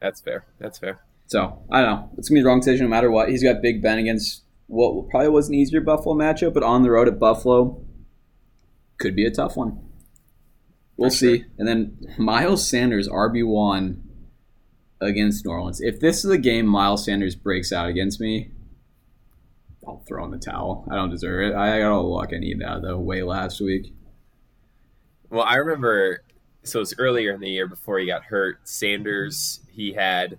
That's 0.00 0.20
fair. 0.20 0.44
That's 0.60 0.78
fair. 0.78 1.00
So 1.26 1.64
I 1.72 1.80
don't 1.80 1.90
know. 1.90 2.10
It's 2.16 2.28
gonna 2.28 2.38
be 2.38 2.42
the 2.42 2.46
wrong 2.46 2.60
decision 2.60 2.86
no 2.86 2.90
matter 2.90 3.10
what. 3.10 3.30
He's 3.30 3.42
got 3.42 3.62
Big 3.62 3.82
Ben 3.82 3.98
against 3.98 4.44
what 4.68 5.08
probably 5.08 5.30
was 5.30 5.48
an 5.48 5.54
easier 5.54 5.80
Buffalo 5.80 6.14
matchup, 6.14 6.54
but 6.54 6.62
on 6.62 6.84
the 6.84 6.90
road 6.92 7.08
at 7.08 7.18
Buffalo 7.18 7.84
could 8.98 9.16
be 9.16 9.26
a 9.26 9.30
tough 9.32 9.56
one. 9.56 9.80
We'll 10.96 11.10
For 11.10 11.16
see. 11.16 11.38
Sure. 11.38 11.46
And 11.58 11.66
then 11.66 11.98
Miles 12.16 12.64
Sanders 12.64 13.08
RB 13.08 13.44
one 13.44 14.04
against 15.00 15.44
New 15.44 15.50
Orleans. 15.50 15.80
If 15.80 15.98
this 15.98 16.24
is 16.24 16.30
a 16.30 16.38
game 16.38 16.66
Miles 16.66 17.04
Sanders 17.04 17.34
breaks 17.34 17.72
out 17.72 17.88
against 17.88 18.20
me, 18.20 18.52
I'll 19.86 20.02
throw 20.06 20.24
in 20.24 20.30
the 20.30 20.38
towel. 20.38 20.86
I 20.90 20.94
don't 20.94 21.10
deserve 21.10 21.50
it. 21.50 21.54
I 21.54 21.80
got 21.80 21.92
all 21.92 22.02
the 22.02 22.08
luck 22.08 22.30
I 22.32 22.38
need 22.38 22.62
out 22.62 22.78
of 22.78 22.82
the 22.82 22.98
way 22.98 23.22
last 23.22 23.60
week. 23.60 23.92
Well, 25.30 25.44
I 25.44 25.56
remember 25.56 26.22
so 26.64 26.78
it 26.78 26.82
was 26.82 26.94
earlier 26.98 27.32
in 27.32 27.40
the 27.40 27.48
year 27.48 27.66
before 27.66 27.98
he 27.98 28.06
got 28.06 28.24
hurt. 28.24 28.60
Sanders, 28.68 29.60
he 29.70 29.92
had 29.92 30.38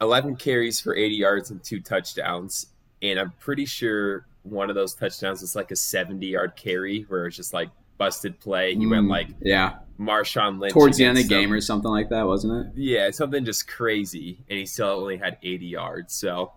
11 0.00 0.36
carries 0.36 0.80
for 0.80 0.94
80 0.94 1.14
yards 1.14 1.50
and 1.50 1.62
two 1.62 1.80
touchdowns. 1.80 2.66
And 3.00 3.18
I'm 3.18 3.32
pretty 3.40 3.64
sure 3.64 4.26
one 4.42 4.70
of 4.70 4.76
those 4.76 4.94
touchdowns 4.94 5.40
was 5.40 5.56
like 5.56 5.70
a 5.70 5.76
70 5.76 6.24
yard 6.26 6.54
carry 6.56 7.02
where 7.02 7.26
it's 7.26 7.36
just 7.36 7.52
like 7.52 7.70
busted 7.98 8.38
play. 8.40 8.74
He 8.74 8.84
mm, 8.84 8.90
went 8.90 9.08
like 9.08 9.28
yeah, 9.40 9.78
Marshawn 9.98 10.60
Lynch 10.60 10.72
towards 10.72 10.98
the 10.98 11.04
end 11.04 11.18
of 11.18 11.24
the 11.24 11.28
game 11.28 11.52
or 11.52 11.60
something 11.60 11.90
like 11.90 12.08
that, 12.10 12.26
wasn't 12.26 12.66
it? 12.66 12.80
Yeah, 12.80 13.10
something 13.10 13.44
just 13.44 13.68
crazy, 13.68 14.44
and 14.48 14.58
he 14.58 14.66
still 14.66 14.88
only 14.88 15.16
had 15.16 15.38
80 15.42 15.66
yards. 15.66 16.14
So 16.14 16.52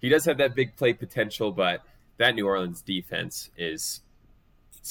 he 0.00 0.08
does 0.08 0.24
have 0.24 0.38
that 0.38 0.54
big 0.54 0.76
play 0.76 0.92
potential, 0.92 1.52
but 1.52 1.82
that 2.18 2.34
New 2.34 2.46
Orleans 2.46 2.82
defense 2.82 3.50
is 3.56 4.00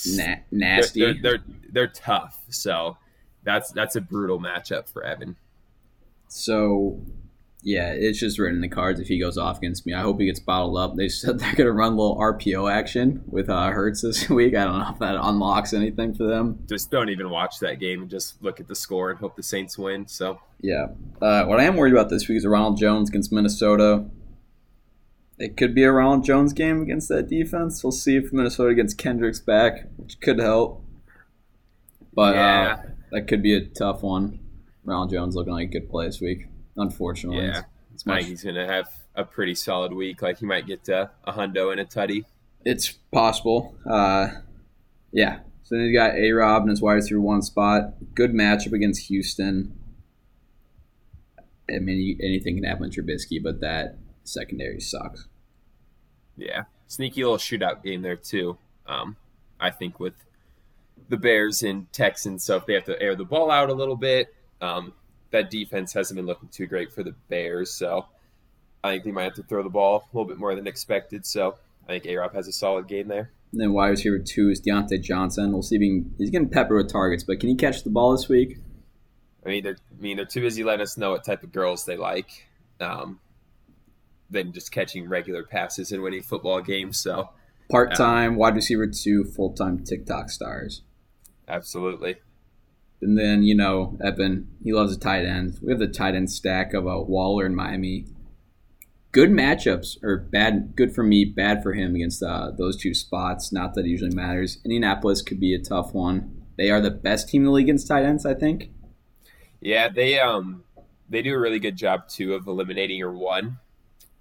Na- 0.05 0.35
nasty. 0.51 0.99
They're, 0.99 1.13
they're, 1.13 1.21
they're 1.21 1.43
they're 1.71 1.87
tough. 1.87 2.41
So 2.49 2.97
that's 3.43 3.71
that's 3.71 3.95
a 3.95 4.01
brutal 4.01 4.39
matchup 4.39 4.89
for 4.89 5.03
Evan. 5.03 5.37
So 6.27 7.01
yeah, 7.63 7.91
it's 7.91 8.19
just 8.19 8.39
written 8.39 8.57
in 8.57 8.61
the 8.61 8.69
cards 8.69 8.99
if 8.99 9.07
he 9.07 9.19
goes 9.19 9.37
off 9.37 9.57
against 9.57 9.85
me. 9.85 9.93
I 9.93 10.01
hope 10.01 10.19
he 10.19 10.25
gets 10.25 10.39
bottled 10.39 10.77
up. 10.77 10.95
They 10.95 11.09
said 11.09 11.39
they're 11.39 11.55
going 11.55 11.67
to 11.67 11.71
run 11.71 11.93
a 11.93 11.95
little 11.95 12.17
RPO 12.17 12.71
action 12.71 13.23
with 13.27 13.49
uh, 13.49 13.71
Hurts 13.71 14.01
this 14.01 14.29
week. 14.29 14.55
I 14.55 14.65
don't 14.65 14.79
know 14.79 14.89
if 14.91 14.99
that 14.99 15.15
unlocks 15.15 15.73
anything 15.73 16.13
for 16.13 16.25
them. 16.25 16.63
Just 16.69 16.91
don't 16.91 17.09
even 17.09 17.29
watch 17.29 17.59
that 17.59 17.79
game 17.79 18.03
and 18.03 18.09
just 18.09 18.41
look 18.43 18.59
at 18.59 18.67
the 18.67 18.75
score 18.75 19.09
and 19.09 19.19
hope 19.19 19.35
the 19.35 19.43
Saints 19.43 19.77
win. 19.77 20.07
So 20.07 20.39
yeah, 20.61 20.87
uh, 21.21 21.45
what 21.45 21.59
I 21.59 21.63
am 21.63 21.75
worried 21.75 21.93
about 21.93 22.09
this 22.09 22.27
week 22.27 22.37
is 22.37 22.45
Ronald 22.45 22.77
Jones 22.77 23.09
against 23.09 23.31
Minnesota. 23.31 24.05
It 25.39 25.55
could 25.55 25.75
be 25.75 25.83
a 25.83 25.91
Ronald 25.91 26.25
Jones 26.25 26.51
game 26.51 26.81
against 26.81 27.09
that 27.09 27.27
defense. 27.27 27.83
We'll 27.83 27.91
see 27.91 28.15
if 28.15 28.33
Minnesota 28.33 28.73
gets 28.73 28.93
Kendricks 28.93 29.39
back, 29.39 29.87
which 29.97 30.19
could 30.19 30.39
help. 30.39 30.83
But 32.13 32.35
uh, 32.35 32.39
yeah. 32.39 32.77
uh, 32.79 32.89
that 33.11 33.27
could 33.27 33.43
be 33.43 33.55
a 33.55 33.65
tough 33.65 34.01
one. 34.01 34.39
Ronald 34.83 35.11
Jones 35.11 35.35
looking 35.35 35.53
like 35.53 35.67
a 35.69 35.71
good 35.79 35.89
play 35.89 36.07
this 36.07 36.19
week. 36.19 36.47
Unfortunately, 36.75 37.45
yeah, 37.45 37.63
it's, 37.93 38.05
much, 38.05 38.25
he's 38.25 38.43
gonna 38.43 38.65
have 38.65 38.89
a 39.15 39.23
pretty 39.23 39.53
solid 39.53 39.93
week. 39.93 40.21
Like 40.21 40.39
he 40.39 40.45
might 40.45 40.65
get 40.65 40.87
a 40.89 41.11
hundo 41.27 41.71
and 41.71 41.79
a 41.79 41.85
tutty. 41.85 42.25
It's 42.65 42.91
possible. 43.11 43.75
Uh, 43.85 44.29
yeah. 45.11 45.39
So 45.63 45.75
then 45.75 45.85
you 45.85 45.93
got 45.93 46.15
A 46.15 46.31
Rob 46.31 46.61
and 46.63 46.71
his 46.71 46.81
wide 46.81 47.03
through 47.03 47.21
one 47.21 47.41
spot. 47.41 48.15
Good 48.15 48.31
matchup 48.31 48.71
against 48.71 49.07
Houston. 49.07 49.77
I 51.69 51.79
mean, 51.79 52.17
anything 52.23 52.55
can 52.55 52.63
happen 52.63 52.83
with 52.83 52.95
Trubisky, 52.95 53.43
but 53.43 53.59
that 53.59 53.97
secondary 54.27 54.79
sucks. 54.79 55.27
Yeah, 56.35 56.63
sneaky 56.87 57.23
little 57.23 57.37
shootout 57.37 57.83
game 57.83 58.01
there 58.01 58.15
too. 58.15 58.57
Um, 58.85 59.15
I 59.59 59.71
think 59.71 59.99
with 59.99 60.13
the 61.09 61.17
Bears 61.17 61.63
and 61.63 61.91
Texans, 61.91 62.43
so 62.43 62.57
if 62.57 62.65
they 62.65 62.73
have 62.73 62.85
to 62.85 63.01
air 63.01 63.15
the 63.15 63.25
ball 63.25 63.49
out 63.49 63.69
a 63.69 63.73
little 63.73 63.95
bit, 63.95 64.33
um, 64.61 64.93
that 65.31 65.49
defense 65.49 65.93
hasn't 65.93 66.15
been 66.15 66.25
looking 66.25 66.49
too 66.49 66.67
great 66.67 66.91
for 66.91 67.03
the 67.03 67.15
Bears. 67.29 67.71
So 67.71 68.05
I 68.83 68.91
think 68.91 69.03
they 69.03 69.11
might 69.11 69.23
have 69.23 69.35
to 69.35 69.43
throw 69.43 69.63
the 69.63 69.69
ball 69.69 70.07
a 70.11 70.17
little 70.17 70.27
bit 70.27 70.37
more 70.37 70.55
than 70.55 70.67
expected. 70.67 71.25
So 71.25 71.55
I 71.85 71.99
think 71.99 72.05
A 72.05 72.29
has 72.33 72.47
a 72.47 72.53
solid 72.53 72.87
game 72.87 73.07
there. 73.07 73.31
And 73.51 73.61
then 73.61 73.73
wide 73.73 73.89
receiver 73.89 74.19
two 74.19 74.49
is 74.49 74.61
Diontae 74.61 75.01
Johnson. 75.01 75.53
We'll 75.53 75.61
see 75.61 75.75
if 75.75 75.81
he 75.81 75.87
can, 75.87 76.15
he's 76.17 76.29
getting 76.29 76.49
peppered 76.49 76.77
with 76.77 76.91
targets, 76.91 77.23
but 77.23 77.39
can 77.39 77.49
he 77.49 77.55
catch 77.55 77.83
the 77.83 77.89
ball 77.89 78.11
this 78.11 78.27
week? 78.27 78.57
I 79.45 79.49
mean, 79.49 79.63
they're 79.63 79.77
I 79.97 80.01
mean 80.01 80.17
they're 80.17 80.25
too 80.25 80.41
busy 80.41 80.63
letting 80.63 80.81
us 80.81 80.97
know 80.97 81.11
what 81.11 81.23
type 81.23 81.43
of 81.43 81.53
girls 81.53 81.85
they 81.85 81.95
like, 81.95 82.47
um, 82.81 83.19
than 84.29 84.53
just 84.53 84.71
catching 84.71 85.07
regular 85.07 85.43
passes 85.43 85.91
and 85.91 86.01
winning 86.01 86.21
football 86.21 86.61
games. 86.61 86.99
So 86.99 87.29
part 87.69 87.95
time 87.95 88.31
um, 88.31 88.35
wide 88.37 88.55
receiver 88.55 88.87
two, 88.87 89.23
full 89.23 89.53
time 89.53 89.83
TikTok 89.83 90.29
stars. 90.29 90.81
Absolutely. 91.47 92.17
And 93.01 93.17
then, 93.17 93.43
you 93.43 93.55
know, 93.55 93.97
Evan, 94.03 94.47
he 94.63 94.73
loves 94.73 94.97
the 94.97 95.03
tight 95.03 95.25
ends. 95.25 95.61
We 95.61 95.71
have 95.71 95.79
the 95.79 95.87
tight 95.87 96.15
end 96.15 96.31
stack 96.31 96.73
of 96.73 96.87
uh, 96.87 96.99
Waller 96.99 97.45
and 97.45 97.55
Miami. 97.55 98.05
Good 99.11 99.29
matchups, 99.29 100.03
or 100.03 100.17
bad, 100.17 100.75
good 100.75 100.93
for 100.93 101.03
me, 101.03 101.23
bad 101.23 101.63
for 101.63 101.73
him 101.73 101.95
against 101.95 102.21
uh, 102.21 102.51
those 102.51 102.75
two 102.75 102.93
spots. 102.93 103.51
Not 103.51 103.73
that 103.75 103.85
it 103.85 103.89
usually 103.89 104.13
matters. 104.13 104.59
Indianapolis 104.65 105.21
could 105.21 105.39
be 105.39 105.53
a 105.53 105.59
tough 105.59 105.93
one. 105.93 106.43
They 106.57 106.71
are 106.71 106.81
the 106.81 106.91
best 106.91 107.29
team 107.29 107.43
in 107.43 107.45
the 107.45 107.51
league 107.51 107.65
against 107.65 107.87
tight 107.87 108.03
ends, 108.03 108.25
I 108.25 108.33
think. 108.33 108.71
Yeah, 109.61 109.89
they 109.89 110.19
um 110.19 110.63
they 111.09 111.21
do 111.21 111.33
a 111.33 111.39
really 111.39 111.59
good 111.59 111.75
job 111.75 112.07
too 112.07 112.33
of 112.33 112.47
eliminating 112.47 112.97
your 112.97 113.13
one, 113.13 113.59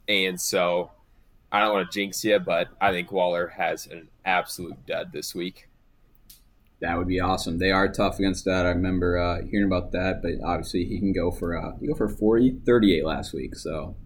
and 0.09 0.41
so 0.41 0.91
I 1.51 1.61
don't 1.61 1.73
want 1.73 1.91
to 1.91 1.99
jinx 1.99 2.25
you, 2.25 2.39
but 2.39 2.69
I 2.81 2.91
think 2.93 3.13
Waller 3.13 3.49
has 3.49 3.87
an 3.87 4.09
absolute 4.25 4.87
dud 4.87 5.13
this 5.13 5.35
week. 5.35 5.69
That 6.81 6.99
would 6.99 7.09
be 7.09 7.21
awesome. 7.21 7.59
They 7.59 7.71
are 7.71 7.89
tough 7.89 8.19
against 8.19 8.45
that. 8.45 8.67
I 8.67 8.71
remember 8.71 9.19
uh, 9.19 9.43
hearing 9.43 9.67
about 9.67 9.93
that, 9.93 10.21
but 10.23 10.33
obviously 10.45 10.85
he 10.85 10.99
can 10.99 11.13
go 11.13 11.31
for 11.31 11.57
uh, 11.57 11.77
he 11.81 11.87
go 11.87 11.95
for 11.95 12.09
40, 12.09 12.59
38 12.67 13.05
last 13.05 13.33
week. 13.33 13.55
So 13.57 13.97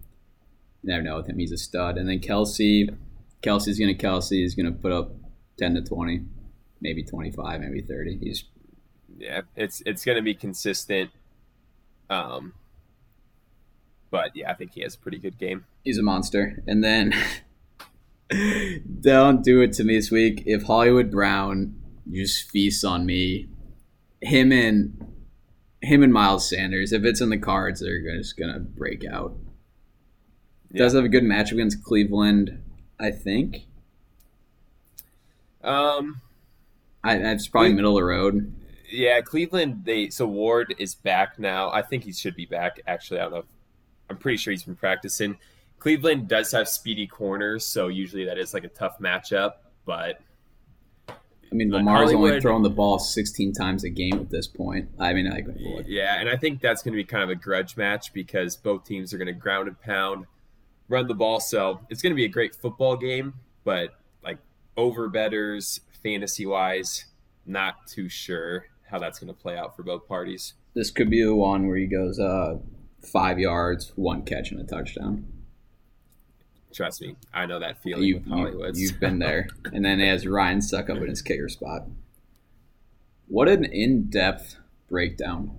you 0.81 0.89
never 0.89 1.03
know 1.03 1.17
with 1.17 1.27
him. 1.27 1.37
He's 1.37 1.51
a 1.51 1.57
stud. 1.57 1.97
And 1.97 2.07
then 2.09 2.19
Kelce, 2.19 2.95
Kelce's 3.43 3.79
gonna 3.79 3.93
Kelce. 3.93 4.31
He's 4.31 4.55
gonna 4.55 4.71
put 4.71 4.91
up 4.91 5.11
ten 5.57 5.75
to 5.75 5.81
twenty, 5.81 6.23
maybe 6.79 7.03
twenty 7.03 7.31
five, 7.31 7.61
maybe 7.61 7.81
thirty. 7.81 8.17
He's 8.17 8.45
yeah, 9.17 9.41
it's 9.55 9.83
it's 9.85 10.03
gonna 10.03 10.21
be 10.21 10.33
consistent. 10.33 11.11
Um, 12.09 12.53
but 14.09 14.35
yeah, 14.35 14.51
I 14.51 14.53
think 14.55 14.73
he 14.73 14.81
has 14.81 14.95
a 14.95 14.99
pretty 14.99 15.19
good 15.19 15.37
game. 15.37 15.65
He's 15.83 15.97
a 15.97 16.03
monster. 16.03 16.63
And 16.67 16.83
then 16.83 17.13
don't 19.01 19.43
do 19.43 19.61
it 19.61 19.73
to 19.73 19.83
me 19.83 19.95
this 19.95 20.11
week. 20.11 20.43
If 20.45 20.63
Hollywood 20.63 21.11
Brown 21.11 21.81
just 22.09 22.49
feasts 22.49 22.83
on 22.83 23.05
me. 23.05 23.47
Him 24.21 24.51
and 24.51 25.13
him 25.81 26.03
and 26.03 26.13
Miles 26.13 26.47
Sanders. 26.47 26.93
If 26.93 27.03
it's 27.03 27.21
in 27.21 27.29
the 27.29 27.37
cards, 27.37 27.79
they're 27.79 28.01
just 28.17 28.37
gonna 28.37 28.59
break 28.59 29.05
out. 29.05 29.35
Yeah. 30.71 30.79
Does 30.79 30.93
have 30.93 31.03
a 31.03 31.09
good 31.09 31.23
match 31.23 31.51
against 31.51 31.83
Cleveland, 31.83 32.61
I 32.99 33.11
think. 33.11 33.65
Um, 35.63 36.21
I 37.03 37.17
that's 37.17 37.47
probably 37.47 37.73
middle 37.73 37.97
of 37.97 38.01
the 38.01 38.05
road. 38.05 38.53
Yeah, 38.89 39.21
Cleveland. 39.21 39.83
They 39.85 40.09
so 40.09 40.27
Ward 40.27 40.75
is 40.77 40.95
back 40.95 41.39
now. 41.39 41.71
I 41.71 41.81
think 41.81 42.03
he 42.03 42.13
should 42.13 42.35
be 42.35 42.45
back. 42.45 42.79
Actually, 42.85 43.19
I 43.19 43.23
don't 43.23 43.31
know. 43.31 43.39
If, 43.39 43.45
I'm 44.09 44.17
pretty 44.17 44.37
sure 44.37 44.51
he's 44.51 44.63
been 44.63 44.75
practicing. 44.75 45.37
Cleveland 45.81 46.27
does 46.27 46.51
have 46.51 46.69
speedy 46.69 47.07
corners, 47.07 47.65
so 47.65 47.87
usually 47.87 48.23
that 48.25 48.37
is 48.37 48.53
like 48.53 48.63
a 48.63 48.67
tough 48.67 48.99
matchup. 48.99 49.53
But 49.83 50.21
I 51.09 51.55
mean, 51.55 51.71
Lamar's 51.71 52.13
only 52.13 52.39
throwing 52.39 52.61
the 52.61 52.69
ball 52.69 52.99
16 52.99 53.51
times 53.53 53.83
a 53.83 53.89
game 53.89 54.13
at 54.13 54.29
this 54.29 54.47
point. 54.47 54.89
I 54.99 55.13
mean, 55.13 55.27
like, 55.27 55.47
yeah, 55.87 56.19
and 56.19 56.29
I 56.29 56.37
think 56.37 56.61
that's 56.61 56.83
going 56.83 56.93
to 56.93 56.97
be 56.97 57.03
kind 57.03 57.23
of 57.23 57.31
a 57.31 57.35
grudge 57.35 57.77
match 57.77 58.13
because 58.13 58.55
both 58.55 58.85
teams 58.85 59.11
are 59.11 59.17
going 59.17 59.25
to 59.25 59.33
ground 59.33 59.69
and 59.69 59.81
pound, 59.81 60.27
run 60.87 61.07
the 61.07 61.15
ball. 61.15 61.39
So 61.39 61.81
it's 61.89 62.03
going 62.03 62.11
to 62.11 62.15
be 62.15 62.25
a 62.25 62.29
great 62.29 62.53
football 62.53 62.95
game, 62.95 63.33
but 63.63 63.95
like 64.23 64.37
over 64.77 65.09
betters, 65.09 65.81
fantasy 66.03 66.45
wise, 66.45 67.05
not 67.47 67.87
too 67.87 68.07
sure 68.07 68.67
how 68.87 68.99
that's 68.99 69.17
going 69.17 69.33
to 69.33 69.41
play 69.41 69.57
out 69.57 69.75
for 69.75 69.81
both 69.81 70.07
parties. 70.07 70.53
This 70.75 70.91
could 70.91 71.09
be 71.09 71.23
the 71.23 71.33
one 71.33 71.67
where 71.67 71.77
he 71.77 71.87
goes 71.87 72.19
uh, 72.19 72.59
five 73.01 73.39
yards, 73.39 73.93
one 73.95 74.21
catch, 74.25 74.51
and 74.51 74.61
a 74.61 74.63
touchdown. 74.63 75.25
Trust 76.73 77.01
me, 77.01 77.15
I 77.33 77.45
know 77.45 77.59
that 77.59 77.81
feeling 77.81 78.03
you, 78.03 78.15
with 78.15 78.27
Hollywood. 78.27 78.77
You, 78.77 78.89
have 78.89 78.99
been 78.99 79.19
there. 79.19 79.47
and 79.73 79.83
then 79.83 79.99
as 79.99 80.25
Ryan 80.25 80.61
stuck 80.61 80.89
up 80.89 80.97
in 80.97 81.07
his 81.07 81.21
kicker 81.21 81.49
spot. 81.49 81.83
What 83.27 83.47
an 83.47 83.63
in-depth 83.63 84.57
breakdown 84.89 85.55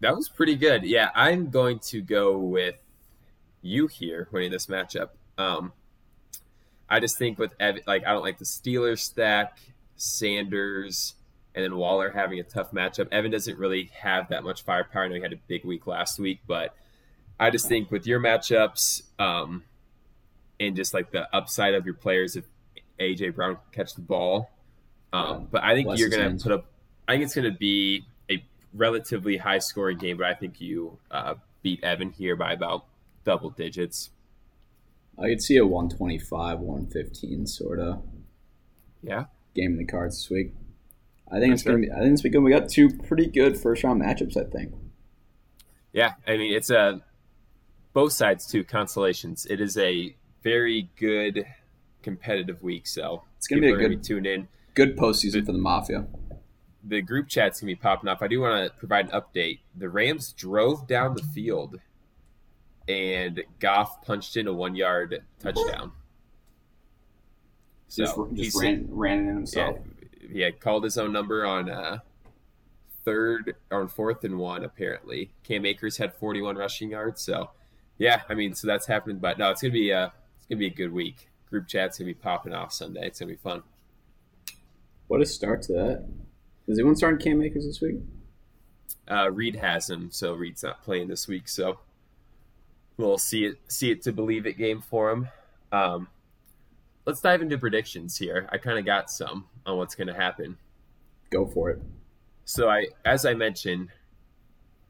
That 0.00 0.16
was 0.16 0.28
pretty 0.28 0.56
good. 0.56 0.84
Yeah, 0.84 1.10
I'm 1.14 1.50
going 1.50 1.78
to 1.90 2.00
go 2.00 2.36
with 2.36 2.82
you 3.62 3.86
here 3.86 4.28
winning 4.32 4.50
this 4.50 4.66
matchup. 4.66 5.10
Um, 5.38 5.72
I 6.88 7.00
just 7.00 7.18
think 7.18 7.38
with 7.38 7.52
Evan, 7.58 7.82
like 7.86 8.04
I 8.06 8.12
don't 8.12 8.22
like 8.22 8.38
the 8.38 8.44
Steelers 8.44 9.00
stack, 9.00 9.58
Sanders, 9.96 11.14
and 11.54 11.64
then 11.64 11.76
Waller 11.76 12.10
having 12.10 12.38
a 12.38 12.44
tough 12.44 12.70
matchup. 12.70 13.08
Evan 13.10 13.30
doesn't 13.30 13.58
really 13.58 13.90
have 14.00 14.28
that 14.28 14.44
much 14.44 14.62
firepower. 14.62 15.04
I 15.04 15.08
know 15.08 15.14
he 15.14 15.22
had 15.22 15.32
a 15.32 15.40
big 15.48 15.64
week 15.64 15.86
last 15.86 16.18
week, 16.18 16.40
but 16.46 16.74
I 17.40 17.50
just 17.50 17.68
think 17.68 17.90
with 17.90 18.06
your 18.06 18.20
matchups 18.20 19.02
um, 19.18 19.64
and 20.58 20.76
just 20.76 20.94
like 20.94 21.10
the 21.10 21.28
upside 21.34 21.74
of 21.74 21.84
your 21.84 21.94
players, 21.94 22.36
if 22.36 22.44
AJ 22.98 23.34
Brown 23.34 23.58
catch 23.72 23.94
the 23.94 24.00
ball, 24.00 24.50
um, 25.12 25.48
but 25.50 25.62
I 25.62 25.74
think 25.74 25.98
you're 25.98 26.08
going 26.08 26.36
to 26.36 26.42
put 26.42 26.52
up. 26.52 26.66
I 27.08 27.12
think 27.12 27.24
it's 27.24 27.34
going 27.34 27.50
to 27.50 27.56
be 27.56 28.04
a 28.30 28.44
relatively 28.74 29.36
high 29.36 29.58
scoring 29.58 29.98
game, 29.98 30.16
but 30.16 30.26
I 30.26 30.34
think 30.34 30.60
you 30.60 30.98
uh, 31.10 31.34
beat 31.62 31.82
Evan 31.84 32.10
here 32.10 32.36
by 32.36 32.52
about 32.52 32.86
double 33.24 33.50
digits. 33.50 34.10
I 35.18 35.28
could 35.28 35.42
see 35.42 35.56
a 35.56 35.64
125, 35.66 36.60
115 36.60 37.46
sort 37.46 37.78
of 37.80 38.02
Yeah, 39.02 39.24
game 39.54 39.72
in 39.72 39.78
the 39.78 39.86
cards 39.86 40.16
this 40.22 40.30
week. 40.30 40.52
I 41.30 41.40
think 41.40 41.50
For 41.50 41.54
it's 41.54 41.62
gonna 41.62 41.78
be. 41.78 41.90
I 41.90 42.00
think 42.00 42.12
it's 42.12 42.22
because 42.22 42.40
we 42.40 42.50
got 42.50 42.68
two 42.68 42.90
pretty 42.90 43.26
good 43.26 43.58
first 43.58 43.82
round 43.84 44.02
matchups. 44.02 44.36
I 44.36 44.48
think. 44.50 44.74
yeah. 45.92 46.14
I 46.26 46.36
mean, 46.36 46.54
it's 46.54 46.70
a 46.70 47.02
both 47.92 48.12
sides 48.12 48.46
too 48.46 48.62
consolations. 48.62 49.46
It 49.48 49.60
is 49.60 49.78
a 49.78 50.14
very 50.50 50.88
good 50.96 51.44
competitive 52.02 52.62
week, 52.62 52.86
so 52.86 53.24
It's 53.36 53.48
gonna 53.48 53.62
be 53.62 53.72
a 53.72 53.76
good- 53.76 54.04
tune 54.04 54.24
in. 54.26 54.46
Good 54.74 54.96
postseason 54.96 55.44
for 55.44 55.50
the 55.50 55.58
Mafia. 55.58 56.06
the 56.84 57.02
group 57.02 57.26
chat's 57.26 57.60
gonna 57.60 57.72
be 57.72 57.74
popping 57.74 58.08
off. 58.08 58.22
I 58.22 58.28
do 58.28 58.40
want 58.42 58.64
to 58.72 58.78
provide 58.78 59.06
an 59.06 59.20
update. 59.20 59.58
The 59.74 59.88
Rams 59.88 60.32
drove 60.32 60.86
down 60.86 61.16
the 61.16 61.22
field, 61.24 61.80
and 62.86 63.42
Goff 63.58 64.02
punched 64.02 64.36
in 64.36 64.46
a 64.46 64.52
one-yard 64.52 65.24
touchdown. 65.40 65.90
So 67.88 68.04
Just, 68.04 68.34
just 68.36 68.62
ran, 68.62 68.86
ran 68.88 69.18
in 69.18 69.26
yeah, 69.26 69.32
himself. 69.32 69.78
he 70.30 70.40
had 70.42 70.60
called 70.60 70.84
his 70.84 70.96
own 70.96 71.12
number 71.12 71.44
on 71.44 71.68
uh, 71.68 71.98
third 73.04 73.56
or 73.72 73.80
on 73.80 73.88
fourth 73.88 74.22
and 74.22 74.38
one. 74.38 74.62
Apparently, 74.64 75.32
Cam 75.42 75.66
Akers 75.66 75.96
had 75.96 76.14
41 76.14 76.54
rushing 76.56 76.90
yards. 76.90 77.20
So 77.20 77.50
yeah, 77.98 78.22
I 78.28 78.34
mean, 78.34 78.54
so 78.54 78.68
that's 78.68 78.86
happening. 78.86 79.18
But 79.18 79.38
no, 79.38 79.50
it's 79.50 79.60
gonna 79.60 79.72
be 79.72 79.90
a 79.90 80.12
it's 80.46 80.54
gonna 80.54 80.60
be 80.60 80.66
a 80.66 80.70
good 80.70 80.92
week. 80.92 81.28
Group 81.50 81.66
chat's 81.66 81.98
gonna 81.98 82.06
be 82.06 82.14
popping 82.14 82.54
off 82.54 82.72
Sunday. 82.72 83.06
It's 83.06 83.18
gonna 83.18 83.32
be 83.32 83.36
fun. 83.36 83.64
What 85.08 85.20
a 85.20 85.26
start 85.26 85.62
to 85.62 85.72
that. 85.72 86.08
Is 86.68 86.78
anyone 86.78 86.96
starting 86.96 87.18
Cam 87.18 87.42
Akers 87.42 87.64
this 87.64 87.80
week? 87.80 87.96
Uh, 89.08 89.30
Reed 89.30 89.56
has 89.56 89.90
him, 89.90 90.10
so 90.12 90.34
Reed's 90.34 90.62
not 90.62 90.82
playing 90.82 91.08
this 91.08 91.26
week. 91.26 91.48
So 91.48 91.78
we'll 92.96 93.18
see 93.18 93.44
it 93.44 93.58
see 93.68 93.90
it 93.90 94.02
to 94.02 94.12
believe 94.12 94.46
it 94.46 94.54
game 94.54 94.80
for 94.80 95.10
him. 95.10 95.28
Um, 95.72 96.08
let's 97.06 97.20
dive 97.20 97.42
into 97.42 97.58
predictions 97.58 98.16
here. 98.16 98.48
I 98.50 98.58
kind 98.58 98.78
of 98.78 98.84
got 98.84 99.10
some 99.10 99.46
on 99.64 99.78
what's 99.78 99.94
going 99.94 100.08
to 100.08 100.14
happen. 100.14 100.58
Go 101.30 101.46
for 101.46 101.70
it. 101.70 101.80
So 102.44 102.68
I, 102.68 102.86
as 103.04 103.26
I 103.26 103.34
mentioned, 103.34 103.88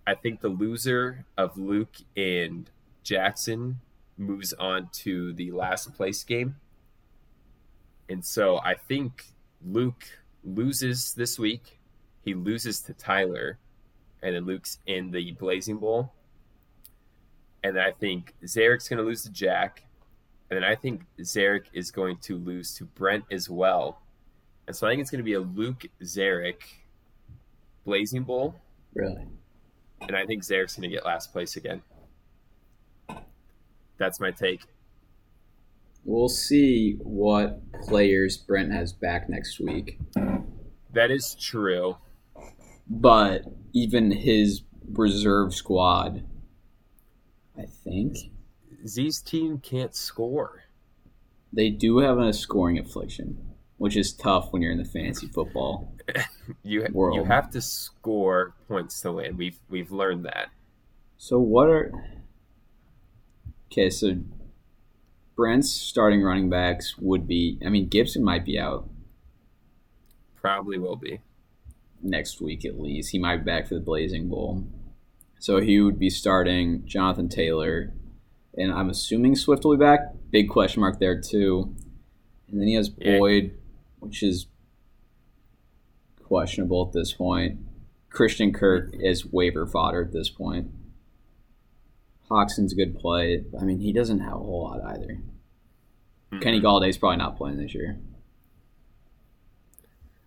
I 0.07 0.15
think 0.15 0.41
the 0.41 0.49
loser 0.49 1.25
of 1.37 1.57
Luke 1.57 1.97
and 2.17 2.71
Jackson 3.03 3.81
moves 4.17 4.53
on 4.55 4.89
to 4.93 5.33
the 5.35 5.51
last 5.53 5.95
place 5.95 6.23
game. 6.25 6.57
And 8.09 8.25
so 8.25 8.59
I 8.59 8.75
think 8.75 9.27
Luke 9.64 10.05
loses 10.45 11.12
this 11.14 11.39
week. 11.39 11.79
He 12.25 12.35
loses 12.35 12.81
to 12.83 12.93
Tyler, 12.95 13.59
and 14.23 14.35
then 14.35 14.45
Luke's 14.47 14.79
in 14.87 15.11
the 15.11 15.33
Blazing 15.33 15.79
Bowl. 15.79 16.12
And 17.62 17.77
then 17.77 17.83
I 17.85 17.91
think 17.93 18.35
Zarek's 18.45 18.89
going 18.89 18.99
to 18.99 19.05
lose 19.05 19.23
to 19.25 19.31
Jack. 19.31 19.83
And 20.51 20.57
then 20.57 20.64
I 20.64 20.77
think 20.77 21.03
Zarek 21.21 21.64
is 21.73 21.91
going 21.91 22.19
to 22.19 22.37
lose 22.39 22.75
to 22.77 22.85
Brent 22.85 23.25
as 23.33 23.51
well. 23.51 24.01
And 24.69 24.77
so 24.77 24.87
I 24.87 24.91
think 24.91 25.01
it's 25.01 25.11
going 25.11 25.19
to 25.21 25.25
be 25.25 25.35
a 25.35 25.41
Luke 25.41 25.85
Zarek 26.03 26.62
Blazing 27.85 28.23
Bowl, 28.23 28.55
Really? 28.95 29.27
and 30.03 30.17
I 30.17 30.25
think 30.27 30.43
Zarek's 30.45 30.77
going 30.77 30.89
to 30.89 30.95
get 30.95 31.05
last 31.05 31.33
place 31.33 31.57
again. 31.57 31.83
That's 33.99 34.21
my 34.21 34.31
take. 34.31 34.63
We'll 36.05 36.29
see 36.29 36.97
what 37.03 37.61
players 37.83 38.37
Brent 38.37 38.73
has 38.73 38.93
back 38.93 39.29
next 39.29 39.59
week. 39.59 39.99
That 40.93 41.11
is 41.11 41.35
true. 41.35 41.97
But 42.89 43.43
even 43.73 44.13
his 44.13 44.63
reserve 44.93 45.53
squad, 45.55 46.25
I 47.59 47.65
think 47.65 48.17
Z's 48.87 49.21
team 49.21 49.59
can't 49.59 49.97
score. 49.97 50.63
they 51.53 51.71
do 51.71 51.99
have 51.99 52.19
a 52.19 52.33
scoring 52.33 52.79
affliction, 52.79 53.39
which 53.79 53.97
is 53.97 54.13
tough 54.13 54.53
when 54.53 54.63
you're 54.63 54.73
in 54.73 54.79
the 54.79 54.85
fantasy 54.85 55.27
football. 55.27 55.93
You 56.63 56.87
you 57.13 57.25
have 57.25 57.51
to 57.51 57.61
score 57.61 58.55
points 58.69 59.01
to 59.01 59.11
win. 59.13 59.37
We've 59.37 59.59
we've 59.69 59.91
learned 59.91 60.25
that. 60.27 60.51
So 61.19 61.41
what 61.41 61.69
are 61.69 61.91
okay? 63.71 63.91
So 63.91 64.17
Brent's 65.35 65.71
starting 65.71 66.23
running 66.23 66.49
backs 66.51 66.97
would 66.99 67.27
be. 67.27 67.59
I 67.64 67.69
mean, 67.69 67.89
Gibson 67.89 68.25
might 68.25 68.45
be 68.45 68.59
out 68.59 68.89
Probably 70.35 70.79
will 70.79 70.97
be. 70.97 71.21
next 72.03 72.41
week 72.41 72.64
at 72.64 72.79
least. 72.81 73.11
He 73.11 73.19
might 73.19 73.39
be 73.39 73.45
back 73.45 73.67
for 73.67 73.75
the 73.75 73.81
Blazing 73.81 74.29
Bowl. 74.29 74.64
So 75.39 75.61
he 75.61 75.81
would 75.81 75.99
be 75.99 76.09
starting 76.11 76.87
Jonathan 76.87 77.29
Taylor, 77.29 77.93
and 78.57 78.73
I'm 78.73 78.89
assuming 78.89 79.37
Swift 79.37 79.64
will 79.64 79.77
be 79.77 79.81
back. 79.85 80.01
Big 80.31 80.49
question 80.49 80.81
mark 80.81 80.99
there 80.99 81.21
too. 81.21 81.75
And 82.49 82.61
then 82.61 82.69
he 82.69 82.75
has 82.75 82.91
Yeah. 82.99 83.19
Boyd, 83.19 83.59
which 83.99 84.23
is 84.23 84.47
questionable 86.23 86.87
at 86.87 86.93
this 86.93 87.12
point. 87.12 87.59
Christian 88.09 88.53
Kirk 88.53 88.95
is 88.99 89.27
waiver 89.31 89.67
fodder 89.67 90.03
at 90.05 90.12
this 90.12 90.31
point. 90.31 90.71
Hawkson's 92.29 92.72
a 92.72 92.77
good 92.77 92.99
play. 92.99 93.45
I 93.61 93.64
mean, 93.64 93.79
he 93.79 93.93
doesn't 93.93 94.20
have 94.20 94.35
a 94.35 94.39
whole 94.39 94.64
lot 94.64 94.85
either. 94.85 95.18
Hmm. 96.33 96.41
Kenny 96.41 96.61
Golladay's 96.61 96.99
probably 96.99 97.18
not 97.18 97.37
playing 97.37 97.59
this 97.59 97.74
year. 97.74 97.99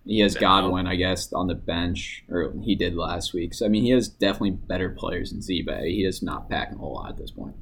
He 0.06 0.20
has. 0.22 0.36
Godwin, 0.36 0.88
I 0.88 0.96
guess, 0.96 1.32
on 1.34 1.48
the 1.48 1.56
bench, 1.56 2.24
or 2.30 2.54
he 2.64 2.76
did 2.76 2.96
last 2.96 3.34
week. 3.34 3.54
So 3.54 3.66
I 3.66 3.70
mean, 3.70 3.84
he 3.84 3.92
has 3.92 4.08
definitely 4.08 4.52
better 4.52 4.90
players 4.90 5.32
than 5.32 5.42
Z-Bay. 5.42 5.92
He 5.92 6.04
is 6.04 6.24
not 6.24 6.50
packing 6.50 6.76
a 6.76 6.80
whole 6.80 6.96
lot 6.96 7.10
at 7.10 7.18
this 7.18 7.32
point. 7.32 7.56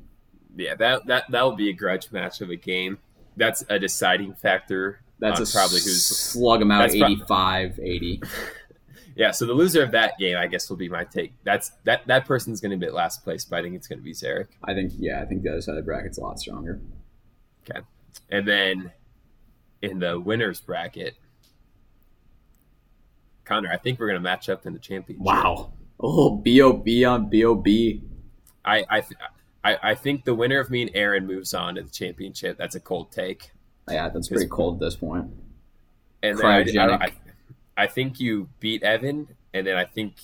Yeah, 0.55 0.75
that 0.75 1.05
that 1.07 1.25
that 1.29 1.41
will 1.43 1.55
be 1.55 1.69
a 1.69 1.73
grudge 1.73 2.11
match 2.11 2.41
of 2.41 2.49
a 2.49 2.55
game. 2.55 2.99
That's 3.35 3.63
a 3.69 3.77
deciding 3.77 4.33
factor. 4.33 5.01
That's 5.19 5.39
a 5.39 5.51
probably 5.51 5.79
who's 5.79 6.05
slug 6.05 6.61
him 6.61 6.71
out 6.71 6.79
that's 6.79 6.97
prob- 6.97 7.11
85, 7.11 7.79
80. 7.79 8.21
yeah. 9.17 9.31
So 9.31 9.45
the 9.45 9.53
loser 9.53 9.83
of 9.83 9.91
that 9.91 10.17
game, 10.19 10.37
I 10.37 10.47
guess, 10.47 10.69
will 10.69 10.77
be 10.77 10.89
my 10.89 11.03
take. 11.03 11.33
That's 11.43 11.71
that 11.83 12.05
that 12.07 12.25
person's 12.25 12.61
going 12.61 12.71
to 12.71 12.77
be 12.77 12.85
at 12.85 12.93
last 12.93 13.23
place, 13.23 13.43
but 13.43 13.59
I 13.59 13.63
think 13.63 13.75
it's 13.75 13.87
going 13.87 13.99
to 13.99 14.03
be 14.03 14.13
Zarek. 14.13 14.47
I 14.63 14.73
think, 14.73 14.93
yeah, 14.97 15.21
I 15.21 15.25
think 15.25 15.43
the 15.43 15.49
other 15.49 15.61
side 15.61 15.71
of 15.71 15.77
the 15.77 15.81
bracket's 15.81 16.17
a 16.17 16.21
lot 16.21 16.39
stronger. 16.39 16.79
Okay, 17.69 17.81
and 18.29 18.47
then 18.47 18.91
in 19.81 19.99
the 19.99 20.19
winners 20.19 20.61
bracket, 20.61 21.15
Connor, 23.43 23.71
I 23.71 23.77
think 23.77 23.99
we're 23.99 24.07
going 24.07 24.19
to 24.19 24.23
match 24.23 24.49
up 24.49 24.65
in 24.65 24.73
the 24.73 24.79
championship. 24.79 25.25
Wow. 25.25 25.73
Oh, 25.99 26.35
B.O.B. 26.35 27.05
on 27.05 27.27
B.O.B. 27.27 28.03
I 28.63 28.85
I, 28.87 29.01
th- 29.01 29.19
I 29.63 29.77
I 29.81 29.95
think 29.95 30.25
the 30.25 30.35
winner 30.35 30.59
of 30.59 30.69
me 30.69 30.83
and 30.83 30.91
Aaron 30.93 31.25
moves 31.25 31.55
on 31.55 31.75
to 31.75 31.81
the 31.81 31.89
championship. 31.89 32.57
That's 32.57 32.75
a 32.75 32.79
cold 32.79 33.11
take. 33.11 33.49
Yeah, 33.89 34.09
that's 34.09 34.27
pretty 34.27 34.47
cold 34.47 34.75
at 34.75 34.79
this 34.81 34.95
point. 34.95 35.31
And 36.21 36.37
then 36.37 36.45
I, 36.45 36.57
I, 36.57 36.63
Cryogenic. 36.63 37.01
I, 37.01 37.11
I 37.77 37.87
think 37.87 38.19
you 38.19 38.49
beat 38.59 38.83
Evan, 38.83 39.27
and 39.53 39.67
then 39.67 39.77
I 39.77 39.85
think 39.85 40.15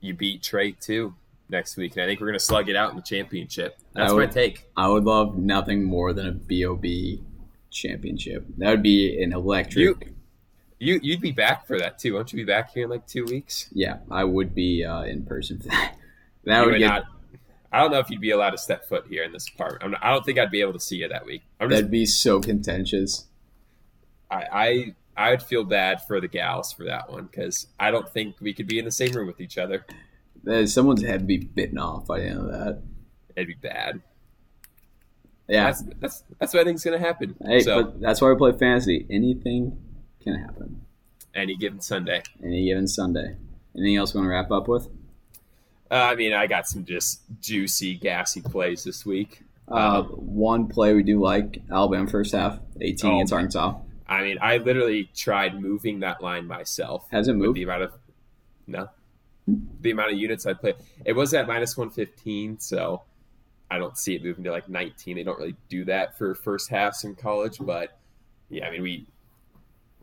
you 0.00 0.14
beat 0.14 0.42
Trey 0.42 0.72
too 0.72 1.14
next 1.48 1.76
week. 1.76 1.92
And 1.96 2.02
I 2.02 2.06
think 2.06 2.20
we're 2.20 2.28
going 2.28 2.38
to 2.38 2.44
slug 2.44 2.68
it 2.68 2.76
out 2.76 2.90
in 2.90 2.96
the 2.96 3.02
championship. 3.02 3.76
That's 3.92 4.12
I 4.12 4.16
my 4.16 4.26
take. 4.26 4.70
I 4.76 4.88
would 4.88 5.04
love 5.04 5.36
nothing 5.36 5.84
more 5.84 6.12
than 6.12 6.26
a 6.26 6.32
B.O.B. 6.32 7.20
championship. 7.70 8.46
That 8.58 8.70
would 8.70 8.82
be 8.82 9.22
an 9.22 9.32
electric. 9.32 9.76
You 9.76 9.98
you 10.78 11.00
you'd 11.02 11.20
be 11.20 11.30
back 11.32 11.66
for 11.66 11.78
that 11.78 11.98
too. 11.98 12.14
Won't 12.14 12.32
you 12.32 12.36
be 12.36 12.44
back 12.44 12.72
here 12.72 12.84
in 12.84 12.90
like 12.90 13.06
two 13.06 13.24
weeks? 13.24 13.68
Yeah, 13.72 13.98
I 14.10 14.24
would 14.24 14.54
be 14.54 14.84
uh, 14.84 15.02
in 15.02 15.24
person 15.24 15.58
for 15.58 15.68
that. 15.68 15.96
That 16.44 16.58
You 16.58 16.64
would 16.64 16.72
would 16.72 16.78
get 16.80 16.88
not. 16.88 17.04
I 17.70 17.78
don't 17.78 17.92
know 17.92 18.00
if 18.00 18.10
you'd 18.10 18.20
be 18.20 18.32
allowed 18.32 18.50
to 18.50 18.58
step 18.58 18.88
foot 18.88 19.06
here 19.08 19.22
in 19.22 19.30
this 19.30 19.48
apartment. 19.48 19.84
I'm 19.84 19.90
not, 19.92 20.04
I 20.04 20.10
don't 20.10 20.24
think 20.26 20.40
I'd 20.40 20.50
be 20.50 20.60
able 20.60 20.72
to 20.72 20.80
see 20.80 20.96
you 20.96 21.08
that 21.08 21.24
week. 21.24 21.42
I'm 21.60 21.68
just 21.68 21.78
that'd 21.78 21.90
be 21.92 22.04
so 22.04 22.40
contentious. 22.40 23.26
I, 24.28 24.44
I 24.52 24.94
I 25.16 25.30
would 25.30 25.42
feel 25.42 25.64
bad 25.64 26.02
for 26.06 26.20
the 26.20 26.28
gals 26.28 26.72
for 26.72 26.84
that 26.84 27.10
one 27.10 27.24
because 27.26 27.66
I 27.78 27.90
don't 27.90 28.08
think 28.08 28.36
we 28.40 28.54
could 28.54 28.66
be 28.66 28.78
in 28.78 28.84
the 28.84 28.90
same 28.90 29.12
room 29.12 29.26
with 29.26 29.40
each 29.40 29.58
other. 29.58 29.84
Someone's 30.66 31.02
head 31.04 31.20
would 31.20 31.26
be 31.26 31.38
bitten 31.38 31.78
off 31.78 32.06
by 32.06 32.20
the 32.20 32.26
end 32.26 32.38
of 32.38 32.46
that. 32.50 32.82
It'd 33.36 33.48
be 33.48 33.54
bad. 33.54 34.00
Yeah, 35.48 35.64
That's 35.66 35.82
that's 36.00 36.24
that's 36.38 36.54
what 36.54 36.60
I 36.60 36.64
think's 36.64 36.84
gonna 36.84 36.98
happen. 36.98 37.36
hey, 37.44 37.60
so 37.60 37.82
but 37.84 38.00
that's 38.00 38.20
why 38.20 38.30
we 38.30 38.36
play 38.36 38.52
fantasy. 38.52 39.06
Anything 39.10 39.76
can 40.22 40.34
happen 40.38 40.80
any 41.34 41.56
given 41.56 41.80
Sunday. 41.80 42.22
any 42.42 42.64
given 42.66 42.86
Sunday. 42.86 43.36
Anything 43.74 43.96
else 43.96 44.14
we 44.14 44.18
want 44.20 44.26
to 44.26 44.30
wrap 44.30 44.50
up 44.50 44.68
with? 44.68 44.86
Uh, 45.90 45.94
I 45.94 46.14
mean, 46.14 46.32
I 46.32 46.46
got 46.46 46.66
some 46.68 46.84
just 46.84 47.22
juicy, 47.40 47.94
gassy 47.96 48.40
plays 48.42 48.84
this 48.84 49.04
week. 49.04 49.42
Uh, 49.70 50.00
Um, 50.00 50.04
one 50.06 50.66
play 50.68 50.92
we 50.94 51.02
do 51.02 51.20
like 51.20 51.58
Alabama 51.70 52.08
first 52.08 52.32
half, 52.34 52.58
18 52.80 53.10
Oh, 53.10 53.14
against. 53.16 53.32
Arkansas. 53.32 53.74
I 54.08 54.22
mean, 54.22 54.38
I 54.42 54.58
literally 54.58 55.10
tried 55.14 55.60
moving 55.60 56.00
that 56.00 56.22
line 56.22 56.46
myself. 56.46 57.06
Has 57.10 57.28
it 57.28 57.34
moved? 57.34 57.56
the 57.56 57.62
amount 57.62 57.82
of 57.84 57.92
no, 58.66 58.88
the 59.80 59.90
amount 59.90 60.12
of 60.12 60.18
units 60.18 60.46
I 60.46 60.52
played. 60.54 60.76
It 61.04 61.12
was 61.14 61.34
at 61.34 61.46
minus 61.46 61.76
one 61.76 61.90
fifteen, 61.90 62.58
so 62.58 63.02
I 63.70 63.78
don't 63.78 63.96
see 63.96 64.14
it 64.14 64.22
moving 64.22 64.44
to 64.44 64.50
like 64.50 64.68
nineteen. 64.68 65.16
They 65.16 65.22
don't 65.22 65.38
really 65.38 65.56
do 65.68 65.84
that 65.86 66.16
for 66.18 66.34
first 66.34 66.68
halves 66.70 67.04
in 67.04 67.14
college, 67.14 67.58
but 67.60 67.98
yeah, 68.50 68.66
I 68.66 68.70
mean 68.70 68.82
we 68.82 69.06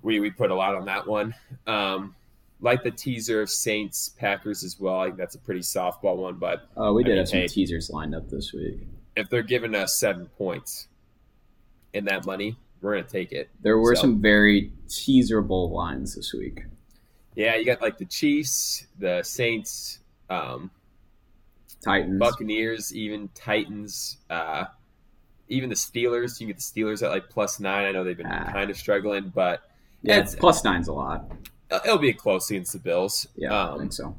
we 0.02 0.20
we 0.20 0.30
put 0.32 0.50
a 0.52 0.56
lot 0.56 0.76
on 0.76 0.86
that 0.86 1.06
one. 1.08 1.36
Um, 1.68 2.16
like 2.62 2.84
the 2.84 2.91
teaser 2.91 3.41
of 3.41 3.50
Saints 3.50 4.10
Packers 4.10 4.64
as 4.66 4.80
well. 4.80 5.00
I 5.00 5.06
think 5.06 5.18
that's 5.18 5.36
a 5.36 5.39
pretty 5.39 5.62
softball 5.62 6.18
one, 6.18 6.36
but 6.36 6.68
Uh, 6.76 6.91
we 6.93 7.04
I 7.04 7.08
did 7.08 7.12
mean, 7.12 7.18
have 7.20 7.30
some 7.30 7.39
hey. 7.39 7.47
teasers 7.47 7.89
lined 7.89 8.14
up 8.16 8.30
this 8.30 8.52
week. 8.54 8.80
if 9.16 9.30
they're 9.30 9.43
giving 9.43 9.76
us 9.76 9.95
seven 9.97 10.26
points 10.38 10.88
in 11.93 12.06
that 12.06 12.26
money, 12.26 12.58
we're 12.82 12.96
gonna 12.96 13.08
take 13.08 13.32
it. 13.32 13.50
There 13.62 13.78
were 13.78 13.96
So- 13.96 14.02
some 14.02 14.22
very 14.22 14.72
teaserable 14.88 15.70
lines 15.72 16.16
this 16.16 16.34
week. 16.34 16.64
Yeah, 17.36 17.56
you 17.56 17.66
got 17.66 17.82
like 17.82 17.98
the 17.98 18.06
Chiefs, 18.06 18.88
the 18.98 19.22
Saints, 19.24 20.00
um, 20.30 20.72
Titans. 21.82 22.20
Buccaneers, 22.20 22.94
even 22.94 23.30
Titans, 23.36 24.18
uh, 24.30 24.66
even 25.48 25.70
the 25.70 25.76
Steelers. 25.76 26.40
You 26.40 26.48
can 26.48 26.56
get 26.56 26.58
the 26.58 26.62
Steelers 26.62 27.02
at 27.04 27.12
like 27.12 27.30
plus 27.30 27.60
nine. 27.60 27.86
I 27.86 27.92
know 27.92 28.04
they've 28.04 28.18
been 28.18 28.28
Ah. 28.28 28.52
kind 28.52 28.70
of 28.70 28.78
struggling, 28.78 29.32
but 29.34 29.62
yeah, 30.02 30.16
it's- 30.18 30.36
plus 30.36 30.64
nine's 30.64 30.88
a 30.88 30.94
lot. 30.94 31.32
it'll 31.86 32.00
be 32.00 32.10
a 32.10 32.14
close 32.14 32.50
against 32.50 32.74
the 32.74 32.80
Bills. 32.80 33.28
Yeah, 33.36 33.54
I 33.54 33.72
um, 33.74 33.80
think 33.80 33.94
so. 33.94 34.16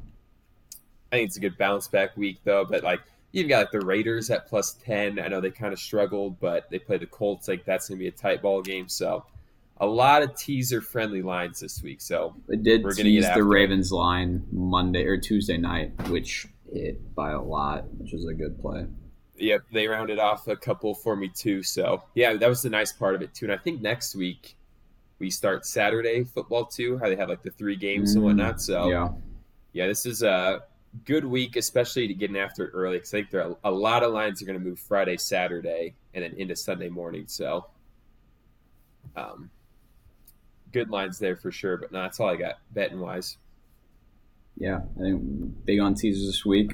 I 1.11 1.17
think 1.17 1.27
it's 1.27 1.35
a 1.37 1.41
good 1.41 1.57
bounce 1.57 1.87
back 1.89 2.15
week 2.15 2.37
though. 2.45 2.63
But 2.65 2.81
like 2.83 3.01
you've 3.31 3.49
got 3.49 3.59
like 3.59 3.71
the 3.71 3.85
Raiders 3.85 4.29
at 4.29 4.47
plus 4.47 4.73
ten. 4.73 5.19
I 5.19 5.27
know 5.27 5.41
they 5.41 5.51
kind 5.51 5.73
of 5.73 5.79
struggled, 5.79 6.39
but 6.39 6.69
they 6.69 6.79
play 6.79 6.97
the 6.97 7.05
Colts. 7.05 7.47
Like 7.47 7.65
that's 7.65 7.89
gonna 7.89 7.99
be 7.99 8.07
a 8.07 8.11
tight 8.11 8.41
ball 8.41 8.61
game. 8.61 8.87
So 8.87 9.25
a 9.77 9.85
lot 9.85 10.21
of 10.21 10.35
teaser 10.35 10.81
friendly 10.81 11.21
lines 11.21 11.59
this 11.59 11.81
week. 11.81 12.01
So 12.01 12.35
I 12.51 12.55
did 12.55 12.83
we're 12.83 12.93
tease 12.93 13.27
the. 13.33 13.43
Ravens 13.43 13.91
line 13.91 14.45
Monday 14.51 15.05
or 15.05 15.17
Tuesday 15.17 15.57
night, 15.57 15.91
which 16.09 16.47
hit 16.71 17.15
by 17.15 17.31
a 17.31 17.41
lot, 17.41 17.85
which 17.95 18.13
is 18.13 18.25
a 18.27 18.33
good 18.33 18.59
play. 18.61 18.85
Yep, 19.37 19.61
they 19.73 19.87
rounded 19.87 20.19
off 20.19 20.47
a 20.47 20.55
couple 20.55 20.93
for 20.93 21.15
me 21.15 21.27
too. 21.29 21.63
So 21.63 22.03
yeah, 22.13 22.33
that 22.35 22.47
was 22.47 22.61
the 22.61 22.69
nice 22.69 22.91
part 22.91 23.15
of 23.15 23.21
it 23.23 23.33
too. 23.33 23.45
And 23.45 23.53
I 23.53 23.57
think 23.57 23.81
next 23.81 24.15
week 24.15 24.55
we 25.17 25.29
start 25.31 25.65
Saturday 25.65 26.23
football 26.23 26.65
too. 26.65 26.97
How 26.99 27.09
they 27.09 27.15
have 27.15 27.29
like 27.29 27.41
the 27.41 27.49
three 27.51 27.75
games 27.75 28.13
and 28.13 28.21
Mm, 28.21 28.25
whatnot. 28.25 28.61
So 28.61 28.87
yeah, 28.89 29.09
Yeah, 29.73 29.87
this 29.87 30.05
is 30.05 30.21
a 30.21 30.61
good 31.05 31.25
week, 31.25 31.55
especially 31.55 32.07
to 32.07 32.13
getting 32.13 32.37
after 32.37 32.65
it 32.65 32.71
early. 32.73 32.97
Because 32.97 33.13
I 33.13 33.17
think 33.17 33.31
there 33.31 33.43
are 33.43 33.57
a 33.63 33.71
lot 33.71 34.03
of 34.03 34.13
lines 34.13 34.41
are 34.41 34.45
going 34.45 34.59
to 34.59 34.63
move 34.63 34.79
Friday, 34.79 35.17
Saturday, 35.17 35.95
and 36.13 36.23
then 36.23 36.33
into 36.37 36.55
Sunday 36.55 36.89
morning. 36.89 37.25
So 37.27 37.67
um, 39.15 39.49
good 40.71 40.89
lines 40.89 41.19
there 41.19 41.35
for 41.35 41.51
sure. 41.51 41.77
But 41.77 41.91
no, 41.91 42.01
that's 42.01 42.19
all 42.19 42.29
I 42.29 42.35
got 42.35 42.55
betting 42.71 42.99
wise. 42.99 43.37
yeah. 44.57 44.81
I 44.97 44.99
think 44.99 45.65
big 45.65 45.79
on 45.79 45.95
teasers 45.95 46.25
this 46.27 46.45
week. 46.45 46.73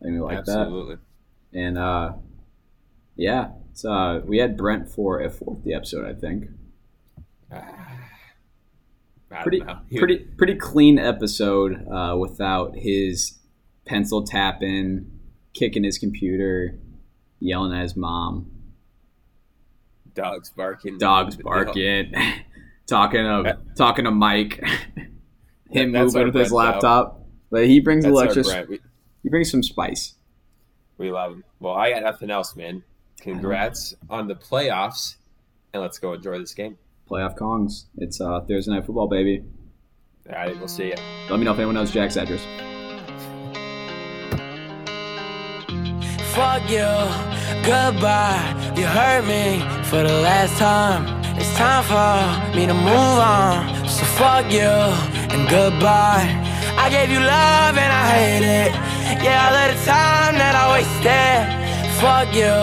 I 0.00 0.04
think 0.04 0.14
we 0.14 0.20
like 0.20 0.44
that. 0.44 0.58
Absolutely. 0.58 0.96
And 1.52 1.78
uh, 1.78 2.12
yeah, 3.16 3.50
so 3.72 3.92
uh, 3.92 4.18
we 4.20 4.38
had 4.38 4.56
Brent 4.56 4.88
for 4.90 5.20
a 5.20 5.30
fourth 5.30 5.62
the 5.62 5.74
episode, 5.74 6.04
I 6.04 6.18
think. 6.18 6.48
I 7.50 8.03
Pretty, 9.42 9.60
know. 9.60 9.78
pretty, 9.96 10.18
pretty 10.18 10.54
clean 10.54 10.98
episode 10.98 11.86
uh, 11.88 12.16
without 12.16 12.76
his 12.76 13.38
pencil 13.84 14.24
tapping, 14.24 15.10
kicking 15.52 15.84
his 15.84 15.98
computer, 15.98 16.78
yelling 17.40 17.72
at 17.72 17.82
his 17.82 17.96
mom, 17.96 18.50
dogs 20.14 20.50
barking. 20.50 20.98
dogs 20.98 21.36
barking, 21.36 22.12
talking 22.86 23.22
to 23.22 23.58
talking 23.76 24.04
to 24.04 24.10
Mike, 24.10 24.62
him 25.70 25.92
That's 25.92 26.14
our 26.14 26.22
moving 26.22 26.26
with 26.26 26.34
his 26.34 26.52
laptop. 26.52 27.20
But 27.50 27.66
he 27.66 27.80
brings 27.80 28.04
electric. 28.04 28.46
He 29.22 29.28
brings 29.28 29.50
some 29.50 29.62
spice. 29.62 30.14
We 30.98 31.10
love 31.10 31.32
him. 31.32 31.44
Well, 31.60 31.74
I 31.74 31.90
got 31.90 32.02
nothing 32.02 32.30
else, 32.30 32.54
man. 32.54 32.82
Congrats 33.20 33.94
on 34.10 34.28
the 34.28 34.34
playoffs, 34.34 35.16
and 35.72 35.82
let's 35.82 35.98
go 35.98 36.12
enjoy 36.12 36.38
this 36.38 36.54
game. 36.54 36.78
Playoff 37.08 37.36
Kongs. 37.36 37.84
It's 37.98 38.20
uh, 38.20 38.40
Thursday 38.40 38.72
night 38.72 38.86
football, 38.86 39.08
baby. 39.08 39.44
All 40.28 40.34
right, 40.34 40.58
we'll 40.58 40.68
see 40.68 40.88
you. 40.88 40.94
Let 41.28 41.38
me 41.38 41.44
know 41.44 41.52
if 41.52 41.58
anyone 41.58 41.74
knows 41.74 41.90
Jack's 41.90 42.16
address. 42.16 42.42
Fuck 46.34 46.68
you, 46.68 46.88
goodbye. 47.62 48.72
You 48.76 48.86
hurt 48.86 49.24
me 49.26 49.60
for 49.84 50.02
the 50.02 50.20
last 50.22 50.58
time. 50.58 51.22
It's 51.36 51.54
time 51.56 51.84
for 51.84 52.56
me 52.56 52.66
to 52.66 52.74
move 52.74 53.18
on. 53.20 53.88
So 53.88 54.04
fuck 54.16 54.50
you 54.50 54.60
and 54.62 55.48
goodbye. 55.48 56.26
I 56.76 56.88
gave 56.90 57.10
you 57.10 57.20
love 57.20 57.76
and 57.76 57.92
I 57.92 58.04
hate 58.14 58.44
it. 58.66 58.72
Yeah, 59.22 59.46
all 59.46 59.54
of 59.54 59.76
the 59.76 59.84
time 59.84 60.34
that 60.40 60.54
I 60.56 60.64
wasted. 60.74 61.42
Fuck 62.00 62.34
you, 62.34 62.54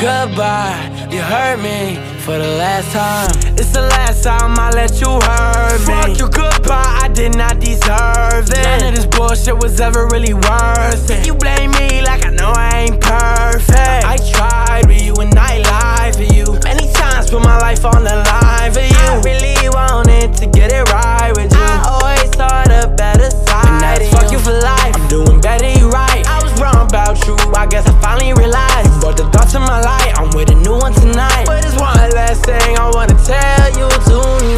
goodbye. 0.00 0.78
You 1.10 1.20
hurt 1.20 1.60
me 1.60 2.13
for 2.24 2.38
the 2.38 2.56
last 2.56 2.90
time. 2.90 3.28
It's 3.58 3.70
the 3.70 3.82
last 3.82 4.24
time 4.24 4.58
I 4.58 4.70
let 4.70 4.98
you 4.98 5.20
hurt 5.20 5.80
me. 5.80 5.84
Fuck 5.84 6.18
your 6.18 6.30
goodbye, 6.30 7.00
I 7.04 7.08
did 7.08 7.36
not 7.36 7.60
deserve 7.60 8.48
it. 8.48 8.64
None 8.64 8.88
of 8.88 8.94
this 8.96 9.04
bullshit 9.04 9.58
was 9.58 9.78
ever 9.78 10.06
really 10.08 10.32
worth 10.32 11.10
it. 11.10 11.26
You 11.26 11.34
blame 11.34 11.72
me 11.72 12.00
like 12.00 12.24
I 12.24 12.30
know 12.30 12.52
I 12.56 12.88
ain't 12.88 13.00
perfect. 13.00 14.08
I 14.08 14.16
tried 14.16 14.86
with 14.86 15.02
you 15.02 15.14
and 15.16 15.36
I 15.38 15.58
lied 15.68 16.16
for 16.16 16.24
you. 16.32 16.46
Many 16.64 16.90
times 16.94 17.28
put 17.30 17.42
my 17.42 17.58
life 17.58 17.84
on 17.84 18.02
the 18.04 18.16
line 18.16 18.72
for 18.72 18.80
you. 18.80 19.04
I 19.04 19.20
really 19.20 19.68
wanted 19.68 20.32
to 20.40 20.46
get 20.46 20.72
it 20.72 20.88
right 20.92 21.32
with 21.36 21.52
you. 21.52 21.60
I 21.60 21.84
always 21.92 22.32
saw 22.32 22.64
the 22.64 22.88
better 22.96 23.28
side. 23.30 23.68
And 23.68 23.80
that's 23.82 24.08
fuck 24.08 24.32
you. 24.32 24.38
for 24.38 24.56
life. 24.64 24.96
I'm 24.96 25.08
doing 25.08 25.40
better, 25.42 25.68
you 25.68 25.90
right 25.90 26.24
wrong 26.60 26.86
about 26.88 27.26
you, 27.26 27.36
I 27.54 27.66
guess 27.66 27.86
I 27.86 27.92
finally 28.00 28.32
realized. 28.32 29.00
But 29.00 29.16
the 29.16 29.24
thoughts 29.30 29.54
in 29.54 29.62
my 29.62 29.80
life, 29.80 30.12
I'm 30.16 30.30
with 30.36 30.50
a 30.50 30.54
new 30.54 30.76
one 30.76 30.92
tonight. 30.92 31.44
But 31.46 31.64
it's 31.64 31.76
one 31.76 31.96
last 32.14 32.44
thing 32.44 32.78
I 32.78 32.90
wanna 32.90 33.16
tell 33.24 33.68
you 33.78 33.88
tonight. 34.04 34.54